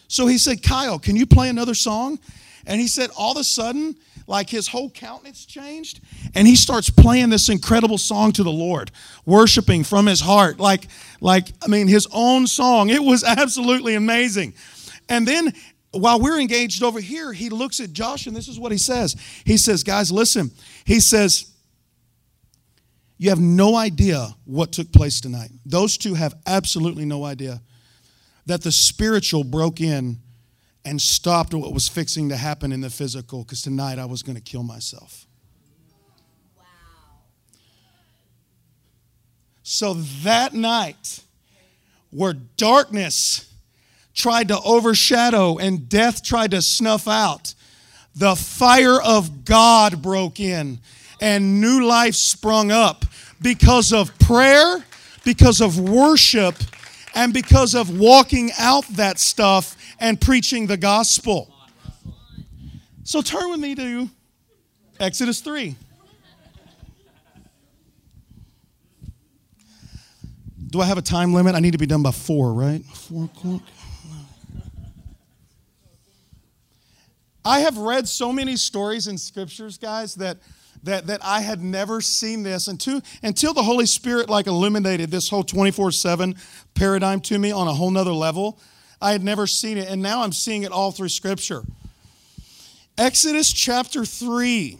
So 0.08 0.26
he 0.26 0.40
said, 0.40 0.64
Kyle, 0.64 0.98
can 0.98 1.16
you 1.16 1.28
play 1.28 1.48
another 1.48 1.76
song? 1.76 2.18
And 2.66 2.82
he 2.82 2.88
said, 2.88 3.12
all 3.16 3.34
of 3.34 3.38
a 3.38 3.44
sudden, 3.44 3.96
like 4.28 4.50
his 4.50 4.68
whole 4.68 4.90
countenance 4.90 5.46
changed, 5.46 6.02
and 6.36 6.48
he 6.48 6.56
starts 6.56 6.90
playing 6.90 7.30
this 7.30 7.50
incredible 7.50 7.98
song 7.98 8.34
to 8.34 8.44
the 8.44 8.52
Lord, 8.52 8.92
worshiping 9.26 9.84
from 9.84 10.06
his 10.06 10.20
heart, 10.20 10.60
like, 10.60 10.88
like 11.22 11.48
I 11.64 11.68
mean, 11.68 11.88
his 11.88 12.08
own 12.12 12.46
song. 12.46 12.90
It 12.90 13.02
was 13.02 13.24
absolutely 13.26 13.96
amazing. 13.96 14.54
And 15.10 15.28
then 15.28 15.54
while 15.92 16.20
we're 16.20 16.40
engaged 16.40 16.84
over 16.84 17.00
here, 17.00 17.32
he 17.34 17.50
looks 17.50 17.80
at 17.80 17.94
Josh, 17.94 18.28
and 18.28 18.36
this 18.36 18.48
is 18.48 18.60
what 18.60 18.72
he 18.72 18.78
says. 18.78 19.16
He 19.46 19.58
says, 19.58 19.84
Guys, 19.84 20.12
listen. 20.12 20.52
He 20.86 21.00
says, 21.00 21.54
you 23.18 23.30
have 23.30 23.40
no 23.40 23.76
idea 23.76 24.36
what 24.46 24.72
took 24.72 24.92
place 24.92 25.20
tonight. 25.20 25.50
Those 25.66 25.98
two 25.98 26.14
have 26.14 26.36
absolutely 26.46 27.06
no 27.06 27.26
idea 27.26 27.62
that 28.46 28.62
the 28.62 28.72
spiritual 28.72 29.44
broke 29.44 29.82
in 29.82 30.20
and 30.88 31.02
stopped 31.02 31.54
what 31.54 31.74
was 31.74 31.90
fixing 31.90 32.30
to 32.30 32.38
happen 32.38 32.72
in 32.72 32.80
the 32.80 32.90
physical 32.90 33.44
because 33.44 33.62
tonight 33.62 34.00
I 34.00 34.06
was 34.06 34.24
going 34.24 34.38
to 34.38 34.42
kill 34.42 34.64
myself. 34.64 35.28
Wow. 36.58 36.64
So 39.64 39.96
that 40.24 40.54
night, 40.54 41.20
where 42.10 42.32
darkness 42.32 43.54
tried 44.14 44.48
to 44.48 44.62
overshadow 44.62 45.58
and 45.58 45.90
death 45.90 46.24
tried 46.24 46.52
to 46.52 46.62
snuff 46.62 47.06
out, 47.06 47.54
the 48.16 48.38
fire 48.38 49.02
of 49.02 49.44
God 49.44 50.02
broke 50.02 50.40
in 50.40 50.80
and 51.20 51.60
new 51.60 51.86
life 51.86 52.16
sprung 52.16 52.72
up 52.72 53.04
because 53.42 53.92
of 53.92 54.18
prayer, 54.20 54.86
because 55.26 55.60
of 55.60 55.78
worship, 55.78 56.56
and 57.14 57.34
because 57.34 57.76
of 57.76 58.00
walking 58.00 58.52
out 58.58 58.88
that 58.90 59.20
stuff 59.20 59.77
and 60.00 60.20
preaching 60.20 60.68
the 60.68 60.78
gospel. 60.78 61.54
So 63.04 63.22
turn 63.22 63.50
with 63.50 63.60
me 63.60 63.76
to 63.76 64.10
Exodus 65.00 65.42
3. 65.42 65.76
Do 70.70 70.82
I 70.82 70.86
have 70.86 70.98
a 70.98 71.02
time 71.02 71.34
limit? 71.34 71.56
I 71.56 71.60
need 71.60 71.72
to 71.72 71.78
be 71.78 71.86
done 71.86 72.04
by 72.04 72.12
four, 72.12 72.54
right? 72.54 72.84
Four 72.84 73.26
o'clock. 73.26 73.62
I 77.46 77.62
have 77.62 77.78
read 77.78 78.10
so 78.10 78.34
many 78.34 78.58
stories 78.58 79.08
in 79.08 79.18
scriptures, 79.18 79.78
guys, 79.78 80.16
that 80.16 80.38
that, 80.84 81.08
that 81.08 81.24
I 81.24 81.42
had 81.42 81.62
never 81.62 82.02
seen 82.02 82.44
this 82.44 82.68
until, 82.68 83.02
until 83.24 83.54
the 83.54 83.64
Holy 83.64 83.86
Spirit 83.86 84.30
like 84.30 84.48
illuminated 84.48 85.12
this 85.12 85.30
whole 85.30 85.44
24-7 85.44 86.38
paradigm 86.74 87.20
to 87.22 87.38
me 87.38 87.52
on 87.52 87.68
a 87.68 87.74
whole 87.74 87.92
nother 87.92 88.14
level. 88.14 88.60
I 89.02 89.12
had 89.12 89.24
never 89.24 89.46
seen 89.48 89.78
it, 89.78 89.90
and 89.90 90.02
now 90.02 90.24
I'm 90.24 90.32
seeing 90.32 90.64
it 90.64 90.72
all 90.72 90.92
through 90.92 91.10
Scripture. 91.10 91.64
Exodus 92.98 93.54
chapter 93.54 94.06
3. 94.06 94.80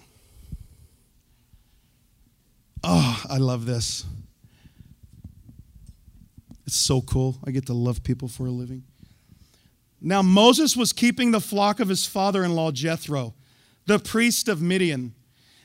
Oh, 2.84 3.24
I 3.30 3.38
love 3.38 3.66
this. 3.66 4.06
It's 6.66 6.76
so 6.76 7.02
cool. 7.02 7.38
I 7.46 7.52
get 7.52 7.66
to 7.68 7.74
love 7.74 8.04
people 8.04 8.28
for 8.28 8.48
a 8.48 8.52
living. 8.52 8.84
Now, 10.02 10.22
Moses 10.22 10.76
was 10.76 10.94
keeping 10.94 11.32
the 11.32 11.40
flock 11.40 11.80
of 11.80 11.90
his 11.90 12.06
father 12.06 12.44
in 12.44 12.56
law, 12.56 12.72
Jethro, 12.72 13.34
the 13.86 14.00
priest 14.00 14.48
of 14.48 14.62
Midian. 14.62 15.14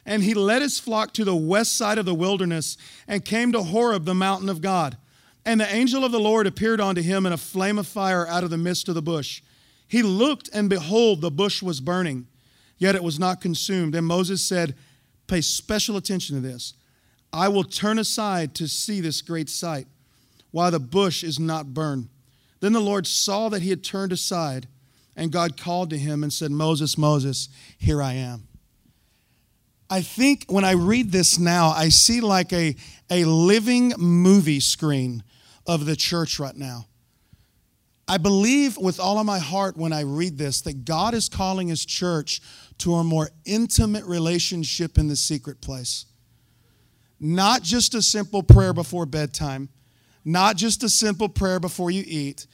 And 0.05 0.23
he 0.23 0.35
led 0.35 0.63
his 0.63 0.81
flock 0.81 1.13
to 1.15 1.25
the 1.25 1.37
west 1.37 1.77
side 1.77 1.99
of 1.99 2.07
the 2.07 2.15
wilderness 2.15 2.77
and 3.07 3.25
came 3.25 3.53
to 3.53 3.63
Horeb, 3.63 4.05
the 4.05 4.15
mountain 4.15 4.49
of 4.49 4.61
God. 4.61 4.97
And 5.45 5.61
the 5.61 5.75
angel 5.75 6.05
of 6.05 6.13
the 6.13 6.21
Lord 6.21 6.47
appeared 6.47 6.81
unto 6.81 7.03
him 7.03 7.27
in 7.27 7.33
a 7.33 7.37
flame 7.37 7.79
of 7.79 7.87
fire 7.87 8.27
out 8.27 8.45
of 8.45 8.51
the 8.51 8.59
midst 8.59 8.89
of 8.89 8.95
the 8.95 9.03
bush. 9.03 9.43
He 9.89 10.03
looked, 10.03 10.49
and 10.53 10.71
behold, 10.71 11.21
the 11.21 11.31
bush 11.31 11.63
was 11.63 11.81
burning, 11.81 12.27
yet 12.79 12.95
it 12.95 13.03
was 13.03 13.19
not 13.19 13.41
consumed. 13.41 13.95
And 13.95 14.07
Moses 14.07 14.45
said, 14.45 14.75
Pay 15.27 15.41
special 15.41 15.97
attention 15.97 16.37
to 16.37 16.43
this. 16.43 16.75
I 17.33 17.49
will 17.49 17.65
turn 17.65 17.99
aside 17.99 18.55
to 18.57 18.69
see 18.69 19.01
this 19.01 19.23
great 19.23 19.49
sight, 19.49 19.87
while 20.51 20.71
the 20.71 20.81
bush 20.81 21.25
is 21.25 21.39
not 21.39 21.75
burned. 21.75 22.09
Then 22.61 22.73
the 22.73 22.81
Lord 22.81 23.07
saw 23.07 23.49
that 23.49 23.63
he 23.63 23.71
had 23.71 23.83
turned 23.83 24.13
aside, 24.13 24.69
and 25.17 25.33
God 25.33 25.57
called 25.57 25.91
to 25.91 25.99
him 25.99 26.23
and 26.23 26.33
said, 26.33 26.51
Moses, 26.51 26.97
Moses, 26.97 27.49
here 27.79 28.01
I 28.01 28.13
am. 28.15 28.47
I 29.91 30.01
think 30.01 30.47
when 30.49 30.65
I 30.65 30.73
read 30.73 31.13
this 31.13 31.39
now, 31.39 31.71
I 31.71 31.89
see 31.89 32.21
like 32.21 32.53
a, 32.53 32.77
a 33.11 33.25
living 33.25 33.93
movie 33.99 34.61
screen 34.61 35.23
of 35.67 35.87
the 35.87 35.97
church 35.97 36.39
right 36.39 36.57
now. 36.57 36.87
I 38.09 38.19
believe 38.19 38.77
with 38.77 39.01
all 39.01 39.19
of 39.19 39.27
my 39.27 39.39
heart 39.39 39.77
when 39.77 39.93
I 39.93 40.03
read 40.03 40.37
this 40.37 40.61
that 40.63 40.85
God 40.85 41.15
is 41.15 41.29
calling 41.29 41.69
his 41.69 41.85
church 41.85 42.41
to 42.79 42.95
a 42.95 43.05
more 43.05 43.31
intimate 43.45 44.05
relationship 44.05 44.99
in 44.99 45.09
the 45.09 45.17
secret 45.17 45.61
place. 45.61 46.07
Not 47.21 47.63
just 47.63 47.95
a 47.95 48.03
simple 48.03 48.43
prayer 48.43 48.73
before 48.73 49.07
bedtime, 49.07 49.69
not 50.25 50.57
just 50.57 50.83
a 50.83 50.89
simple 50.89 51.29
prayer 51.29 51.61
before 51.61 51.91
you 51.91 52.05
eat, 52.07 52.47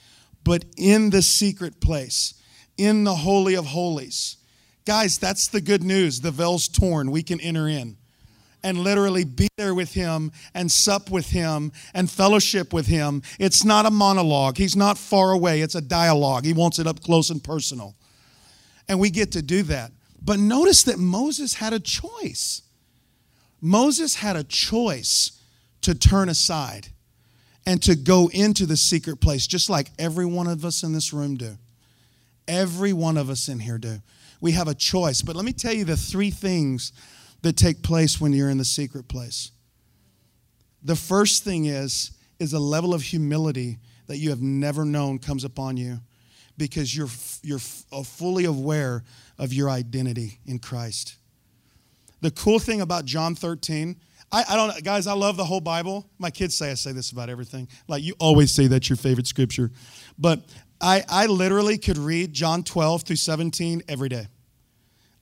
but 0.45 0.65
in 0.77 1.11
the 1.11 1.23
secret 1.23 1.81
place, 1.81 2.35
in 2.77 3.05
the 3.05 3.15
Holy 3.15 3.55
of 3.55 3.67
Holies. 3.67 4.37
Guys, 4.85 5.19
that's 5.19 5.49
the 5.49 5.61
good 5.61 5.83
news. 5.83 6.21
The 6.21 6.31
veil's 6.31 6.69
torn, 6.69 7.11
we 7.11 7.23
can 7.23 7.41
enter 7.41 7.69
in 7.69 7.98
and 8.63 8.79
literally 8.79 9.25
be 9.25 9.49
there 9.57 9.75
with 9.75 9.93
him 9.93 10.33
and 10.55 10.71
sup 10.71 11.11
with 11.11 11.31
him 11.31 11.73
and 11.95 12.11
fellowship 12.11 12.73
with 12.73 12.87
him. 12.87 13.23
It's 13.39 13.65
not 13.65 13.87
a 13.87 13.91
monologue. 13.91 14.57
He's 14.57 14.77
not 14.77 14.99
far 14.99 15.33
away. 15.33 15.61
It's 15.61 15.75
a 15.75 15.81
dialogue. 15.81 16.45
He 16.45 16.53
wants 16.53 16.79
it 16.79 16.87
up 16.87 17.01
close 17.01 17.31
and 17.31 17.43
personal. 17.43 17.95
And 18.89 18.99
we 18.99 19.11
get 19.11 19.33
to 19.33 19.43
do 19.43 19.63
that. 19.65 19.93
But 20.23 20.39
notice 20.39 20.83
that 20.85 20.99
Moses 20.99 21.55
had 21.55 21.73
a 21.73 21.81
choice. 21.81 22.63
Moses 23.61 24.17
had 24.17 24.37
a 24.37 24.45
choice 24.45 25.33
to 25.83 25.95
turn 25.95 26.29
aside 26.29 26.89
and 27.67 27.83
to 27.83 27.95
go 27.95 28.29
into 28.33 28.67
the 28.67 28.77
secret 28.77 29.21
place, 29.21 29.47
just 29.47 29.69
like 29.69 29.91
every 29.99 30.27
one 30.27 30.47
of 30.47 30.65
us 30.65 30.83
in 30.83 30.93
this 30.93 31.13
room 31.13 31.37
do. 31.37 31.57
Every 32.47 32.93
one 32.93 33.17
of 33.17 33.29
us 33.29 33.49
in 33.49 33.59
here 33.59 33.79
do. 33.79 34.01
We 34.41 34.53
have 34.53 34.69
a 34.69 34.75
choice. 34.75 35.23
But 35.23 35.37
let 35.37 35.45
me 35.45 35.53
tell 35.53 35.73
you 35.73 35.85
the 35.85 35.97
three 35.97 36.31
things 36.31 36.93
that 37.43 37.57
take 37.57 37.82
place 37.82 38.20
when 38.20 38.32
you're 38.32 38.51
in 38.51 38.59
the 38.59 38.64
secret 38.64 39.09
place. 39.09 39.51
The 40.82 40.97
first 40.97 41.45
thing 41.45 41.66
is 41.66 42.12
is 42.39 42.53
a 42.53 42.59
level 42.59 42.95
of 42.95 43.03
humility 43.03 43.78
that 44.07 44.18
you 44.18 44.30
have 44.30 44.41
never 44.41 44.84
known 44.84 45.18
comes 45.18 45.45
upon 45.45 45.76
you 45.76 45.99
because 46.57 46.97
you're 46.97 47.09
you're 47.43 47.61
uh, 47.93 48.03
fully 48.03 48.45
aware 48.45 49.03
of 49.39 49.53
your 49.53 49.70
identity 49.70 50.41
in 50.47 50.59
Christ. 50.59 51.16
The 52.20 52.30
cool 52.30 52.59
thing 52.59 52.80
about 52.80 53.05
John 53.05 53.36
13, 53.36 53.97
I, 54.32 54.45
I 54.49 54.57
don't 54.57 54.84
guys, 54.84 55.07
I 55.07 55.14
love 55.14 55.36
the 55.36 55.45
whole 55.45 55.61
Bible. 55.61 56.09
My 56.18 56.30
kids 56.30 56.57
say 56.57 56.70
I 56.70 56.74
say 56.74 56.93
this 56.93 57.12
about 57.12 57.28
everything. 57.28 57.68
Like 57.86 58.03
you 58.03 58.14
always 58.18 58.53
say 58.53 58.66
that's 58.66 58.89
your 58.89 58.97
favorite 58.97 59.26
scripture. 59.26 59.70
But 60.18 60.41
I, 60.80 61.05
I 61.09 61.26
literally 61.26 61.78
could 61.78 61.99
read 61.99 62.32
John 62.32 62.62
12 62.62 63.03
through 63.03 63.16
17 63.16 63.82
every 63.89 64.09
day. 64.09 64.26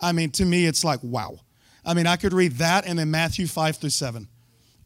I 0.00 0.12
mean, 0.12 0.30
to 0.32 0.44
me, 0.44 0.66
it's 0.66 0.84
like, 0.84 1.00
wow. 1.02 1.38
I 1.86 1.94
mean, 1.94 2.06
I 2.06 2.16
could 2.16 2.32
read 2.32 2.52
that 2.54 2.84
and 2.84 2.98
then 2.98 3.10
Matthew 3.10 3.46
5 3.46 3.76
through 3.76 3.90
7 3.90 4.28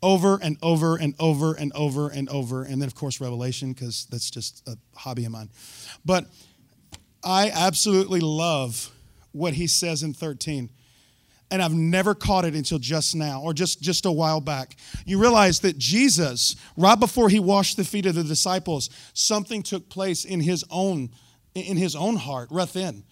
over 0.03 0.39
and 0.43 0.57
over 0.63 0.97
and 0.97 1.15
over 1.19 1.55
and 1.55 1.73
over 1.75 2.09
and 2.09 2.29
over. 2.29 2.63
And 2.63 2.81
then, 2.81 2.87
of 2.87 2.95
course, 2.95 3.21
Revelation, 3.21 3.73
because 3.73 4.07
that's 4.11 4.31
just 4.31 4.63
a 4.69 4.77
hobby 4.95 5.25
of 5.25 5.33
mine. 5.33 5.51
But 6.05 6.27
I 7.25 7.51
absolutely 7.51 8.21
love 8.21 8.91
what 9.33 9.55
he 9.55 9.67
says 9.67 10.03
in 10.03 10.15
13. 10.15 10.71
And 11.51 11.63
I've 11.63 11.75
never 11.75 12.15
caught 12.15 12.45
it 12.45 12.55
until 12.55 12.79
just 12.79 13.17
now 13.17 13.43
or 13.43 13.53
just, 13.53 13.83
just 13.83 14.07
a 14.07 14.13
while 14.13 14.41
back. 14.41 14.77
You 15.05 15.19
realize 15.19 15.61
that 15.61 15.77
Jesus, 15.79 16.55
right 16.77 16.99
before 16.99 17.29
he 17.29 17.41
washed 17.41 17.77
the 17.77 17.85
feet 17.85 18.07
of 18.07 18.15
the 18.15 18.23
disciples, 18.23 18.89
something 19.15 19.63
took 19.63 19.89
place 19.89 20.25
in 20.25 20.41
his 20.41 20.65
own, 20.71 21.11
in 21.55 21.77
his 21.77 21.97
own 21.97 22.17
heart, 22.17 22.53
within. 22.53 23.05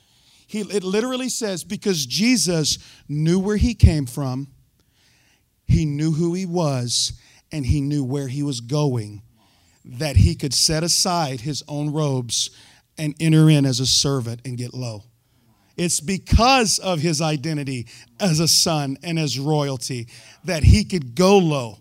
He, 0.49 0.61
it 0.61 0.83
literally 0.83 1.29
says, 1.29 1.63
because 1.63 2.07
Jesus 2.07 2.79
knew 3.07 3.39
where 3.39 3.59
he 3.59 3.75
came 3.75 4.07
from, 4.07 4.49
he 5.67 5.85
knew 5.85 6.13
who 6.13 6.33
he 6.33 6.47
was, 6.47 7.13
and 7.53 7.67
he 7.67 7.83
knew 7.83 8.03
where 8.03 8.29
he 8.29 8.43
was 8.43 8.61
going, 8.61 9.23
that 9.85 10.17
he 10.17 10.35
could 10.35 10.55
set 10.55 10.83
aside 10.83 11.43
his 11.43 11.63
own 11.69 11.93
robes 11.93 12.49
and 12.97 13.15
enter 13.21 13.51
in 13.51 13.67
as 13.67 13.79
a 13.79 13.87
servant 13.87 14.41
and 14.47 14.57
get 14.57 14.73
low. 14.73 15.05
It's 15.77 16.01
because 16.01 16.79
of 16.79 17.01
his 17.01 17.21
identity 17.21 17.87
as 18.19 18.41
a 18.41 18.49
son 18.49 18.97
and 19.03 19.19
as 19.19 19.39
royalty 19.39 20.09
that 20.45 20.65
he 20.65 20.83
could 20.83 21.15
go 21.15 21.37
low. 21.37 21.79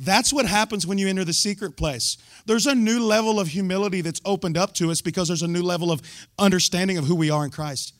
That's 0.00 0.32
what 0.32 0.46
happens 0.46 0.86
when 0.86 0.98
you 0.98 1.08
enter 1.08 1.24
the 1.24 1.32
secret 1.32 1.76
place. 1.76 2.18
There's 2.46 2.66
a 2.66 2.74
new 2.74 3.00
level 3.00 3.38
of 3.38 3.48
humility 3.48 4.00
that's 4.00 4.20
opened 4.24 4.56
up 4.56 4.74
to 4.74 4.90
us 4.90 5.00
because 5.00 5.28
there's 5.28 5.42
a 5.42 5.48
new 5.48 5.62
level 5.62 5.92
of 5.92 6.02
understanding 6.38 6.98
of 6.98 7.04
who 7.04 7.14
we 7.14 7.30
are 7.30 7.44
in 7.44 7.50
Christ. 7.50 7.94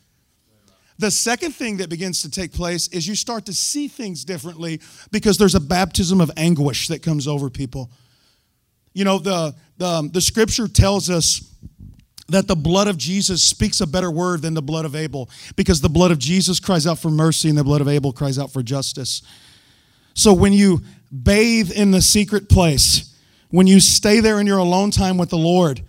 The 0.97 1.11
second 1.11 1.53
thing 1.53 1.77
that 1.77 1.89
begins 1.89 2.21
to 2.21 2.31
take 2.31 2.53
place 2.53 2.87
is 2.89 3.07
you 3.07 3.15
start 3.15 3.45
to 3.47 3.53
see 3.53 3.87
things 3.87 4.23
differently 4.23 4.81
because 5.11 5.37
there's 5.37 5.55
a 5.55 5.59
baptism 5.59 6.21
of 6.21 6.31
anguish 6.37 6.87
that 6.87 7.01
comes 7.01 7.27
over 7.27 7.49
people. 7.49 7.89
You 8.93 9.03
know, 9.03 9.19
the, 9.19 9.53
the, 9.77 9.85
um, 9.85 10.09
the 10.09 10.21
scripture 10.21 10.69
tells 10.69 11.09
us 11.09 11.51
that 12.29 12.47
the 12.47 12.55
blood 12.55 12.87
of 12.87 12.97
Jesus 12.97 13.43
speaks 13.43 13.81
a 13.81 13.87
better 13.87 14.09
word 14.09 14.41
than 14.41 14.53
the 14.53 14.61
blood 14.61 14.85
of 14.85 14.95
Abel 14.95 15.29
because 15.55 15.81
the 15.81 15.89
blood 15.89 16.11
of 16.11 16.17
Jesus 16.17 16.59
cries 16.59 16.87
out 16.87 16.97
for 16.97 17.09
mercy 17.09 17.49
and 17.49 17.57
the 17.57 17.63
blood 17.63 17.81
of 17.81 17.87
Abel 17.87 18.13
cries 18.13 18.39
out 18.39 18.51
for 18.51 18.63
justice. 18.63 19.21
So 20.13 20.33
when 20.33 20.53
you 20.53 20.81
bathe 21.23 21.71
in 21.71 21.91
the 21.91 22.01
secret 22.01 22.49
place, 22.49 23.13
when 23.49 23.67
you 23.67 23.79
stay 23.79 24.19
there 24.19 24.39
in 24.39 24.47
your 24.47 24.57
alone 24.57 24.91
time 24.91 25.17
with 25.17 25.29
the 25.29 25.37
Lord, 25.37 25.81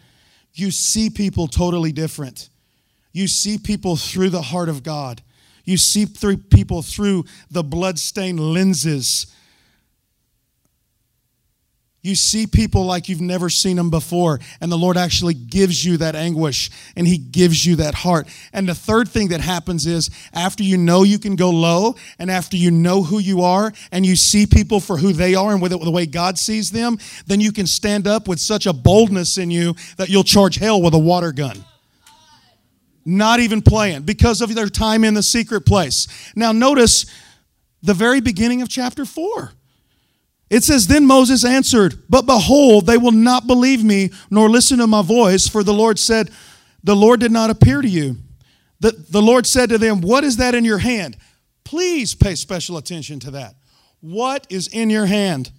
you 0.54 0.70
see 0.70 1.10
people 1.10 1.48
totally 1.48 1.92
different. 1.92 2.48
You 3.12 3.28
see 3.28 3.58
people 3.58 3.96
through 3.96 4.30
the 4.30 4.42
heart 4.42 4.68
of 4.68 4.82
God. 4.82 5.22
You 5.64 5.76
see 5.76 6.04
through 6.04 6.36
people 6.36 6.82
through 6.82 7.24
the 7.50 7.64
bloodstained 7.64 8.38
lenses 8.38 9.26
you 12.06 12.14
see 12.14 12.46
people 12.46 12.84
like 12.84 13.08
you've 13.08 13.20
never 13.20 13.50
seen 13.50 13.76
them 13.76 13.90
before, 13.90 14.38
and 14.60 14.70
the 14.70 14.78
Lord 14.78 14.96
actually 14.96 15.34
gives 15.34 15.84
you 15.84 15.96
that 15.96 16.14
anguish 16.14 16.70
and 16.96 17.06
He 17.06 17.18
gives 17.18 17.66
you 17.66 17.76
that 17.76 17.94
heart. 17.94 18.28
And 18.52 18.68
the 18.68 18.74
third 18.74 19.08
thing 19.08 19.28
that 19.28 19.40
happens 19.40 19.86
is 19.86 20.08
after 20.32 20.62
you 20.62 20.78
know 20.78 21.02
you 21.02 21.18
can 21.18 21.36
go 21.36 21.50
low, 21.50 21.96
and 22.18 22.30
after 22.30 22.56
you 22.56 22.70
know 22.70 23.02
who 23.02 23.18
you 23.18 23.42
are, 23.42 23.72
and 23.90 24.06
you 24.06 24.16
see 24.16 24.46
people 24.46 24.80
for 24.80 24.96
who 24.96 25.12
they 25.12 25.34
are 25.34 25.52
and 25.52 25.60
with 25.60 25.72
the 25.72 25.90
way 25.90 26.06
God 26.06 26.38
sees 26.38 26.70
them, 26.70 26.98
then 27.26 27.40
you 27.40 27.52
can 27.52 27.66
stand 27.66 28.06
up 28.06 28.28
with 28.28 28.38
such 28.38 28.66
a 28.66 28.72
boldness 28.72 29.36
in 29.36 29.50
you 29.50 29.74
that 29.96 30.08
you'll 30.08 30.24
charge 30.24 30.56
hell 30.56 30.80
with 30.80 30.94
a 30.94 30.98
water 30.98 31.32
gun. 31.32 31.64
Not 33.04 33.40
even 33.40 33.62
playing 33.62 34.02
because 34.02 34.40
of 34.40 34.54
their 34.54 34.68
time 34.68 35.04
in 35.04 35.14
the 35.14 35.22
secret 35.22 35.62
place. 35.62 36.06
Now, 36.34 36.52
notice 36.52 37.06
the 37.82 37.94
very 37.94 38.20
beginning 38.20 38.62
of 38.62 38.68
chapter 38.68 39.04
4. 39.04 39.52
It 40.48 40.62
says, 40.62 40.86
Then 40.86 41.06
Moses 41.06 41.44
answered, 41.44 42.02
But 42.08 42.26
behold, 42.26 42.86
they 42.86 42.98
will 42.98 43.12
not 43.12 43.46
believe 43.46 43.82
me 43.82 44.10
nor 44.30 44.48
listen 44.48 44.78
to 44.78 44.86
my 44.86 45.02
voice, 45.02 45.48
for 45.48 45.62
the 45.62 45.74
Lord 45.74 45.98
said, 45.98 46.30
The 46.84 46.96
Lord 46.96 47.20
did 47.20 47.32
not 47.32 47.50
appear 47.50 47.82
to 47.82 47.88
you. 47.88 48.16
The, 48.80 48.92
the 49.10 49.22
Lord 49.22 49.46
said 49.46 49.70
to 49.70 49.78
them, 49.78 50.00
What 50.00 50.24
is 50.24 50.36
that 50.36 50.54
in 50.54 50.64
your 50.64 50.78
hand? 50.78 51.16
Please 51.64 52.14
pay 52.14 52.36
special 52.36 52.76
attention 52.76 53.18
to 53.20 53.32
that. 53.32 53.56
What 54.00 54.46
is 54.50 54.68
in 54.68 54.88
your 54.90 55.06
hand? 55.06 55.50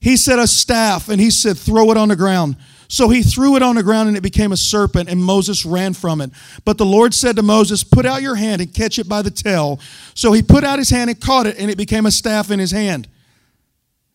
He 0.00 0.16
said, 0.16 0.40
A 0.40 0.48
staff, 0.48 1.08
and 1.08 1.20
he 1.20 1.30
said, 1.30 1.56
Throw 1.56 1.90
it 1.92 1.96
on 1.96 2.08
the 2.08 2.16
ground. 2.16 2.56
So 2.88 3.08
he 3.08 3.22
threw 3.22 3.56
it 3.56 3.62
on 3.62 3.74
the 3.74 3.82
ground 3.82 4.08
and 4.08 4.16
it 4.16 4.22
became 4.22 4.52
a 4.52 4.56
serpent, 4.56 5.08
and 5.08 5.22
Moses 5.22 5.66
ran 5.66 5.92
from 5.92 6.20
it. 6.20 6.30
But 6.64 6.78
the 6.78 6.86
Lord 6.86 7.14
said 7.14 7.36
to 7.36 7.42
Moses, 7.42 7.84
Put 7.84 8.06
out 8.06 8.22
your 8.22 8.36
hand 8.36 8.60
and 8.60 8.72
catch 8.72 8.98
it 8.98 9.08
by 9.08 9.22
the 9.22 9.30
tail. 9.30 9.80
So 10.14 10.32
he 10.32 10.42
put 10.42 10.64
out 10.64 10.78
his 10.80 10.90
hand 10.90 11.10
and 11.10 11.20
caught 11.20 11.46
it, 11.46 11.56
and 11.58 11.70
it 11.70 11.78
became 11.78 12.06
a 12.06 12.10
staff 12.10 12.50
in 12.50 12.58
his 12.58 12.72
hand 12.72 13.08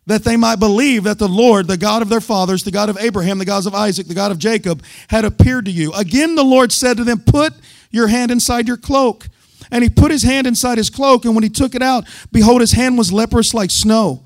that 0.08 0.24
they 0.24 0.36
might 0.36 0.58
believe 0.58 1.04
that 1.04 1.20
the 1.20 1.28
Lord, 1.28 1.68
the 1.68 1.78
God 1.78 2.02
of 2.02 2.10
their 2.10 2.22
fathers, 2.22 2.64
the 2.64 2.72
God 2.72 2.90
of 2.90 2.98
Abraham, 2.98 3.38
the 3.38 3.46
God 3.46 3.66
of 3.66 3.76
Isaac, 3.76 4.08
the 4.08 4.14
God 4.14 4.32
of 4.32 4.40
Jacob, 4.40 4.84
had 5.10 5.26
appeared 5.26 5.66
to 5.66 5.72
you. 5.72 5.94
Again, 5.94 6.36
the 6.36 6.44
Lord 6.44 6.72
said 6.72 6.98
to 6.98 7.04
them, 7.04 7.20
Put 7.20 7.54
your 7.92 8.08
hand 8.08 8.32
inside 8.32 8.68
your 8.68 8.78
cloak. 8.78 9.28
And 9.70 9.84
he 9.84 9.90
put 9.90 10.12
his 10.12 10.24
hand 10.24 10.48
inside 10.48 10.78
his 10.78 10.90
cloak, 10.90 11.24
and 11.24 11.34
when 11.34 11.44
he 11.44 11.50
took 11.50 11.76
it 11.76 11.82
out, 11.82 12.06
behold, 12.32 12.62
his 12.62 12.74
hand 12.74 12.98
was 12.98 13.14
leprous 13.14 13.54
like 13.54 13.72
snow. 13.72 14.24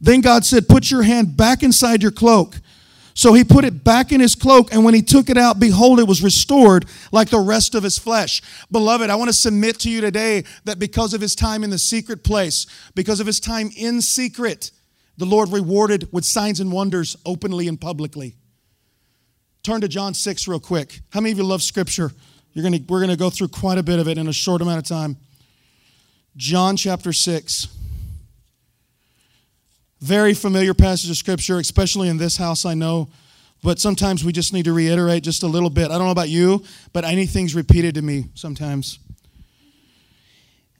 Then 0.00 0.20
God 0.20 0.44
said, 0.44 0.68
Put 0.68 0.90
your 0.90 1.02
hand 1.02 1.36
back 1.36 1.62
inside 1.62 2.02
your 2.02 2.12
cloak. 2.12 2.60
So 3.16 3.32
he 3.32 3.44
put 3.44 3.64
it 3.64 3.84
back 3.84 4.10
in 4.10 4.20
his 4.20 4.34
cloak, 4.34 4.74
and 4.74 4.84
when 4.84 4.92
he 4.92 5.00
took 5.00 5.30
it 5.30 5.38
out, 5.38 5.60
behold, 5.60 6.00
it 6.00 6.08
was 6.08 6.20
restored 6.20 6.86
like 7.12 7.30
the 7.30 7.38
rest 7.38 7.76
of 7.76 7.84
his 7.84 7.96
flesh. 7.96 8.42
Beloved, 8.72 9.08
I 9.08 9.14
want 9.14 9.28
to 9.28 9.32
submit 9.32 9.78
to 9.80 9.90
you 9.90 10.00
today 10.00 10.42
that 10.64 10.80
because 10.80 11.14
of 11.14 11.20
his 11.20 11.36
time 11.36 11.62
in 11.62 11.70
the 11.70 11.78
secret 11.78 12.24
place, 12.24 12.66
because 12.96 13.20
of 13.20 13.26
his 13.28 13.38
time 13.38 13.70
in 13.76 14.02
secret, 14.02 14.72
the 15.16 15.24
Lord 15.24 15.50
rewarded 15.50 16.08
with 16.12 16.24
signs 16.24 16.60
and 16.60 16.72
wonders 16.72 17.16
openly 17.24 17.68
and 17.68 17.80
publicly. 17.80 18.36
Turn 19.62 19.80
to 19.80 19.88
John 19.88 20.14
6 20.14 20.48
real 20.48 20.60
quick. 20.60 21.00
How 21.10 21.20
many 21.20 21.32
of 21.32 21.38
you 21.38 21.44
love 21.44 21.62
scripture? 21.62 22.12
You're 22.52 22.62
gonna, 22.62 22.80
we're 22.88 23.00
going 23.00 23.10
to 23.10 23.16
go 23.16 23.30
through 23.30 23.48
quite 23.48 23.78
a 23.78 23.82
bit 23.82 23.98
of 23.98 24.08
it 24.08 24.18
in 24.18 24.28
a 24.28 24.32
short 24.32 24.60
amount 24.60 24.78
of 24.78 24.84
time. 24.84 25.16
John 26.36 26.76
chapter 26.76 27.12
6. 27.12 27.68
Very 30.00 30.34
familiar 30.34 30.74
passage 30.74 31.10
of 31.10 31.16
scripture, 31.16 31.58
especially 31.58 32.08
in 32.08 32.18
this 32.18 32.36
house. 32.36 32.66
I 32.66 32.74
know 32.74 33.08
but 33.64 33.80
sometimes 33.80 34.22
we 34.22 34.30
just 34.30 34.52
need 34.52 34.66
to 34.66 34.74
reiterate 34.74 35.24
just 35.24 35.42
a 35.42 35.46
little 35.46 35.70
bit. 35.70 35.86
I 35.86 35.96
don't 35.96 36.04
know 36.04 36.10
about 36.10 36.28
you, 36.28 36.62
but 36.92 37.02
anything's 37.02 37.54
repeated 37.54 37.94
to 37.94 38.02
me 38.02 38.26
sometimes. 38.34 38.98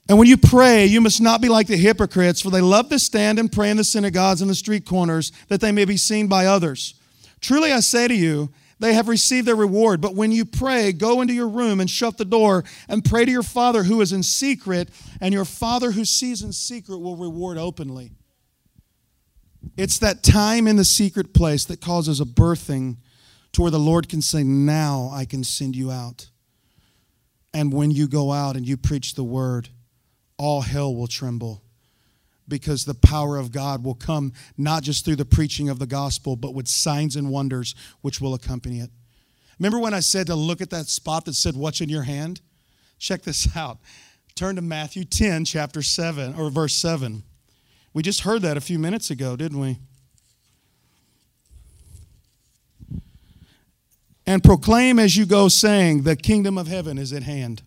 And 0.07 0.19
when 0.19 0.27
you 0.27 0.37
pray, 0.37 0.85
you 0.85 1.01
must 1.01 1.19
not 1.19 1.41
be 1.41 1.49
like 1.49 1.67
the 1.67 1.77
hypocrites, 1.77 2.41
for 2.41 2.51
they 2.51 2.61
love 2.61 2.89
to 2.89 2.99
stand 2.99 3.39
and 3.39 3.51
pray 3.51 3.71
in 3.71 3.77
the 3.77 3.83
synagogues 3.83 4.41
and 4.41 4.49
the 4.49 4.55
street 4.55 4.85
corners, 4.85 5.31
that 5.47 5.61
they 5.61 5.71
may 5.71 5.85
be 5.85 5.97
seen 5.97 6.27
by 6.27 6.45
others. 6.45 6.93
Truly 7.41 7.71
I 7.71 7.79
say 7.79 8.07
to 8.07 8.13
you, 8.13 8.51
they 8.79 8.93
have 8.93 9.07
received 9.07 9.47
their 9.47 9.55
reward. 9.55 10.01
But 10.01 10.15
when 10.15 10.31
you 10.31 10.45
pray, 10.45 10.91
go 10.91 11.21
into 11.21 11.33
your 11.33 11.47
room 11.47 11.79
and 11.79 11.89
shut 11.89 12.17
the 12.17 12.25
door 12.25 12.63
and 12.87 13.03
pray 13.03 13.25
to 13.25 13.31
your 13.31 13.43
Father 13.43 13.83
who 13.83 14.01
is 14.01 14.11
in 14.11 14.21
secret, 14.21 14.89
and 15.21 15.33
your 15.33 15.45
Father 15.45 15.91
who 15.91 16.05
sees 16.05 16.43
in 16.43 16.51
secret 16.51 16.99
will 16.99 17.15
reward 17.15 17.57
openly. 17.57 18.11
It's 19.77 19.97
that 19.99 20.23
time 20.23 20.67
in 20.67 20.75
the 20.75 20.85
secret 20.85 21.33
place 21.33 21.65
that 21.65 21.81
causes 21.81 22.21
a 22.21 22.25
birthing 22.25 22.97
to 23.53 23.61
where 23.61 23.71
the 23.71 23.79
Lord 23.79 24.07
can 24.09 24.21
say, 24.21 24.43
Now 24.43 25.09
I 25.11 25.25
can 25.25 25.43
send 25.43 25.75
you 25.75 25.89
out. 25.89 26.29
And 27.53 27.73
when 27.73 27.89
you 27.89 28.07
go 28.07 28.31
out 28.31 28.55
and 28.57 28.67
you 28.67 28.75
preach 28.75 29.15
the 29.15 29.23
word, 29.23 29.69
all 30.37 30.61
hell 30.61 30.95
will 30.95 31.07
tremble 31.07 31.61
because 32.47 32.85
the 32.85 32.93
power 32.93 33.37
of 33.37 33.51
God 33.51 33.83
will 33.83 33.95
come 33.95 34.33
not 34.57 34.83
just 34.83 35.05
through 35.05 35.15
the 35.15 35.25
preaching 35.25 35.69
of 35.69 35.79
the 35.79 35.87
gospel, 35.87 36.35
but 36.35 36.53
with 36.53 36.67
signs 36.67 37.15
and 37.15 37.29
wonders 37.29 37.75
which 38.01 38.21
will 38.21 38.33
accompany 38.33 38.79
it. 38.79 38.91
Remember 39.59 39.79
when 39.79 39.93
I 39.93 40.01
said 40.01 40.27
to 40.27 40.35
look 40.35 40.61
at 40.61 40.69
that 40.69 40.87
spot 40.87 41.25
that 41.25 41.33
said, 41.33 41.55
What's 41.55 41.81
in 41.81 41.89
your 41.89 42.03
hand? 42.03 42.41
Check 42.99 43.23
this 43.23 43.55
out. 43.57 43.79
Turn 44.35 44.57
to 44.57 44.61
Matthew 44.61 45.05
10, 45.05 45.45
chapter 45.45 45.81
7, 45.81 46.35
or 46.35 46.49
verse 46.49 46.75
7. 46.75 47.23
We 47.93 48.03
just 48.03 48.21
heard 48.21 48.41
that 48.41 48.57
a 48.57 48.61
few 48.61 48.77
minutes 48.77 49.09
ago, 49.09 49.37
didn't 49.37 49.59
we? 49.59 49.79
And 54.27 54.43
proclaim 54.43 54.99
as 54.99 55.15
you 55.15 55.25
go, 55.25 55.47
saying, 55.47 56.01
The 56.01 56.15
kingdom 56.15 56.57
of 56.57 56.67
heaven 56.67 56.97
is 56.97 57.13
at 57.13 57.23
hand. 57.23 57.61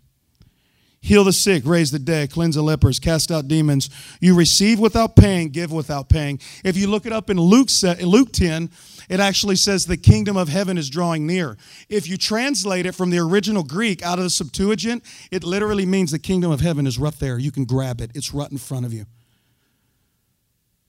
Heal 1.09 1.25
the 1.25 1.33
sick, 1.33 1.65
raise 1.65 1.91
the 1.91 1.99
dead, 1.99 2.31
cleanse 2.31 2.57
the 2.57 2.61
lepers, 2.61 2.99
cast 2.99 3.31
out 3.31 3.49
demons. 3.49 3.89
You 4.21 4.35
receive 4.35 4.79
without 4.79 5.17
paying, 5.17 5.49
give 5.49 5.73
without 5.73 6.11
paying. 6.11 6.39
If 6.63 6.77
you 6.77 6.87
look 6.87 7.07
it 7.07 7.15
up 7.15 7.31
in 7.31 7.41
Luke, 7.41 7.71
Luke 8.03 8.31
10, 8.31 8.71
it 9.09 9.19
actually 9.19 9.57
says 9.57 9.87
the 9.87 9.97
kingdom 9.97 10.37
of 10.37 10.51
heaven 10.51 10.77
is 10.77 10.91
drawing 10.91 11.27
near. 11.27 11.57
If 11.89 12.07
you 12.07 12.19
translate 12.19 12.85
it 12.85 12.95
from 12.95 13.09
the 13.09 13.21
original 13.21 13.63
Greek 13.63 14.03
out 14.03 14.19
of 14.19 14.25
the 14.25 14.29
Septuagint, 14.29 15.03
it 15.31 15.45
literally 15.45 15.87
means 15.87 16.11
the 16.11 16.19
kingdom 16.19 16.51
of 16.51 16.61
heaven 16.61 16.87
is 16.87 16.99
right 16.99 17.19
there. 17.19 17.39
You 17.39 17.53
can 17.53 17.65
grab 17.65 18.03
it, 18.03 18.11
it's 18.15 18.35
right 18.35 18.53
in 18.53 18.59
front 18.59 18.85
of 18.85 18.93
you. 18.93 19.07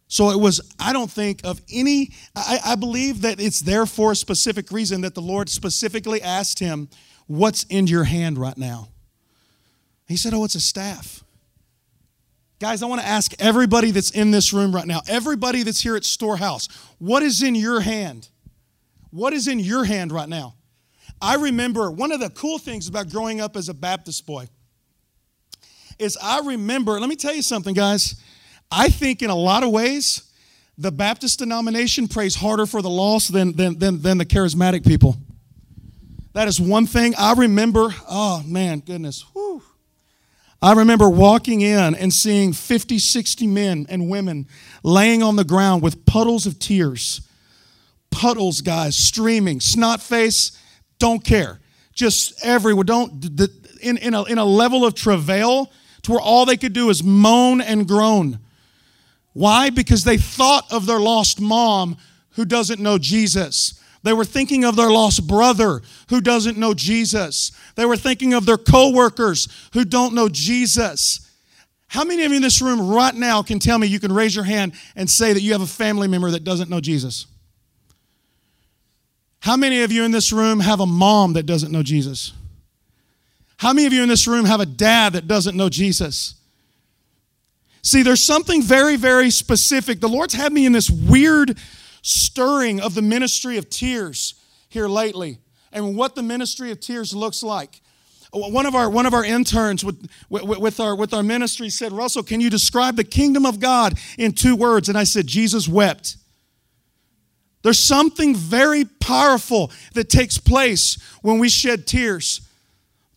So 0.10 0.32
it 0.32 0.38
was, 0.42 0.60
I 0.82 0.92
don't 0.92 1.10
think 1.10 1.46
of 1.46 1.62
any, 1.72 2.12
I, 2.36 2.60
I, 2.66 2.76
believe 2.76 3.22
that 3.22 3.40
it's 3.40 3.62
there 3.62 3.86
for 3.86 4.12
a 4.12 4.18
specific 4.18 4.70
reason 4.70 5.00
that 5.02 5.16
the 5.16 5.22
Lord 5.22 5.48
specifically 5.48 6.22
asked 6.22 6.60
him, 6.60 6.90
What's 7.28 7.64
in 7.64 7.88
your 7.88 8.04
hand 8.04 8.38
right 8.38 8.58
now? 8.58 8.90
He 10.10 10.18
said, 10.18 10.34
Oh, 10.34 10.44
it's 10.44 10.56
a 10.56 10.60
staff. 10.60 11.24
Guys, 12.60 12.84
I 12.84 12.88
want 12.88 13.00
to 13.00 13.08
ask 13.08 13.34
everybody 13.40 13.92
that's 13.92 14.12
in 14.12 14.32
this 14.32 14.52
room 14.52 14.76
right 14.76 14.86
now, 14.86 15.00
everybody 15.08 15.64
that's 15.64 15.80
here 15.80 15.96
at 15.96 16.04
Storehouse, 16.04 16.68
what 16.98 17.24
is 17.24 17.42
in 17.42 17.56
your 17.56 17.80
hand? 17.80 18.28
What 19.12 19.32
is 19.32 19.48
in 19.48 19.60
your 19.60 19.86
hand 19.86 20.12
right 20.12 20.28
now? 20.28 20.56
I 21.22 21.36
remember 21.36 21.90
one 21.90 22.12
of 22.12 22.20
the 22.20 22.30
cool 22.30 22.58
things 22.58 22.90
about 22.90 23.10
growing 23.10 23.40
up 23.40 23.56
as 23.56 23.70
a 23.70 23.74
Baptist 23.74 24.26
boy 24.26 24.50
is 26.00 26.18
I 26.22 26.42
remember, 26.42 27.00
let 27.00 27.08
me 27.08 27.16
tell 27.16 27.34
you 27.34 27.42
something, 27.42 27.74
guys. 27.74 28.22
I 28.72 28.90
think 28.90 29.22
in 29.22 29.30
a 29.30 29.36
lot 29.36 29.64
of 29.64 29.72
ways, 29.72 30.24
the 30.78 30.92
Baptist 30.92 31.40
denomination 31.40 32.08
prays 32.08 32.36
harder 32.36 32.66
for 32.66 32.82
the 32.82 32.90
lost 32.90 33.32
than, 33.32 33.56
than, 33.56 33.80
than, 33.80 34.02
than 34.02 34.18
the 34.18 34.26
charismatic 34.26 34.86
people. 34.86 35.18
That 36.34 36.48
is 36.48 36.60
one 36.60 36.88
thing 36.88 37.14
I 37.18 37.34
remember. 37.34 37.94
Oh, 38.10 38.44
man, 38.46 38.80
goodness. 38.80 39.26
Whew. 39.34 39.62
I 40.62 40.74
remember 40.74 41.10
walking 41.10 41.62
in 41.62 41.96
and 41.96 42.12
seeing 42.12 42.52
50, 42.52 43.00
60 43.00 43.48
men 43.48 43.86
and 43.90 44.10
women 44.10 44.48
laying 44.84 45.24
on 45.24 45.38
the 45.38 45.46
ground 45.46 45.82
with 45.82 46.06
puddles 46.06 46.46
of 46.46 46.60
tears. 46.60 47.22
Puddles, 48.12 48.62
guys, 48.62 48.98
streaming, 48.98 49.62
snot 49.62 50.02
face, 50.02 50.52
don't 50.98 51.24
care. 51.24 51.60
Just 51.94 52.44
everywhere. 52.44 52.84
Don't, 52.84 53.40
in, 53.82 53.98
in, 53.98 54.14
a, 54.14 54.24
in 54.24 54.38
a 54.38 54.46
level 54.46 54.86
of 54.86 54.96
travail 54.96 55.72
to 56.02 56.12
where 56.12 56.22
all 56.22 56.46
they 56.46 56.58
could 56.58 56.74
do 56.74 56.90
is 56.90 57.04
moan 57.04 57.62
and 57.62 57.88
groan. 57.88 58.40
Why? 59.34 59.70
Because 59.70 60.04
they 60.04 60.18
thought 60.18 60.70
of 60.72 60.86
their 60.86 61.00
lost 61.00 61.40
mom 61.40 61.98
who 62.32 62.46
doesn't 62.46 62.82
know 62.82 62.98
Jesus. 62.98 63.82
They 64.04 64.14
were 64.14 64.26
thinking 64.26 64.64
of 64.64 64.76
their 64.76 64.90
lost 64.90 65.28
brother 65.28 65.82
who 66.10 66.22
doesn't 66.22 66.58
know 66.58 66.74
Jesus. 66.74 67.52
They 67.76 67.86
were 67.86 67.98
thinking 67.98 68.34
of 68.34 68.46
their 68.46 68.58
coworkers 68.58 69.48
who 69.74 69.84
don't 69.84 70.14
know 70.14 70.30
Jesus. 70.30 71.30
How 71.90 72.04
many 72.04 72.24
of 72.24 72.32
you 72.32 72.38
in 72.38 72.42
this 72.42 72.62
room 72.62 72.90
right 72.90 73.14
now 73.14 73.42
can 73.42 73.60
tell 73.60 73.78
me 73.78 73.88
you 73.88 74.00
can 74.00 74.14
raise 74.14 74.36
your 74.36 74.46
hand 74.46 74.74
and 74.96 75.10
say 75.10 75.34
that 75.34 75.42
you 75.42 75.52
have 75.52 75.62
a 75.62 75.68
family 75.68 76.08
member 76.08 76.32
that 76.32 76.44
doesn't 76.44 76.70
know 76.70 76.80
Jesus? 76.80 77.26
How 79.42 79.58
many 79.58 79.82
of 79.82 79.92
you 79.92 80.04
in 80.04 80.12
this 80.12 80.32
room 80.32 80.60
have 80.60 80.80
a 80.80 80.86
mom 80.86 81.34
that 81.34 81.46
doesn't 81.46 81.72
know 81.72 81.84
Jesus? 81.84 82.34
How 83.58 83.74
many 83.74 83.88
of 83.88 83.94
you 83.94 84.04
in 84.04 84.10
this 84.10 84.28
room 84.28 84.46
have 84.46 84.62
a 84.62 84.66
dad 84.66 85.14
that 85.14 85.28
doesn't 85.28 85.58
know 85.58 85.68
Jesus? 85.68 86.36
See, 87.82 88.04
there's 88.04 88.22
something 88.22 88.62
very, 88.62 88.96
very 88.96 89.30
specific. 89.30 90.00
The 90.00 90.08
Lord's 90.08 90.34
had 90.34 90.54
me 90.54 90.66
in 90.66 90.72
this 90.72 90.90
weird 90.90 91.58
stirring 92.02 92.80
of 92.80 92.96
the 92.96 93.02
ministry 93.02 93.58
of 93.58 93.70
tears 93.70 94.36
here 94.70 94.88
lately 94.88 95.40
and 95.72 95.96
what 95.96 96.16
the 96.16 96.24
ministry 96.24 96.72
of 96.72 96.80
tears 96.80 97.14
looks 97.14 97.44
like. 97.44 97.82
One 98.32 98.68
of 98.68 98.76
our, 98.76 98.90
one 98.90 99.08
of 99.08 99.14
our 99.14 99.26
interns 99.26 99.84
with, 99.84 100.08
with, 100.30 100.44
with, 100.44 100.80
our, 100.80 100.96
with 100.96 101.14
our 101.14 101.24
ministry 101.24 101.70
said, 101.70 101.92
Russell, 101.92 102.22
can 102.22 102.40
you 102.40 102.50
describe 102.50 102.96
the 102.96 103.04
kingdom 103.04 103.46
of 103.46 103.60
God 103.60 103.98
in 104.20 104.34
two 104.34 104.56
words? 104.56 104.88
And 104.88 104.98
I 104.98 105.04
said, 105.04 105.26
Jesus 105.26 105.68
wept. 105.68 106.18
There's 107.64 107.80
something 107.80 108.36
very 108.36 108.86
powerful 108.86 109.72
that 109.94 110.10
takes 110.10 110.38
place 110.38 110.98
when 111.22 111.40
we 111.40 111.50
shed 111.50 111.88
tears. 111.88 112.42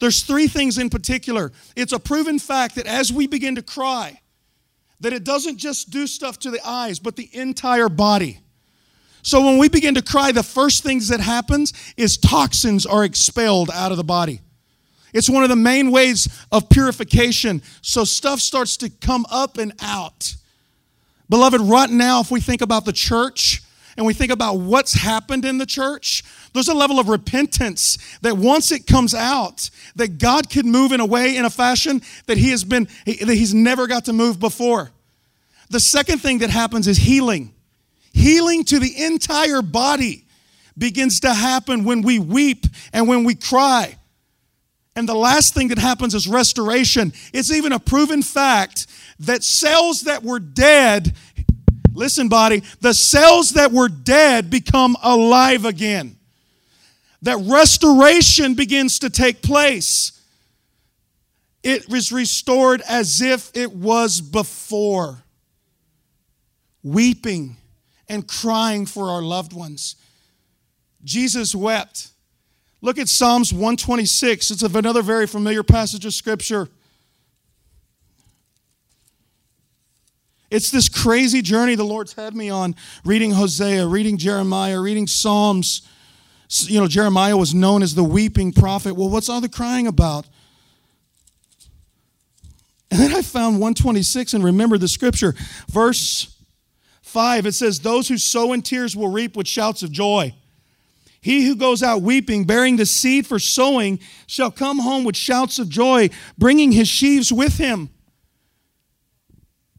There's 0.00 0.22
three 0.22 0.48
things 0.48 0.78
in 0.78 0.90
particular. 0.90 1.52
It's 1.76 1.92
a 1.92 1.98
proven 2.00 2.38
fact 2.38 2.74
that 2.74 2.86
as 2.86 3.12
we 3.12 3.26
begin 3.26 3.54
to 3.54 3.62
cry, 3.62 4.20
that 5.00 5.12
it 5.12 5.24
doesn't 5.24 5.58
just 5.58 5.90
do 5.90 6.06
stuff 6.06 6.38
to 6.40 6.50
the 6.50 6.66
eyes, 6.66 6.98
but 6.98 7.16
the 7.16 7.28
entire 7.32 7.88
body. 7.88 8.40
So 9.22 9.44
when 9.44 9.58
we 9.58 9.68
begin 9.68 9.94
to 9.94 10.02
cry, 10.02 10.32
the 10.32 10.42
first 10.42 10.82
things 10.82 11.08
that 11.08 11.20
happens 11.20 11.72
is 11.96 12.16
toxins 12.16 12.84
are 12.84 13.04
expelled 13.04 13.70
out 13.72 13.92
of 13.92 13.96
the 13.96 14.04
body. 14.04 14.40
It's 15.12 15.30
one 15.30 15.42
of 15.42 15.48
the 15.48 15.56
main 15.56 15.90
ways 15.90 16.28
of 16.50 16.68
purification. 16.68 17.62
So 17.82 18.04
stuff 18.04 18.40
starts 18.40 18.76
to 18.78 18.90
come 18.90 19.26
up 19.30 19.58
and 19.58 19.72
out. 19.80 20.34
Beloved, 21.28 21.60
right 21.60 21.88
now, 21.88 22.20
if 22.20 22.30
we 22.30 22.40
think 22.40 22.62
about 22.62 22.84
the 22.84 22.92
church 22.92 23.62
and 23.96 24.06
we 24.06 24.14
think 24.14 24.32
about 24.32 24.54
what's 24.54 24.94
happened 24.94 25.44
in 25.44 25.58
the 25.58 25.66
church, 25.66 26.24
there's 26.52 26.68
a 26.68 26.74
level 26.74 26.98
of 26.98 27.08
repentance 27.08 27.98
that 28.22 28.36
once 28.36 28.72
it 28.72 28.86
comes 28.86 29.14
out, 29.14 29.70
that 29.96 30.18
God 30.18 30.50
can 30.50 30.70
move 30.70 30.92
in 30.92 31.00
a 31.00 31.06
way, 31.06 31.36
in 31.36 31.44
a 31.44 31.50
fashion 31.50 32.02
that 32.26 32.38
He 32.38 32.50
has 32.50 32.64
been, 32.64 32.88
that 33.06 33.34
He's 33.34 33.54
never 33.54 33.86
got 33.86 34.06
to 34.06 34.12
move 34.12 34.40
before. 34.40 34.90
The 35.70 35.80
second 35.80 36.18
thing 36.20 36.38
that 36.38 36.50
happens 36.50 36.88
is 36.88 36.98
healing. 36.98 37.54
Healing 38.12 38.64
to 38.64 38.78
the 38.78 39.04
entire 39.04 39.62
body 39.62 40.26
begins 40.76 41.20
to 41.20 41.32
happen 41.32 41.84
when 41.84 42.02
we 42.02 42.18
weep 42.18 42.66
and 42.92 43.08
when 43.08 43.24
we 43.24 43.34
cry. 43.34 43.96
And 44.94 45.08
the 45.08 45.14
last 45.14 45.54
thing 45.54 45.68
that 45.68 45.78
happens 45.78 46.14
is 46.14 46.28
restoration. 46.28 47.12
It's 47.32 47.50
even 47.50 47.72
a 47.72 47.78
proven 47.78 48.22
fact 48.22 48.86
that 49.20 49.42
cells 49.42 50.02
that 50.02 50.22
were 50.22 50.38
dead, 50.38 51.14
listen, 51.94 52.28
body, 52.28 52.62
the 52.80 52.92
cells 52.92 53.52
that 53.52 53.72
were 53.72 53.88
dead 53.88 54.50
become 54.50 54.96
alive 55.02 55.64
again 55.64 56.16
that 57.22 57.38
restoration 57.38 58.54
begins 58.54 58.98
to 58.98 59.08
take 59.08 59.42
place. 59.42 60.20
It 61.62 61.88
is 61.92 62.10
restored 62.10 62.82
as 62.88 63.22
if 63.22 63.56
it 63.56 63.72
was 63.72 64.20
before. 64.20 65.22
Weeping 66.82 67.56
and 68.12 68.28
crying 68.28 68.86
for 68.86 69.08
our 69.08 69.22
loved 69.22 69.52
ones. 69.52 69.96
Jesus 71.02 71.54
wept. 71.54 72.10
Look 72.80 72.98
at 72.98 73.08
Psalms 73.08 73.52
126. 73.52 74.50
It's 74.52 74.62
another 74.62 75.02
very 75.02 75.26
familiar 75.26 75.62
passage 75.62 76.04
of 76.04 76.14
Scripture. 76.14 76.68
It's 80.50 80.70
this 80.70 80.88
crazy 80.88 81.42
journey 81.42 81.74
the 81.74 81.84
Lord's 81.84 82.12
had 82.12 82.34
me 82.36 82.50
on 82.50 82.76
reading 83.04 83.32
Hosea, 83.32 83.86
reading 83.86 84.18
Jeremiah, 84.18 84.80
reading 84.80 85.06
Psalms 85.06 85.82
you 86.60 86.78
know, 86.78 86.86
Jeremiah 86.86 87.36
was 87.36 87.54
known 87.54 87.82
as 87.82 87.94
the 87.94 88.04
weeping 88.04 88.52
prophet. 88.52 88.94
Well, 88.94 89.08
what's 89.08 89.28
all 89.28 89.40
the 89.40 89.48
crying 89.48 89.86
about? 89.86 90.26
And 92.90 93.00
then 93.00 93.14
I 93.14 93.22
found 93.22 93.54
126 93.54 94.34
and 94.34 94.44
remember 94.44 94.76
the 94.76 94.88
scripture. 94.88 95.34
Verse 95.68 96.31
5, 97.12 97.46
it 97.46 97.52
says, 97.52 97.78
Those 97.78 98.08
who 98.08 98.18
sow 98.18 98.52
in 98.52 98.62
tears 98.62 98.96
will 98.96 99.08
reap 99.08 99.36
with 99.36 99.46
shouts 99.46 99.82
of 99.82 99.92
joy. 99.92 100.34
He 101.20 101.46
who 101.46 101.54
goes 101.54 101.84
out 101.84 102.02
weeping, 102.02 102.44
bearing 102.44 102.76
the 102.76 102.86
seed 102.86 103.28
for 103.28 103.38
sowing, 103.38 104.00
shall 104.26 104.50
come 104.50 104.80
home 104.80 105.04
with 105.04 105.16
shouts 105.16 105.60
of 105.60 105.68
joy, 105.68 106.10
bringing 106.36 106.72
his 106.72 106.88
sheaves 106.88 107.32
with 107.32 107.58
him. 107.58 107.90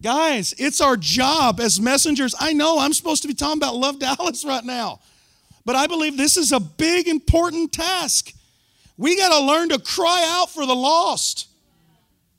Guys, 0.02 0.54
it's 0.58 0.80
our 0.80 0.96
job 0.96 1.60
as 1.60 1.82
messengers. 1.82 2.34
I 2.40 2.54
know 2.54 2.80
I'm 2.80 2.94
supposed 2.94 3.24
to 3.24 3.28
be 3.28 3.34
talking 3.34 3.58
about 3.58 3.76
Love 3.76 4.00
Dallas 4.00 4.46
right 4.48 4.64
now, 4.64 5.02
but 5.66 5.76
I 5.76 5.88
believe 5.88 6.16
this 6.16 6.38
is 6.38 6.52
a 6.52 6.60
big, 6.60 7.08
important 7.08 7.74
task. 7.74 8.32
We 8.98 9.18
got 9.18 9.38
to 9.38 9.46
learn 9.46 9.70
to 9.70 9.80
cry 9.80 10.24
out 10.40 10.50
for 10.50 10.66
the 10.66 10.76
lost. 10.76 11.48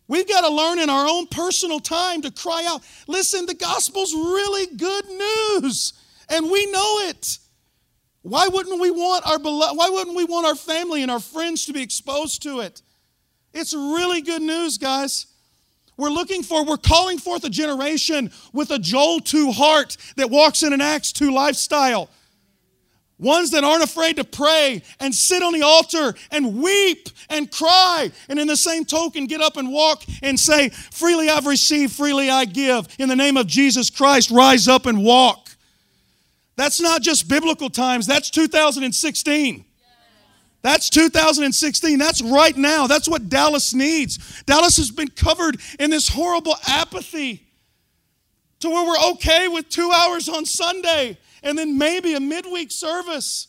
We've 0.07 0.29
got 0.29 0.43
to 0.43 0.55
learn 0.55 0.79
in 0.79 0.91
our 0.91 1.07
own 1.07 1.27
personal 1.29 1.81
time 1.81 2.23
to 2.23 2.31
cry 2.31 2.65
out. 2.69 2.83
Listen, 3.09 3.47
the 3.47 3.55
gospel's 3.55 4.13
really 4.13 4.67
good 4.77 5.07
news, 5.07 5.95
and 6.29 6.51
we 6.51 6.71
know 6.71 6.99
it. 7.09 7.39
Why 8.23 8.49
wouldn't 8.49 8.81
we 8.81 8.91
want 8.91 9.27
our 9.27 9.39
why 9.39 9.89
wouldn't 9.91 10.17
we 10.17 10.25
want 10.25 10.47
our 10.47 10.55
family 10.55 11.03
and 11.03 11.11
our 11.11 11.21
friends 11.21 11.67
to 11.67 11.73
be 11.73 11.83
exposed 11.83 12.43
to 12.43 12.61
it? 12.61 12.83
It's 13.53 13.73
really 13.73 14.21
good 14.21 14.43
news, 14.43 14.79
guys. 14.79 15.27
We're 15.97 16.11
looking 16.11 16.43
for, 16.43 16.65
we're 16.65 16.77
calling 16.77 17.19
forth 17.19 17.45
a 17.45 17.51
generation 17.51 18.33
with 18.53 18.71
a 18.71 18.79
Joel 18.79 19.21
2 19.21 19.53
heart 19.53 19.97
that 20.17 20.29
walks 20.29 20.63
in 20.63 20.73
an 20.73 20.81
Acts 20.81 21.13
2 21.13 21.33
lifestyle. 21.33 22.11
Ones 23.25 23.53
that 23.53 23.65
aren't 23.65 23.83
afraid 23.83 24.17
to 24.17 24.25
pray 24.25 24.83
and 25.01 25.15
sit 25.15 25.43
on 25.43 25.55
the 25.55 25.63
altar 25.63 26.15
and 26.31 26.63
weep 26.63 27.09
and 27.31 27.51
cry. 27.51 28.11
And 28.29 28.39
in 28.39 28.47
the 28.47 28.57
same 28.57 28.85
token, 28.85 29.27
get 29.27 29.41
up 29.41 29.57
and 29.57 29.73
walk 29.73 30.05
and 30.23 30.39
say, 30.39 30.69
Freely 30.69 31.31
I've 31.31 31.47
received, 31.47 31.95
freely 31.95 32.29
I 32.29 32.45
give. 32.45 32.87
In 32.99 33.09
the 33.09 33.17
name 33.17 33.39
of 33.39 33.47
Jesus 33.47 33.89
Christ, 33.89 34.31
rise 34.31 34.69
up 34.69 34.85
and 34.85 35.03
walk. 35.03 35.49
That's 36.57 36.83
not 36.83 37.01
just 37.01 37.27
biblical 37.27 37.71
times, 37.71 38.07
that's 38.07 38.29
2016. 38.31 39.65
That's 40.61 40.89
2016. 40.89 41.99
That's 41.99 42.23
right 42.23 42.57
now. 42.57 42.87
That's 42.87 43.07
what 43.07 43.29
Dallas 43.29 43.75
needs. 43.75 44.43
Dallas 44.45 44.79
has 44.79 44.91
been 44.91 45.09
covered 45.09 45.61
in 45.79 45.91
this 45.91 46.09
horrible 46.09 46.57
apathy 46.67 47.47
to 48.61 48.71
where 48.71 48.87
we're 48.87 49.11
okay 49.13 49.49
with 49.49 49.69
two 49.69 49.91
hours 49.91 50.27
on 50.27 50.47
Sunday 50.47 51.19
and 51.45 51.57
then 51.57 51.79
maybe 51.79 52.15
a 52.15 52.21
midweek 52.21 52.73
service. 52.73 53.49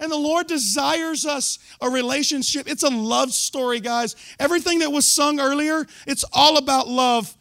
And 0.00 0.10
the 0.10 0.16
Lord 0.16 0.46
desires 0.46 1.26
us 1.26 1.58
a 1.80 1.90
relationship. 1.90 2.68
It's 2.68 2.82
a 2.82 2.90
love 2.90 3.32
story, 3.32 3.80
guys. 3.80 4.16
Everything 4.38 4.78
that 4.78 4.90
was 4.90 5.04
sung 5.04 5.38
earlier, 5.38 5.86
it's 6.06 6.24
all 6.32 6.56
about 6.56 6.88
love. 6.88 7.36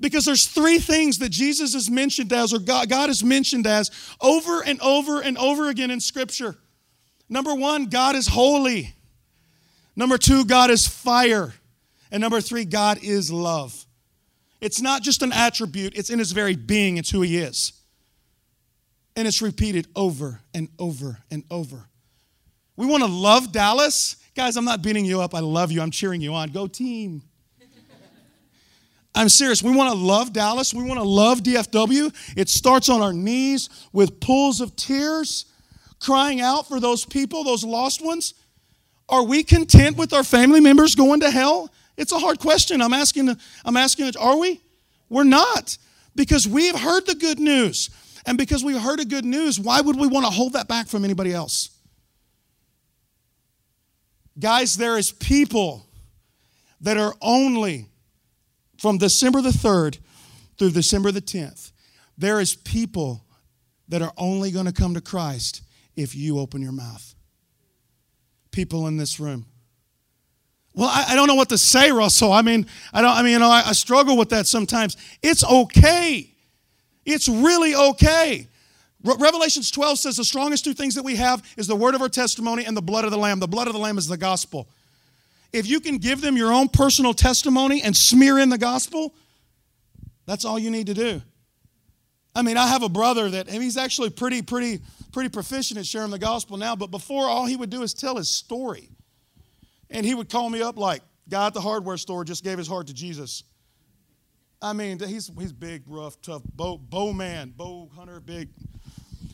Because 0.00 0.24
there's 0.24 0.46
three 0.46 0.78
things 0.78 1.18
that 1.18 1.30
Jesus 1.30 1.74
is 1.74 1.90
mentioned 1.90 2.32
as, 2.32 2.52
or 2.52 2.58
God, 2.58 2.88
God 2.88 3.10
is 3.10 3.24
mentioned 3.24 3.66
as, 3.66 3.90
over 4.20 4.62
and 4.64 4.80
over 4.80 5.20
and 5.20 5.36
over 5.38 5.68
again 5.68 5.90
in 5.90 6.00
Scripture. 6.00 6.56
Number 7.28 7.54
one, 7.54 7.86
God 7.86 8.16
is 8.16 8.28
holy. 8.28 8.94
Number 9.96 10.16
two, 10.16 10.44
God 10.44 10.70
is 10.70 10.86
fire. 10.86 11.52
And 12.10 12.20
number 12.20 12.40
three, 12.40 12.64
God 12.64 13.00
is 13.02 13.32
love. 13.32 13.84
It's 14.60 14.80
not 14.80 15.02
just 15.02 15.22
an 15.22 15.32
attribute, 15.32 15.96
it's 15.96 16.10
in 16.10 16.18
his 16.18 16.32
very 16.32 16.54
being, 16.56 16.96
it's 16.96 17.10
who 17.10 17.22
he 17.22 17.38
is. 17.38 17.72
And 19.18 19.26
it's 19.26 19.42
repeated 19.42 19.88
over 19.96 20.40
and 20.54 20.68
over 20.78 21.18
and 21.30 21.42
over. 21.50 21.88
We 22.76 22.86
want 22.86 23.02
to 23.02 23.08
love 23.08 23.50
Dallas. 23.50 24.14
Guys, 24.36 24.56
I'm 24.56 24.64
not 24.64 24.80
beating 24.80 25.04
you 25.04 25.20
up. 25.20 25.34
I 25.34 25.40
love 25.40 25.72
you. 25.72 25.82
I'm 25.82 25.90
cheering 25.90 26.20
you 26.20 26.32
on. 26.34 26.50
Go 26.50 26.68
team. 26.68 27.22
I'm 29.16 29.28
serious. 29.28 29.60
We 29.60 29.74
want 29.74 29.90
to 29.92 29.98
love 29.98 30.32
Dallas. 30.32 30.72
We 30.72 30.84
want 30.84 31.00
to 31.00 31.04
love 31.04 31.40
DFW. 31.40 32.14
It 32.36 32.48
starts 32.48 32.88
on 32.88 33.02
our 33.02 33.12
knees 33.12 33.68
with 33.92 34.20
pools 34.20 34.60
of 34.60 34.76
tears 34.76 35.46
crying 35.98 36.40
out 36.40 36.68
for 36.68 36.78
those 36.78 37.04
people, 37.04 37.42
those 37.42 37.64
lost 37.64 38.04
ones? 38.04 38.34
Are 39.08 39.24
we 39.24 39.42
content 39.42 39.96
with 39.96 40.12
our 40.12 40.22
family 40.22 40.60
members 40.60 40.94
going 40.94 41.20
to 41.20 41.30
hell? 41.30 41.72
It's 41.96 42.12
a 42.12 42.18
hard 42.18 42.38
question. 42.38 42.80
I'm 42.80 42.94
asking, 42.94 43.36
I'm 43.64 43.76
asking, 43.76 44.12
are 44.16 44.38
we? 44.38 44.60
We're 45.08 45.24
not. 45.24 45.76
Because 46.14 46.46
we've 46.46 46.78
heard 46.78 47.06
the 47.06 47.14
good 47.14 47.40
news. 47.40 47.90
And 48.28 48.36
because 48.36 48.62
we've 48.62 48.78
heard 48.78 48.98
the 48.98 49.06
good 49.06 49.24
news, 49.24 49.58
why 49.58 49.80
would 49.80 49.98
we 49.98 50.06
want 50.06 50.26
to 50.26 50.30
hold 50.30 50.52
that 50.52 50.68
back 50.68 50.86
from 50.86 51.02
anybody 51.02 51.32
else? 51.32 51.70
Guys, 54.38 54.76
there 54.76 54.98
is 54.98 55.10
people 55.10 55.86
that 56.82 56.98
are 56.98 57.14
only 57.22 57.86
from 58.76 58.98
December 58.98 59.40
the 59.40 59.48
3rd 59.48 59.98
through 60.58 60.72
December 60.72 61.10
the 61.10 61.22
10th. 61.22 61.72
There 62.18 62.38
is 62.38 62.54
people 62.54 63.24
that 63.88 64.02
are 64.02 64.12
only 64.18 64.50
going 64.50 64.66
to 64.66 64.72
come 64.72 64.92
to 64.92 65.00
Christ 65.00 65.62
if 65.96 66.14
you 66.14 66.38
open 66.38 66.60
your 66.60 66.72
mouth. 66.72 67.14
People 68.50 68.88
in 68.88 68.98
this 68.98 69.18
room. 69.18 69.46
Well, 70.74 70.90
I, 70.92 71.06
I 71.12 71.14
don't 71.14 71.28
know 71.28 71.34
what 71.34 71.48
to 71.48 71.58
say, 71.58 71.90
Russell. 71.92 72.30
I 72.30 72.42
mean, 72.42 72.66
I 72.92 73.00
don't. 73.00 73.10
I 73.10 73.22
mean, 73.22 73.32
you 73.32 73.38
know, 73.38 73.48
I, 73.48 73.68
I 73.68 73.72
struggle 73.72 74.18
with 74.18 74.28
that 74.28 74.46
sometimes. 74.46 74.98
It's 75.22 75.42
okay. 75.42 76.34
It's 77.08 77.28
really 77.28 77.74
okay. 77.74 78.46
Re- 79.02 79.14
Revelations 79.18 79.70
12 79.70 79.98
says 79.98 80.16
the 80.18 80.24
strongest 80.24 80.64
two 80.64 80.74
things 80.74 80.94
that 80.94 81.02
we 81.02 81.16
have 81.16 81.42
is 81.56 81.66
the 81.66 81.74
word 81.74 81.94
of 81.94 82.02
our 82.02 82.08
testimony 82.08 82.66
and 82.66 82.76
the 82.76 82.82
blood 82.82 83.06
of 83.06 83.10
the 83.10 83.16
Lamb. 83.16 83.40
The 83.40 83.48
blood 83.48 83.66
of 83.66 83.72
the 83.72 83.78
Lamb 83.78 83.96
is 83.96 84.06
the 84.06 84.18
gospel. 84.18 84.68
If 85.50 85.66
you 85.66 85.80
can 85.80 85.96
give 85.96 86.20
them 86.20 86.36
your 86.36 86.52
own 86.52 86.68
personal 86.68 87.14
testimony 87.14 87.80
and 87.82 87.96
smear 87.96 88.38
in 88.38 88.50
the 88.50 88.58
gospel, 88.58 89.14
that's 90.26 90.44
all 90.44 90.58
you 90.58 90.70
need 90.70 90.88
to 90.88 90.94
do. 90.94 91.22
I 92.34 92.42
mean, 92.42 92.58
I 92.58 92.66
have 92.66 92.82
a 92.82 92.90
brother 92.90 93.30
that, 93.30 93.48
and 93.48 93.62
he's 93.62 93.78
actually 93.78 94.10
pretty, 94.10 94.42
pretty, 94.42 94.80
pretty 95.10 95.30
proficient 95.30 95.80
at 95.80 95.86
sharing 95.86 96.10
the 96.10 96.18
gospel 96.18 96.58
now, 96.58 96.76
but 96.76 96.90
before 96.90 97.24
all 97.24 97.46
he 97.46 97.56
would 97.56 97.70
do 97.70 97.82
is 97.82 97.94
tell 97.94 98.16
his 98.16 98.28
story. 98.28 98.90
And 99.88 100.04
he 100.04 100.14
would 100.14 100.28
call 100.28 100.50
me 100.50 100.60
up 100.60 100.76
like, 100.76 101.00
guy 101.30 101.46
at 101.46 101.54
the 101.54 101.60
hardware 101.62 101.96
store 101.96 102.24
just 102.24 102.44
gave 102.44 102.58
his 102.58 102.68
heart 102.68 102.88
to 102.88 102.94
Jesus. 102.94 103.44
I 104.60 104.72
mean, 104.72 104.98
he's, 104.98 105.30
he's 105.38 105.52
big, 105.52 105.82
rough, 105.86 106.20
tough, 106.20 106.42
bow, 106.54 106.78
bow 106.78 107.12
man, 107.12 107.54
bow 107.56 107.88
hunter, 107.94 108.20
big. 108.20 108.48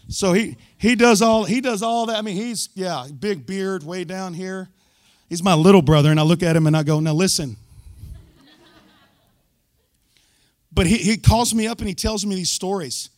So 0.09 0.33
he, 0.33 0.57
he 0.77 0.95
does 0.95 1.23
all 1.23 1.45
he 1.45 1.61
does 1.61 1.83
all 1.83 2.07
that. 2.07 2.17
I 2.17 2.23
mean, 2.23 2.37
he's 2.37 2.69
yeah, 2.75 3.07
big 3.19 3.47
beard 3.47 3.83
way 3.83 4.05
down 4.05 4.35
here. 4.35 4.69
He's 5.29 5.43
my 5.43 5.55
little 5.55 5.83
brother, 5.83 6.11
and 6.11 6.21
I 6.21 6.23
look 6.23 6.43
at 6.43 6.55
him 6.55 6.67
and 6.67 6.77
I 6.77 6.83
go, 6.83 7.01
now 7.01 7.15
listen, 7.15 7.57
But 10.75 10.87
he, 10.87 10.97
he 10.99 11.17
calls 11.17 11.55
me 11.55 11.69
up 11.69 11.79
and 11.79 11.89
he 11.89 11.95
tells 11.95 12.27
me 12.27 12.35
these 12.35 12.51
stories. 12.51 13.11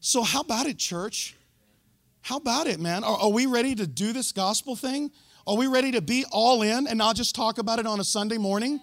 So, 0.00 0.22
how 0.22 0.40
about 0.40 0.66
it, 0.66 0.76
church? 0.76 1.36
How 2.20 2.36
about 2.38 2.66
it, 2.66 2.80
man? 2.80 3.04
Are, 3.04 3.16
are, 3.16 3.30
we 3.30 3.46
ready 3.46 3.74
to 3.76 3.86
do 3.86 4.12
this 4.12 4.32
gospel 4.32 4.74
thing? 4.74 5.12
Are 5.46 5.56
we 5.56 5.66
ready 5.66 5.92
to 5.92 6.00
be 6.00 6.24
all 6.32 6.62
in 6.62 6.86
and 6.86 6.98
not 6.98 7.16
just 7.16 7.34
talk 7.34 7.58
about 7.58 7.78
it 7.78 7.86
on 7.86 8.00
a 8.00 8.04
Sunday 8.04 8.38
morning? 8.38 8.80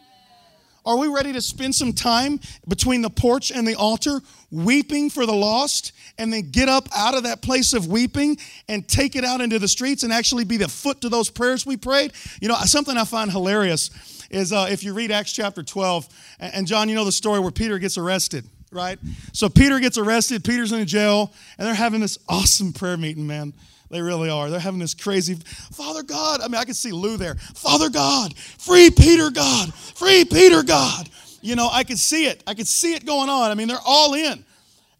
Are 0.85 0.97
we 0.97 1.07
ready 1.07 1.31
to 1.33 1.41
spend 1.41 1.75
some 1.75 1.93
time 1.93 2.39
between 2.67 3.01
the 3.01 3.09
porch 3.09 3.51
and 3.51 3.67
the 3.67 3.75
altar 3.75 4.21
weeping 4.49 5.09
for 5.09 5.25
the 5.25 5.33
lost 5.33 5.91
and 6.17 6.33
then 6.33 6.49
get 6.49 6.69
up 6.69 6.89
out 6.95 7.15
of 7.15 7.23
that 7.23 7.41
place 7.41 7.73
of 7.73 7.87
weeping 7.87 8.37
and 8.67 8.87
take 8.87 9.15
it 9.15 9.23
out 9.23 9.41
into 9.41 9.59
the 9.59 9.67
streets 9.67 10.03
and 10.03 10.11
actually 10.11 10.43
be 10.43 10.57
the 10.57 10.67
foot 10.67 11.01
to 11.01 11.09
those 11.09 11.29
prayers 11.29 11.65
we 11.65 11.77
prayed? 11.77 12.13
You 12.41 12.47
know, 12.47 12.55
something 12.65 12.97
I 12.97 13.05
find 13.05 13.31
hilarious 13.31 13.91
is 14.31 14.51
uh, 14.51 14.67
if 14.69 14.83
you 14.83 14.93
read 14.93 15.11
Acts 15.11 15.33
chapter 15.33 15.61
12, 15.61 16.07
and 16.39 16.65
John, 16.65 16.89
you 16.89 16.95
know 16.95 17.05
the 17.05 17.11
story 17.11 17.39
where 17.39 17.51
Peter 17.51 17.77
gets 17.77 17.97
arrested, 17.97 18.45
right? 18.71 18.97
So 19.33 19.49
Peter 19.49 19.79
gets 19.79 19.97
arrested, 19.97 20.43
Peter's 20.43 20.71
in 20.71 20.85
jail, 20.87 21.33
and 21.57 21.67
they're 21.67 21.75
having 21.75 21.99
this 21.99 22.17
awesome 22.27 22.73
prayer 22.73 22.97
meeting, 22.97 23.27
man. 23.27 23.53
They 23.91 24.01
really 24.01 24.29
are. 24.29 24.49
They're 24.49 24.59
having 24.59 24.79
this 24.79 24.93
crazy, 24.93 25.35
Father 25.35 26.01
God. 26.01 26.39
I 26.41 26.47
mean, 26.47 26.55
I 26.55 26.63
can 26.63 26.73
see 26.73 26.93
Lou 26.93 27.17
there. 27.17 27.35
Father 27.35 27.89
God, 27.89 28.35
free 28.37 28.89
Peter 28.89 29.29
God, 29.29 29.73
free 29.73 30.23
Peter 30.23 30.63
God. 30.63 31.09
You 31.41 31.57
know, 31.57 31.69
I 31.69 31.83
could 31.83 31.99
see 31.99 32.25
it. 32.25 32.41
I 32.47 32.53
could 32.53 32.67
see 32.67 32.93
it 32.93 33.05
going 33.05 33.29
on. 33.29 33.51
I 33.51 33.55
mean, 33.55 33.67
they're 33.67 33.77
all 33.85 34.13
in. 34.13 34.45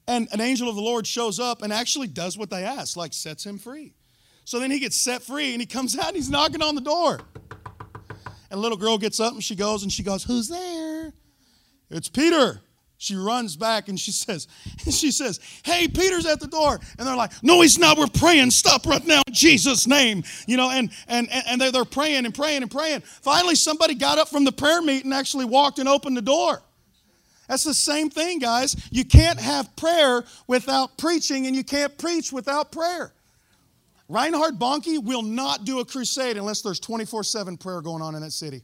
And 0.07 0.27
an 0.33 0.41
angel 0.41 0.67
of 0.67 0.75
the 0.75 0.81
Lord 0.81 1.07
shows 1.07 1.39
up 1.39 1.61
and 1.61 1.71
actually 1.71 2.07
does 2.07 2.37
what 2.37 2.49
they 2.49 2.63
ask, 2.65 2.97
like 2.97 3.13
sets 3.13 3.45
him 3.45 3.57
free. 3.57 3.93
So 4.43 4.59
then 4.59 4.71
he 4.71 4.79
gets 4.79 4.97
set 4.97 5.21
free 5.21 5.53
and 5.53 5.61
he 5.61 5.65
comes 5.65 5.97
out 5.97 6.07
and 6.07 6.15
he's 6.15 6.29
knocking 6.29 6.61
on 6.61 6.75
the 6.75 6.81
door. 6.81 7.21
And 8.49 8.57
a 8.57 8.61
little 8.61 8.77
girl 8.77 8.97
gets 8.97 9.21
up 9.21 9.31
and 9.31 9.43
she 9.43 9.55
goes 9.55 9.83
and 9.83 9.91
she 9.91 10.03
goes, 10.03 10.25
Who's 10.25 10.49
there? 10.49 11.13
It's 11.89 12.09
Peter. 12.09 12.59
She 13.01 13.15
runs 13.15 13.55
back 13.55 13.89
and 13.89 13.99
she 13.99 14.11
says, 14.11 14.47
she 14.89 15.09
says, 15.11 15.39
Hey, 15.63 15.87
Peter's 15.87 16.27
at 16.27 16.39
the 16.39 16.45
door. 16.45 16.79
And 16.99 17.07
they're 17.07 17.15
like, 17.15 17.31
No, 17.41 17.61
he's 17.61 17.79
not. 17.79 17.97
We're 17.97 18.05
praying. 18.05 18.51
Stop 18.51 18.85
right 18.85 19.05
now 19.05 19.23
in 19.25 19.33
Jesus' 19.33 19.87
name. 19.87 20.23
You 20.45 20.57
know, 20.57 20.69
and 20.69 20.91
and 21.07 21.27
and 21.31 21.59
they're, 21.59 21.71
they're 21.71 21.83
praying 21.83 22.25
and 22.25 22.35
praying 22.35 22.61
and 22.61 22.69
praying. 22.69 23.01
Finally, 23.01 23.55
somebody 23.55 23.95
got 23.95 24.19
up 24.19 24.29
from 24.29 24.45
the 24.45 24.51
prayer 24.51 24.83
meeting 24.83 25.13
actually 25.13 25.45
walked 25.45 25.79
and 25.79 25.89
opened 25.89 26.15
the 26.15 26.21
door. 26.21 26.61
That's 27.47 27.63
the 27.63 27.73
same 27.73 28.11
thing, 28.11 28.37
guys. 28.37 28.75
You 28.91 29.03
can't 29.03 29.39
have 29.39 29.75
prayer 29.75 30.23
without 30.45 30.97
preaching, 30.99 31.47
and 31.47 31.55
you 31.55 31.63
can't 31.63 31.97
preach 31.97 32.31
without 32.31 32.71
prayer. 32.71 33.13
Reinhard 34.09 34.59
Bonnke 34.59 35.03
will 35.03 35.23
not 35.23 35.65
do 35.65 35.79
a 35.79 35.85
crusade 35.85 36.37
unless 36.37 36.61
there's 36.61 36.79
24 36.79 37.23
7 37.23 37.57
prayer 37.57 37.81
going 37.81 38.03
on 38.03 38.13
in 38.13 38.21
that 38.21 38.31
city. 38.31 38.61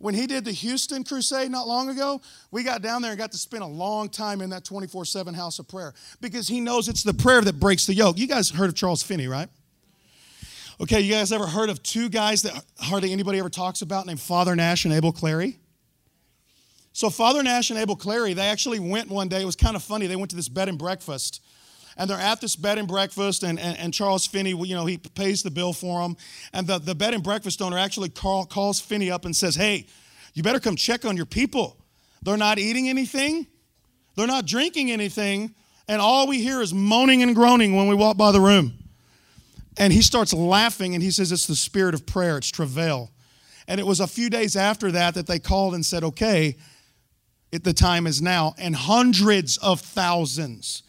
When 0.00 0.14
he 0.14 0.26
did 0.26 0.46
the 0.46 0.52
Houston 0.52 1.04
crusade 1.04 1.50
not 1.50 1.68
long 1.68 1.90
ago, 1.90 2.22
we 2.50 2.62
got 2.62 2.80
down 2.80 3.02
there 3.02 3.10
and 3.10 3.18
got 3.18 3.32
to 3.32 3.38
spend 3.38 3.62
a 3.62 3.66
long 3.66 4.08
time 4.08 4.40
in 4.40 4.48
that 4.48 4.64
24 4.64 5.04
7 5.04 5.34
house 5.34 5.58
of 5.58 5.68
prayer 5.68 5.92
because 6.22 6.48
he 6.48 6.58
knows 6.58 6.88
it's 6.88 7.02
the 7.02 7.12
prayer 7.12 7.42
that 7.42 7.60
breaks 7.60 7.84
the 7.84 7.92
yoke. 7.92 8.18
You 8.18 8.26
guys 8.26 8.48
heard 8.48 8.70
of 8.70 8.74
Charles 8.74 9.02
Finney, 9.02 9.28
right? 9.28 9.50
Okay, 10.80 11.02
you 11.02 11.12
guys 11.12 11.32
ever 11.32 11.46
heard 11.46 11.68
of 11.68 11.82
two 11.82 12.08
guys 12.08 12.40
that 12.42 12.64
hardly 12.78 13.12
anybody 13.12 13.38
ever 13.38 13.50
talks 13.50 13.82
about 13.82 14.06
named 14.06 14.20
Father 14.20 14.56
Nash 14.56 14.86
and 14.86 14.94
Abel 14.94 15.12
Clary? 15.12 15.58
So, 16.94 17.10
Father 17.10 17.42
Nash 17.42 17.68
and 17.68 17.78
Abel 17.78 17.94
Clary, 17.94 18.32
they 18.32 18.46
actually 18.46 18.80
went 18.80 19.10
one 19.10 19.28
day. 19.28 19.42
It 19.42 19.44
was 19.44 19.54
kind 19.54 19.76
of 19.76 19.82
funny. 19.82 20.06
They 20.06 20.16
went 20.16 20.30
to 20.30 20.36
this 20.36 20.48
bed 20.48 20.70
and 20.70 20.78
breakfast. 20.78 21.42
And 22.00 22.08
they're 22.08 22.16
at 22.16 22.40
this 22.40 22.56
bed 22.56 22.78
and 22.78 22.88
breakfast, 22.88 23.42
and, 23.42 23.60
and, 23.60 23.76
and 23.76 23.92
Charles 23.92 24.26
Finney, 24.26 24.52
you 24.52 24.74
know, 24.74 24.86
he 24.86 24.96
pays 24.96 25.42
the 25.42 25.50
bill 25.50 25.74
for 25.74 26.00
them. 26.00 26.16
And 26.54 26.66
the, 26.66 26.78
the 26.78 26.94
bed 26.94 27.12
and 27.12 27.22
breakfast 27.22 27.60
owner 27.60 27.76
actually 27.76 28.08
call, 28.08 28.46
calls 28.46 28.80
Finney 28.80 29.10
up 29.10 29.26
and 29.26 29.36
says, 29.36 29.54
Hey, 29.54 29.84
you 30.32 30.42
better 30.42 30.60
come 30.60 30.76
check 30.76 31.04
on 31.04 31.14
your 31.14 31.26
people. 31.26 31.76
They're 32.22 32.38
not 32.38 32.58
eating 32.58 32.88
anything, 32.88 33.46
they're 34.16 34.26
not 34.26 34.46
drinking 34.46 34.90
anything, 34.90 35.54
and 35.88 36.00
all 36.00 36.26
we 36.26 36.40
hear 36.40 36.62
is 36.62 36.72
moaning 36.72 37.22
and 37.22 37.34
groaning 37.34 37.76
when 37.76 37.86
we 37.86 37.94
walk 37.94 38.16
by 38.16 38.32
the 38.32 38.40
room. 38.40 38.72
And 39.76 39.92
he 39.92 40.00
starts 40.00 40.32
laughing 40.32 40.94
and 40.94 41.02
he 41.02 41.10
says, 41.10 41.30
It's 41.30 41.46
the 41.46 41.54
spirit 41.54 41.92
of 41.92 42.06
prayer, 42.06 42.38
it's 42.38 42.50
travail. 42.50 43.10
And 43.68 43.78
it 43.78 43.86
was 43.86 44.00
a 44.00 44.06
few 44.06 44.30
days 44.30 44.56
after 44.56 44.90
that 44.92 45.12
that 45.16 45.26
they 45.26 45.38
called 45.38 45.74
and 45.74 45.84
said, 45.84 46.02
Okay, 46.02 46.56
it, 47.52 47.62
the 47.62 47.74
time 47.74 48.06
is 48.06 48.22
now. 48.22 48.54
And 48.56 48.74
hundreds 48.74 49.58
of 49.58 49.82
thousands 49.82 50.82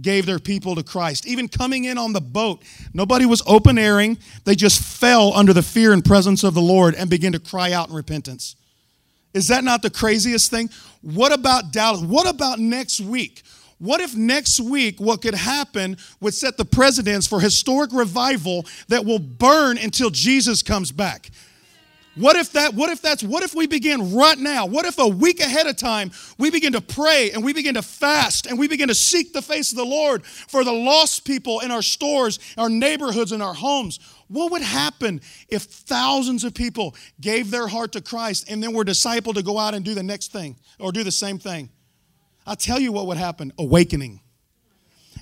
gave 0.00 0.26
their 0.26 0.38
people 0.38 0.74
to 0.74 0.82
Christ. 0.82 1.26
Even 1.26 1.48
coming 1.48 1.84
in 1.84 1.98
on 1.98 2.12
the 2.12 2.20
boat, 2.20 2.62
nobody 2.92 3.26
was 3.26 3.42
open 3.46 3.78
airing. 3.78 4.18
They 4.44 4.54
just 4.54 4.82
fell 4.82 5.32
under 5.34 5.52
the 5.52 5.62
fear 5.62 5.92
and 5.92 6.04
presence 6.04 6.44
of 6.44 6.54
the 6.54 6.60
Lord 6.60 6.94
and 6.94 7.08
began 7.08 7.32
to 7.32 7.40
cry 7.40 7.72
out 7.72 7.88
in 7.88 7.94
repentance. 7.94 8.56
Is 9.32 9.48
that 9.48 9.64
not 9.64 9.82
the 9.82 9.90
craziest 9.90 10.50
thing? 10.50 10.70
What 11.02 11.32
about 11.32 11.72
Dallas? 11.72 12.00
What 12.00 12.28
about 12.28 12.58
next 12.58 13.00
week? 13.00 13.42
What 13.78 14.00
if 14.00 14.14
next 14.14 14.60
week 14.60 15.00
what 15.00 15.22
could 15.22 15.34
happen 15.34 15.96
would 16.20 16.34
set 16.34 16.58
the 16.58 16.64
precedence 16.66 17.26
for 17.26 17.40
historic 17.40 17.92
revival 17.92 18.66
that 18.88 19.06
will 19.06 19.18
burn 19.18 19.78
until 19.78 20.10
Jesus 20.10 20.62
comes 20.62 20.92
back? 20.92 21.30
What 22.16 22.34
if 22.36 22.52
that 22.52 22.74
what 22.74 22.90
if 22.90 23.00
that's 23.00 23.22
what 23.22 23.44
if 23.44 23.54
we 23.54 23.68
begin 23.68 24.14
right 24.14 24.36
now? 24.36 24.66
What 24.66 24.84
if 24.84 24.98
a 24.98 25.06
week 25.06 25.40
ahead 25.40 25.68
of 25.68 25.76
time 25.76 26.10
we 26.38 26.50
begin 26.50 26.72
to 26.72 26.80
pray 26.80 27.30
and 27.30 27.44
we 27.44 27.52
begin 27.52 27.74
to 27.74 27.82
fast 27.82 28.46
and 28.46 28.58
we 28.58 28.66
begin 28.66 28.88
to 28.88 28.94
seek 28.94 29.32
the 29.32 29.42
face 29.42 29.70
of 29.70 29.78
the 29.78 29.84
Lord 29.84 30.26
for 30.26 30.64
the 30.64 30.72
lost 30.72 31.24
people 31.24 31.60
in 31.60 31.70
our 31.70 31.82
stores, 31.82 32.40
our 32.58 32.68
neighborhoods 32.68 33.30
and 33.30 33.42
our 33.42 33.54
homes? 33.54 34.00
What 34.26 34.50
would 34.50 34.62
happen 34.62 35.20
if 35.48 35.62
thousands 35.62 36.42
of 36.42 36.52
people 36.52 36.96
gave 37.20 37.50
their 37.50 37.68
heart 37.68 37.92
to 37.92 38.00
Christ 38.00 38.50
and 38.50 38.62
then 38.62 38.72
were 38.72 38.84
discipled 38.84 39.34
to 39.34 39.42
go 39.42 39.58
out 39.58 39.74
and 39.74 39.84
do 39.84 39.94
the 39.94 40.02
next 40.02 40.32
thing 40.32 40.56
or 40.80 40.90
do 40.90 41.04
the 41.04 41.12
same 41.12 41.38
thing? 41.38 41.70
I'll 42.44 42.56
tell 42.56 42.80
you 42.80 42.90
what 42.90 43.06
would 43.06 43.18
happen 43.18 43.52
awakening 43.56 44.20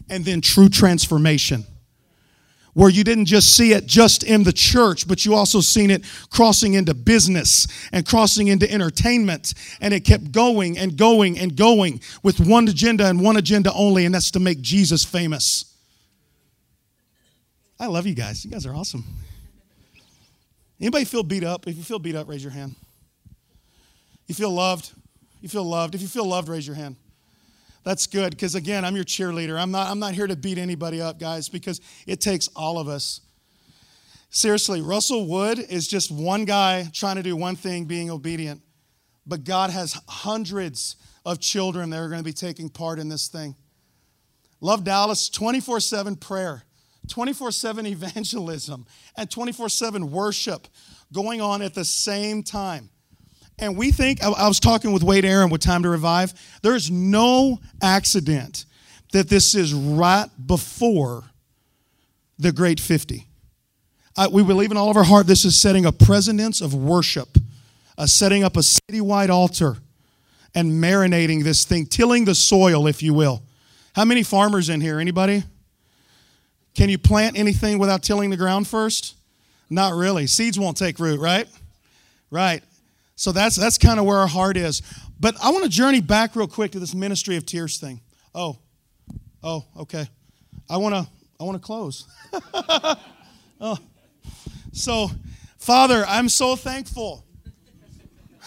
and 0.09 0.25
then 0.25 0.41
true 0.41 0.71
transformation. 0.71 1.67
Where 2.79 2.89
you 2.89 3.03
didn't 3.03 3.25
just 3.25 3.57
see 3.57 3.73
it 3.73 3.87
just 3.87 4.23
in 4.23 4.45
the 4.45 4.53
church, 4.53 5.09
but 5.09 5.25
you 5.25 5.35
also 5.35 5.61
seen 5.61 5.91
it 5.91 6.05
crossing 6.31 6.75
into 6.75 6.95
business 6.95 7.67
and 7.91 8.07
crossing 8.07 8.47
into 8.47 8.71
entertainment. 8.73 9.53
And 9.81 9.93
it 9.93 10.05
kept 10.05 10.31
going 10.31 10.79
and 10.79 10.97
going 10.97 11.41
and 11.41 11.57
going 11.57 12.01
with 12.23 12.39
one 12.39 12.69
agenda 12.69 13.07
and 13.07 13.21
one 13.21 13.37
agenda 13.37 13.73
only, 13.73 14.05
and 14.05 14.15
that's 14.15 14.31
to 14.31 14.39
make 14.39 14.61
Jesus 14.61 15.05
famous. 15.05 15.75
I 17.81 17.87
love 17.87 18.07
you 18.07 18.15
guys. 18.15 18.45
You 18.45 18.53
guys 18.53 18.65
are 18.65 18.77
awesome. 18.77 19.03
Anybody 20.81 21.05
feel 21.05 21.25
beat 21.25 21.43
up? 21.43 21.67
If 21.67 21.77
you 21.77 21.83
feel 21.83 21.99
beat 21.99 22.15
up, 22.15 22.29
raise 22.29 22.45
your 22.45 22.53
hand. 22.53 22.77
You 24.29 24.37
feel 24.37 24.53
loved? 24.53 24.93
You 25.41 25.49
feel 25.49 25.65
loved? 25.65 25.97
If 25.97 26.01
you 26.01 26.07
feel 26.07 26.27
loved, 26.27 26.49
raise 26.49 26.65
your 26.65 26.77
hand. 26.77 26.95
That's 27.89 28.07
good 28.07 28.33
because 28.33 28.55
again, 28.55 28.85
I'm 28.85 28.95
your 28.97 29.05
cheerleader. 29.07 29.59
I'm 29.59 29.71
not 29.71 29.89
I'm 29.89 29.99
not 29.99 30.13
here 30.13 30.27
to 30.27 30.37
beat 30.37 30.59
anybody 30.59 31.01
up, 31.01 31.19
guys, 31.19 31.49
because 31.49 31.81
it 32.07 32.21
takes 32.21 32.47
all 32.49 32.79
of 32.79 32.87
us. 32.87 33.23
Seriously, 34.29 34.83
Russell 34.83 35.27
Wood 35.27 35.59
is 35.59 35.89
just 35.89 36.11
one 36.11 36.45
guy 36.45 36.85
trying 36.93 37.17
to 37.17 37.23
do 37.23 37.35
one 37.35 37.57
thing, 37.57 37.87
being 37.87 38.11
obedient. 38.11 38.61
But 39.27 39.45
God 39.45 39.71
has 39.71 39.99
hundreds 40.07 40.97
of 41.25 41.41
children 41.41 41.89
that 41.89 41.97
are 41.97 42.11
going 42.11 42.21
to 42.21 42.25
be 42.25 42.35
taking 42.35 42.69
part 42.69 42.99
in 42.99 43.09
this 43.09 43.29
thing. 43.29 43.57
Love 44.61 44.85
Dallas 44.85 45.31
24 45.31 45.81
7 45.81 46.17
prayer, 46.17 46.65
24 47.09 47.53
7 47.53 47.87
evangelism, 47.87 48.85
and 49.17 49.31
24 49.31 49.71
7 49.71 50.11
worship 50.11 50.69
going 51.11 51.41
on 51.41 51.63
at 51.63 51.73
the 51.73 51.87
same 51.87 52.43
time. 52.43 52.91
And 53.59 53.77
we 53.77 53.91
think, 53.91 54.23
I 54.23 54.47
was 54.47 54.61
talking 54.61 54.93
with 54.93 55.03
Wade 55.03 55.25
Aaron 55.25 55.51
with 55.51 55.61
Time 55.61 55.83
to 55.83 55.89
Revive, 55.89 56.33
there's 56.63 56.91
no 56.91 57.59
accident 57.83 58.67
that 59.13 59.29
this 59.29 59.55
is 59.55 59.75
right 59.75 60.29
before 60.47 61.25
the 62.39 62.53
Great 62.53 62.79
50. 62.79 63.27
I, 64.17 64.29
we 64.29 64.43
believe 64.45 64.71
in 64.71 64.77
all 64.77 64.91
of 64.91 64.97
our 64.97 65.05
heart 65.05 65.27
this 65.27 65.45
is 65.45 65.59
setting 65.59 65.87
a 65.87 65.93
precedence 65.93 66.61
of 66.61 66.75
worship, 66.75 67.39
uh, 67.97 68.07
setting 68.07 68.45
up 68.45 68.57
a 68.57 68.61
citywide 68.61 69.29
altar, 69.29 69.77
and 70.55 70.73
marinating 70.73 71.45
this 71.45 71.65
thing, 71.65 71.87
tilling 71.87 72.25
the 72.25 72.35
soil, 72.35 72.87
if 72.87 73.03
you 73.03 73.15
will. 73.15 73.43
How 73.95 74.05
many 74.05 74.23
farmers 74.23 74.69
in 74.69 74.81
here? 74.81 74.99
Anybody? 74.99 75.43
Can 76.75 76.89
you 76.89 76.99
plant 76.99 77.39
anything 77.39 77.79
without 77.79 78.03
tilling 78.03 78.31
the 78.31 78.37
ground 78.37 78.69
first? 78.69 79.17
Not 79.71 79.95
really. 79.95 80.27
Seeds 80.27 80.59
won't 80.59 80.77
take 80.77 80.99
root, 80.99 81.21
right? 81.21 81.49
Right. 82.31 82.63
So 83.19 83.33
that's 83.33 83.57
that's 83.57 83.79
kind 83.79 83.99
of 83.99 84.07
where 84.07 84.19
our 84.19 84.29
heart 84.29 84.57
is. 84.57 84.81
But 85.19 85.35
I 85.43 85.51
want 85.51 85.65
to 85.65 85.69
journey 85.69 86.01
back 86.01 86.37
real 86.37 86.47
quick 86.47 86.71
to 86.73 86.79
this 86.79 86.95
ministry 86.95 87.37
of 87.37 87.45
tears 87.45 87.79
thing. 87.79 88.01
Oh, 88.33 88.61
oh, 89.43 89.65
okay. 89.77 90.07
I 90.71 90.77
want 90.77 90.95
to 90.95 91.05
I 91.41 91.45
want 91.45 91.61
to 91.61 91.67
close. 91.67 92.07
oh, 93.61 93.77
so 94.73 95.11
Father, 95.57 96.05
I'm 96.07 96.29
so 96.29 96.55
thankful. 96.55 97.27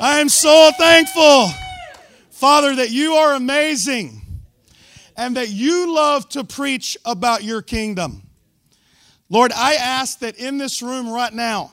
I 0.00 0.18
am 0.18 0.28
so 0.28 0.72
thankful, 0.76 1.50
Father, 2.30 2.74
that 2.74 2.90
you 2.90 3.12
are 3.12 3.34
amazing 3.34 4.22
and 5.16 5.36
that 5.36 5.50
you 5.50 5.94
love 5.94 6.28
to 6.30 6.42
preach 6.42 6.96
about 7.04 7.44
your 7.44 7.62
kingdom. 7.62 8.21
Lord, 9.32 9.50
I 9.50 9.76
ask 9.76 10.18
that 10.18 10.36
in 10.36 10.58
this 10.58 10.82
room 10.82 11.08
right 11.08 11.32
now, 11.32 11.72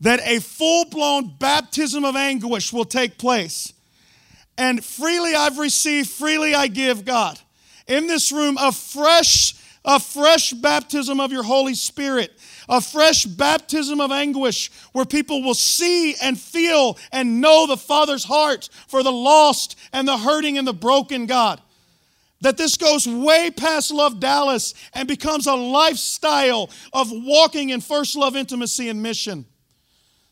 that 0.00 0.20
a 0.24 0.40
full 0.40 0.84
blown 0.86 1.32
baptism 1.38 2.04
of 2.04 2.16
anguish 2.16 2.72
will 2.72 2.84
take 2.84 3.16
place. 3.16 3.72
And 4.58 4.84
freely 4.84 5.36
I've 5.36 5.58
received, 5.58 6.10
freely 6.10 6.52
I 6.52 6.66
give, 6.66 7.04
God. 7.04 7.38
In 7.86 8.08
this 8.08 8.32
room, 8.32 8.58
a 8.60 8.72
fresh, 8.72 9.54
a 9.84 10.00
fresh 10.00 10.52
baptism 10.52 11.20
of 11.20 11.30
your 11.30 11.44
Holy 11.44 11.74
Spirit, 11.74 12.32
a 12.68 12.80
fresh 12.80 13.24
baptism 13.24 14.00
of 14.00 14.10
anguish 14.10 14.72
where 14.92 15.04
people 15.04 15.44
will 15.44 15.54
see 15.54 16.16
and 16.20 16.36
feel 16.38 16.98
and 17.12 17.40
know 17.40 17.68
the 17.68 17.76
Father's 17.76 18.24
heart 18.24 18.68
for 18.88 19.04
the 19.04 19.12
lost 19.12 19.76
and 19.92 20.08
the 20.08 20.18
hurting 20.18 20.58
and 20.58 20.66
the 20.66 20.74
broken, 20.74 21.26
God 21.26 21.60
that 22.44 22.58
this 22.58 22.76
goes 22.76 23.08
way 23.08 23.50
past 23.50 23.90
Love 23.90 24.20
Dallas 24.20 24.74
and 24.92 25.08
becomes 25.08 25.46
a 25.46 25.54
lifestyle 25.54 26.70
of 26.92 27.08
walking 27.10 27.70
in 27.70 27.80
first 27.80 28.16
love 28.16 28.36
intimacy 28.36 28.90
and 28.90 29.02
mission. 29.02 29.46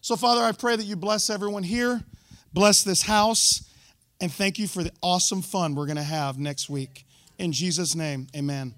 So, 0.02 0.16
Father, 0.16 0.42
I 0.42 0.52
pray 0.52 0.76
that 0.76 0.84
you 0.84 0.94
bless 0.94 1.30
everyone 1.30 1.62
here, 1.62 2.02
bless 2.52 2.82
this 2.84 3.02
house, 3.02 3.66
and 4.20 4.30
thank 4.30 4.58
you 4.58 4.68
for 4.68 4.82
the 4.82 4.92
awesome 5.00 5.40
fun 5.40 5.74
we're 5.74 5.86
going 5.86 5.96
to 5.96 6.02
have 6.02 6.38
next 6.38 6.68
week. 6.68 7.06
In 7.38 7.50
Jesus' 7.50 7.94
name, 7.94 8.26
amen. 8.36 8.74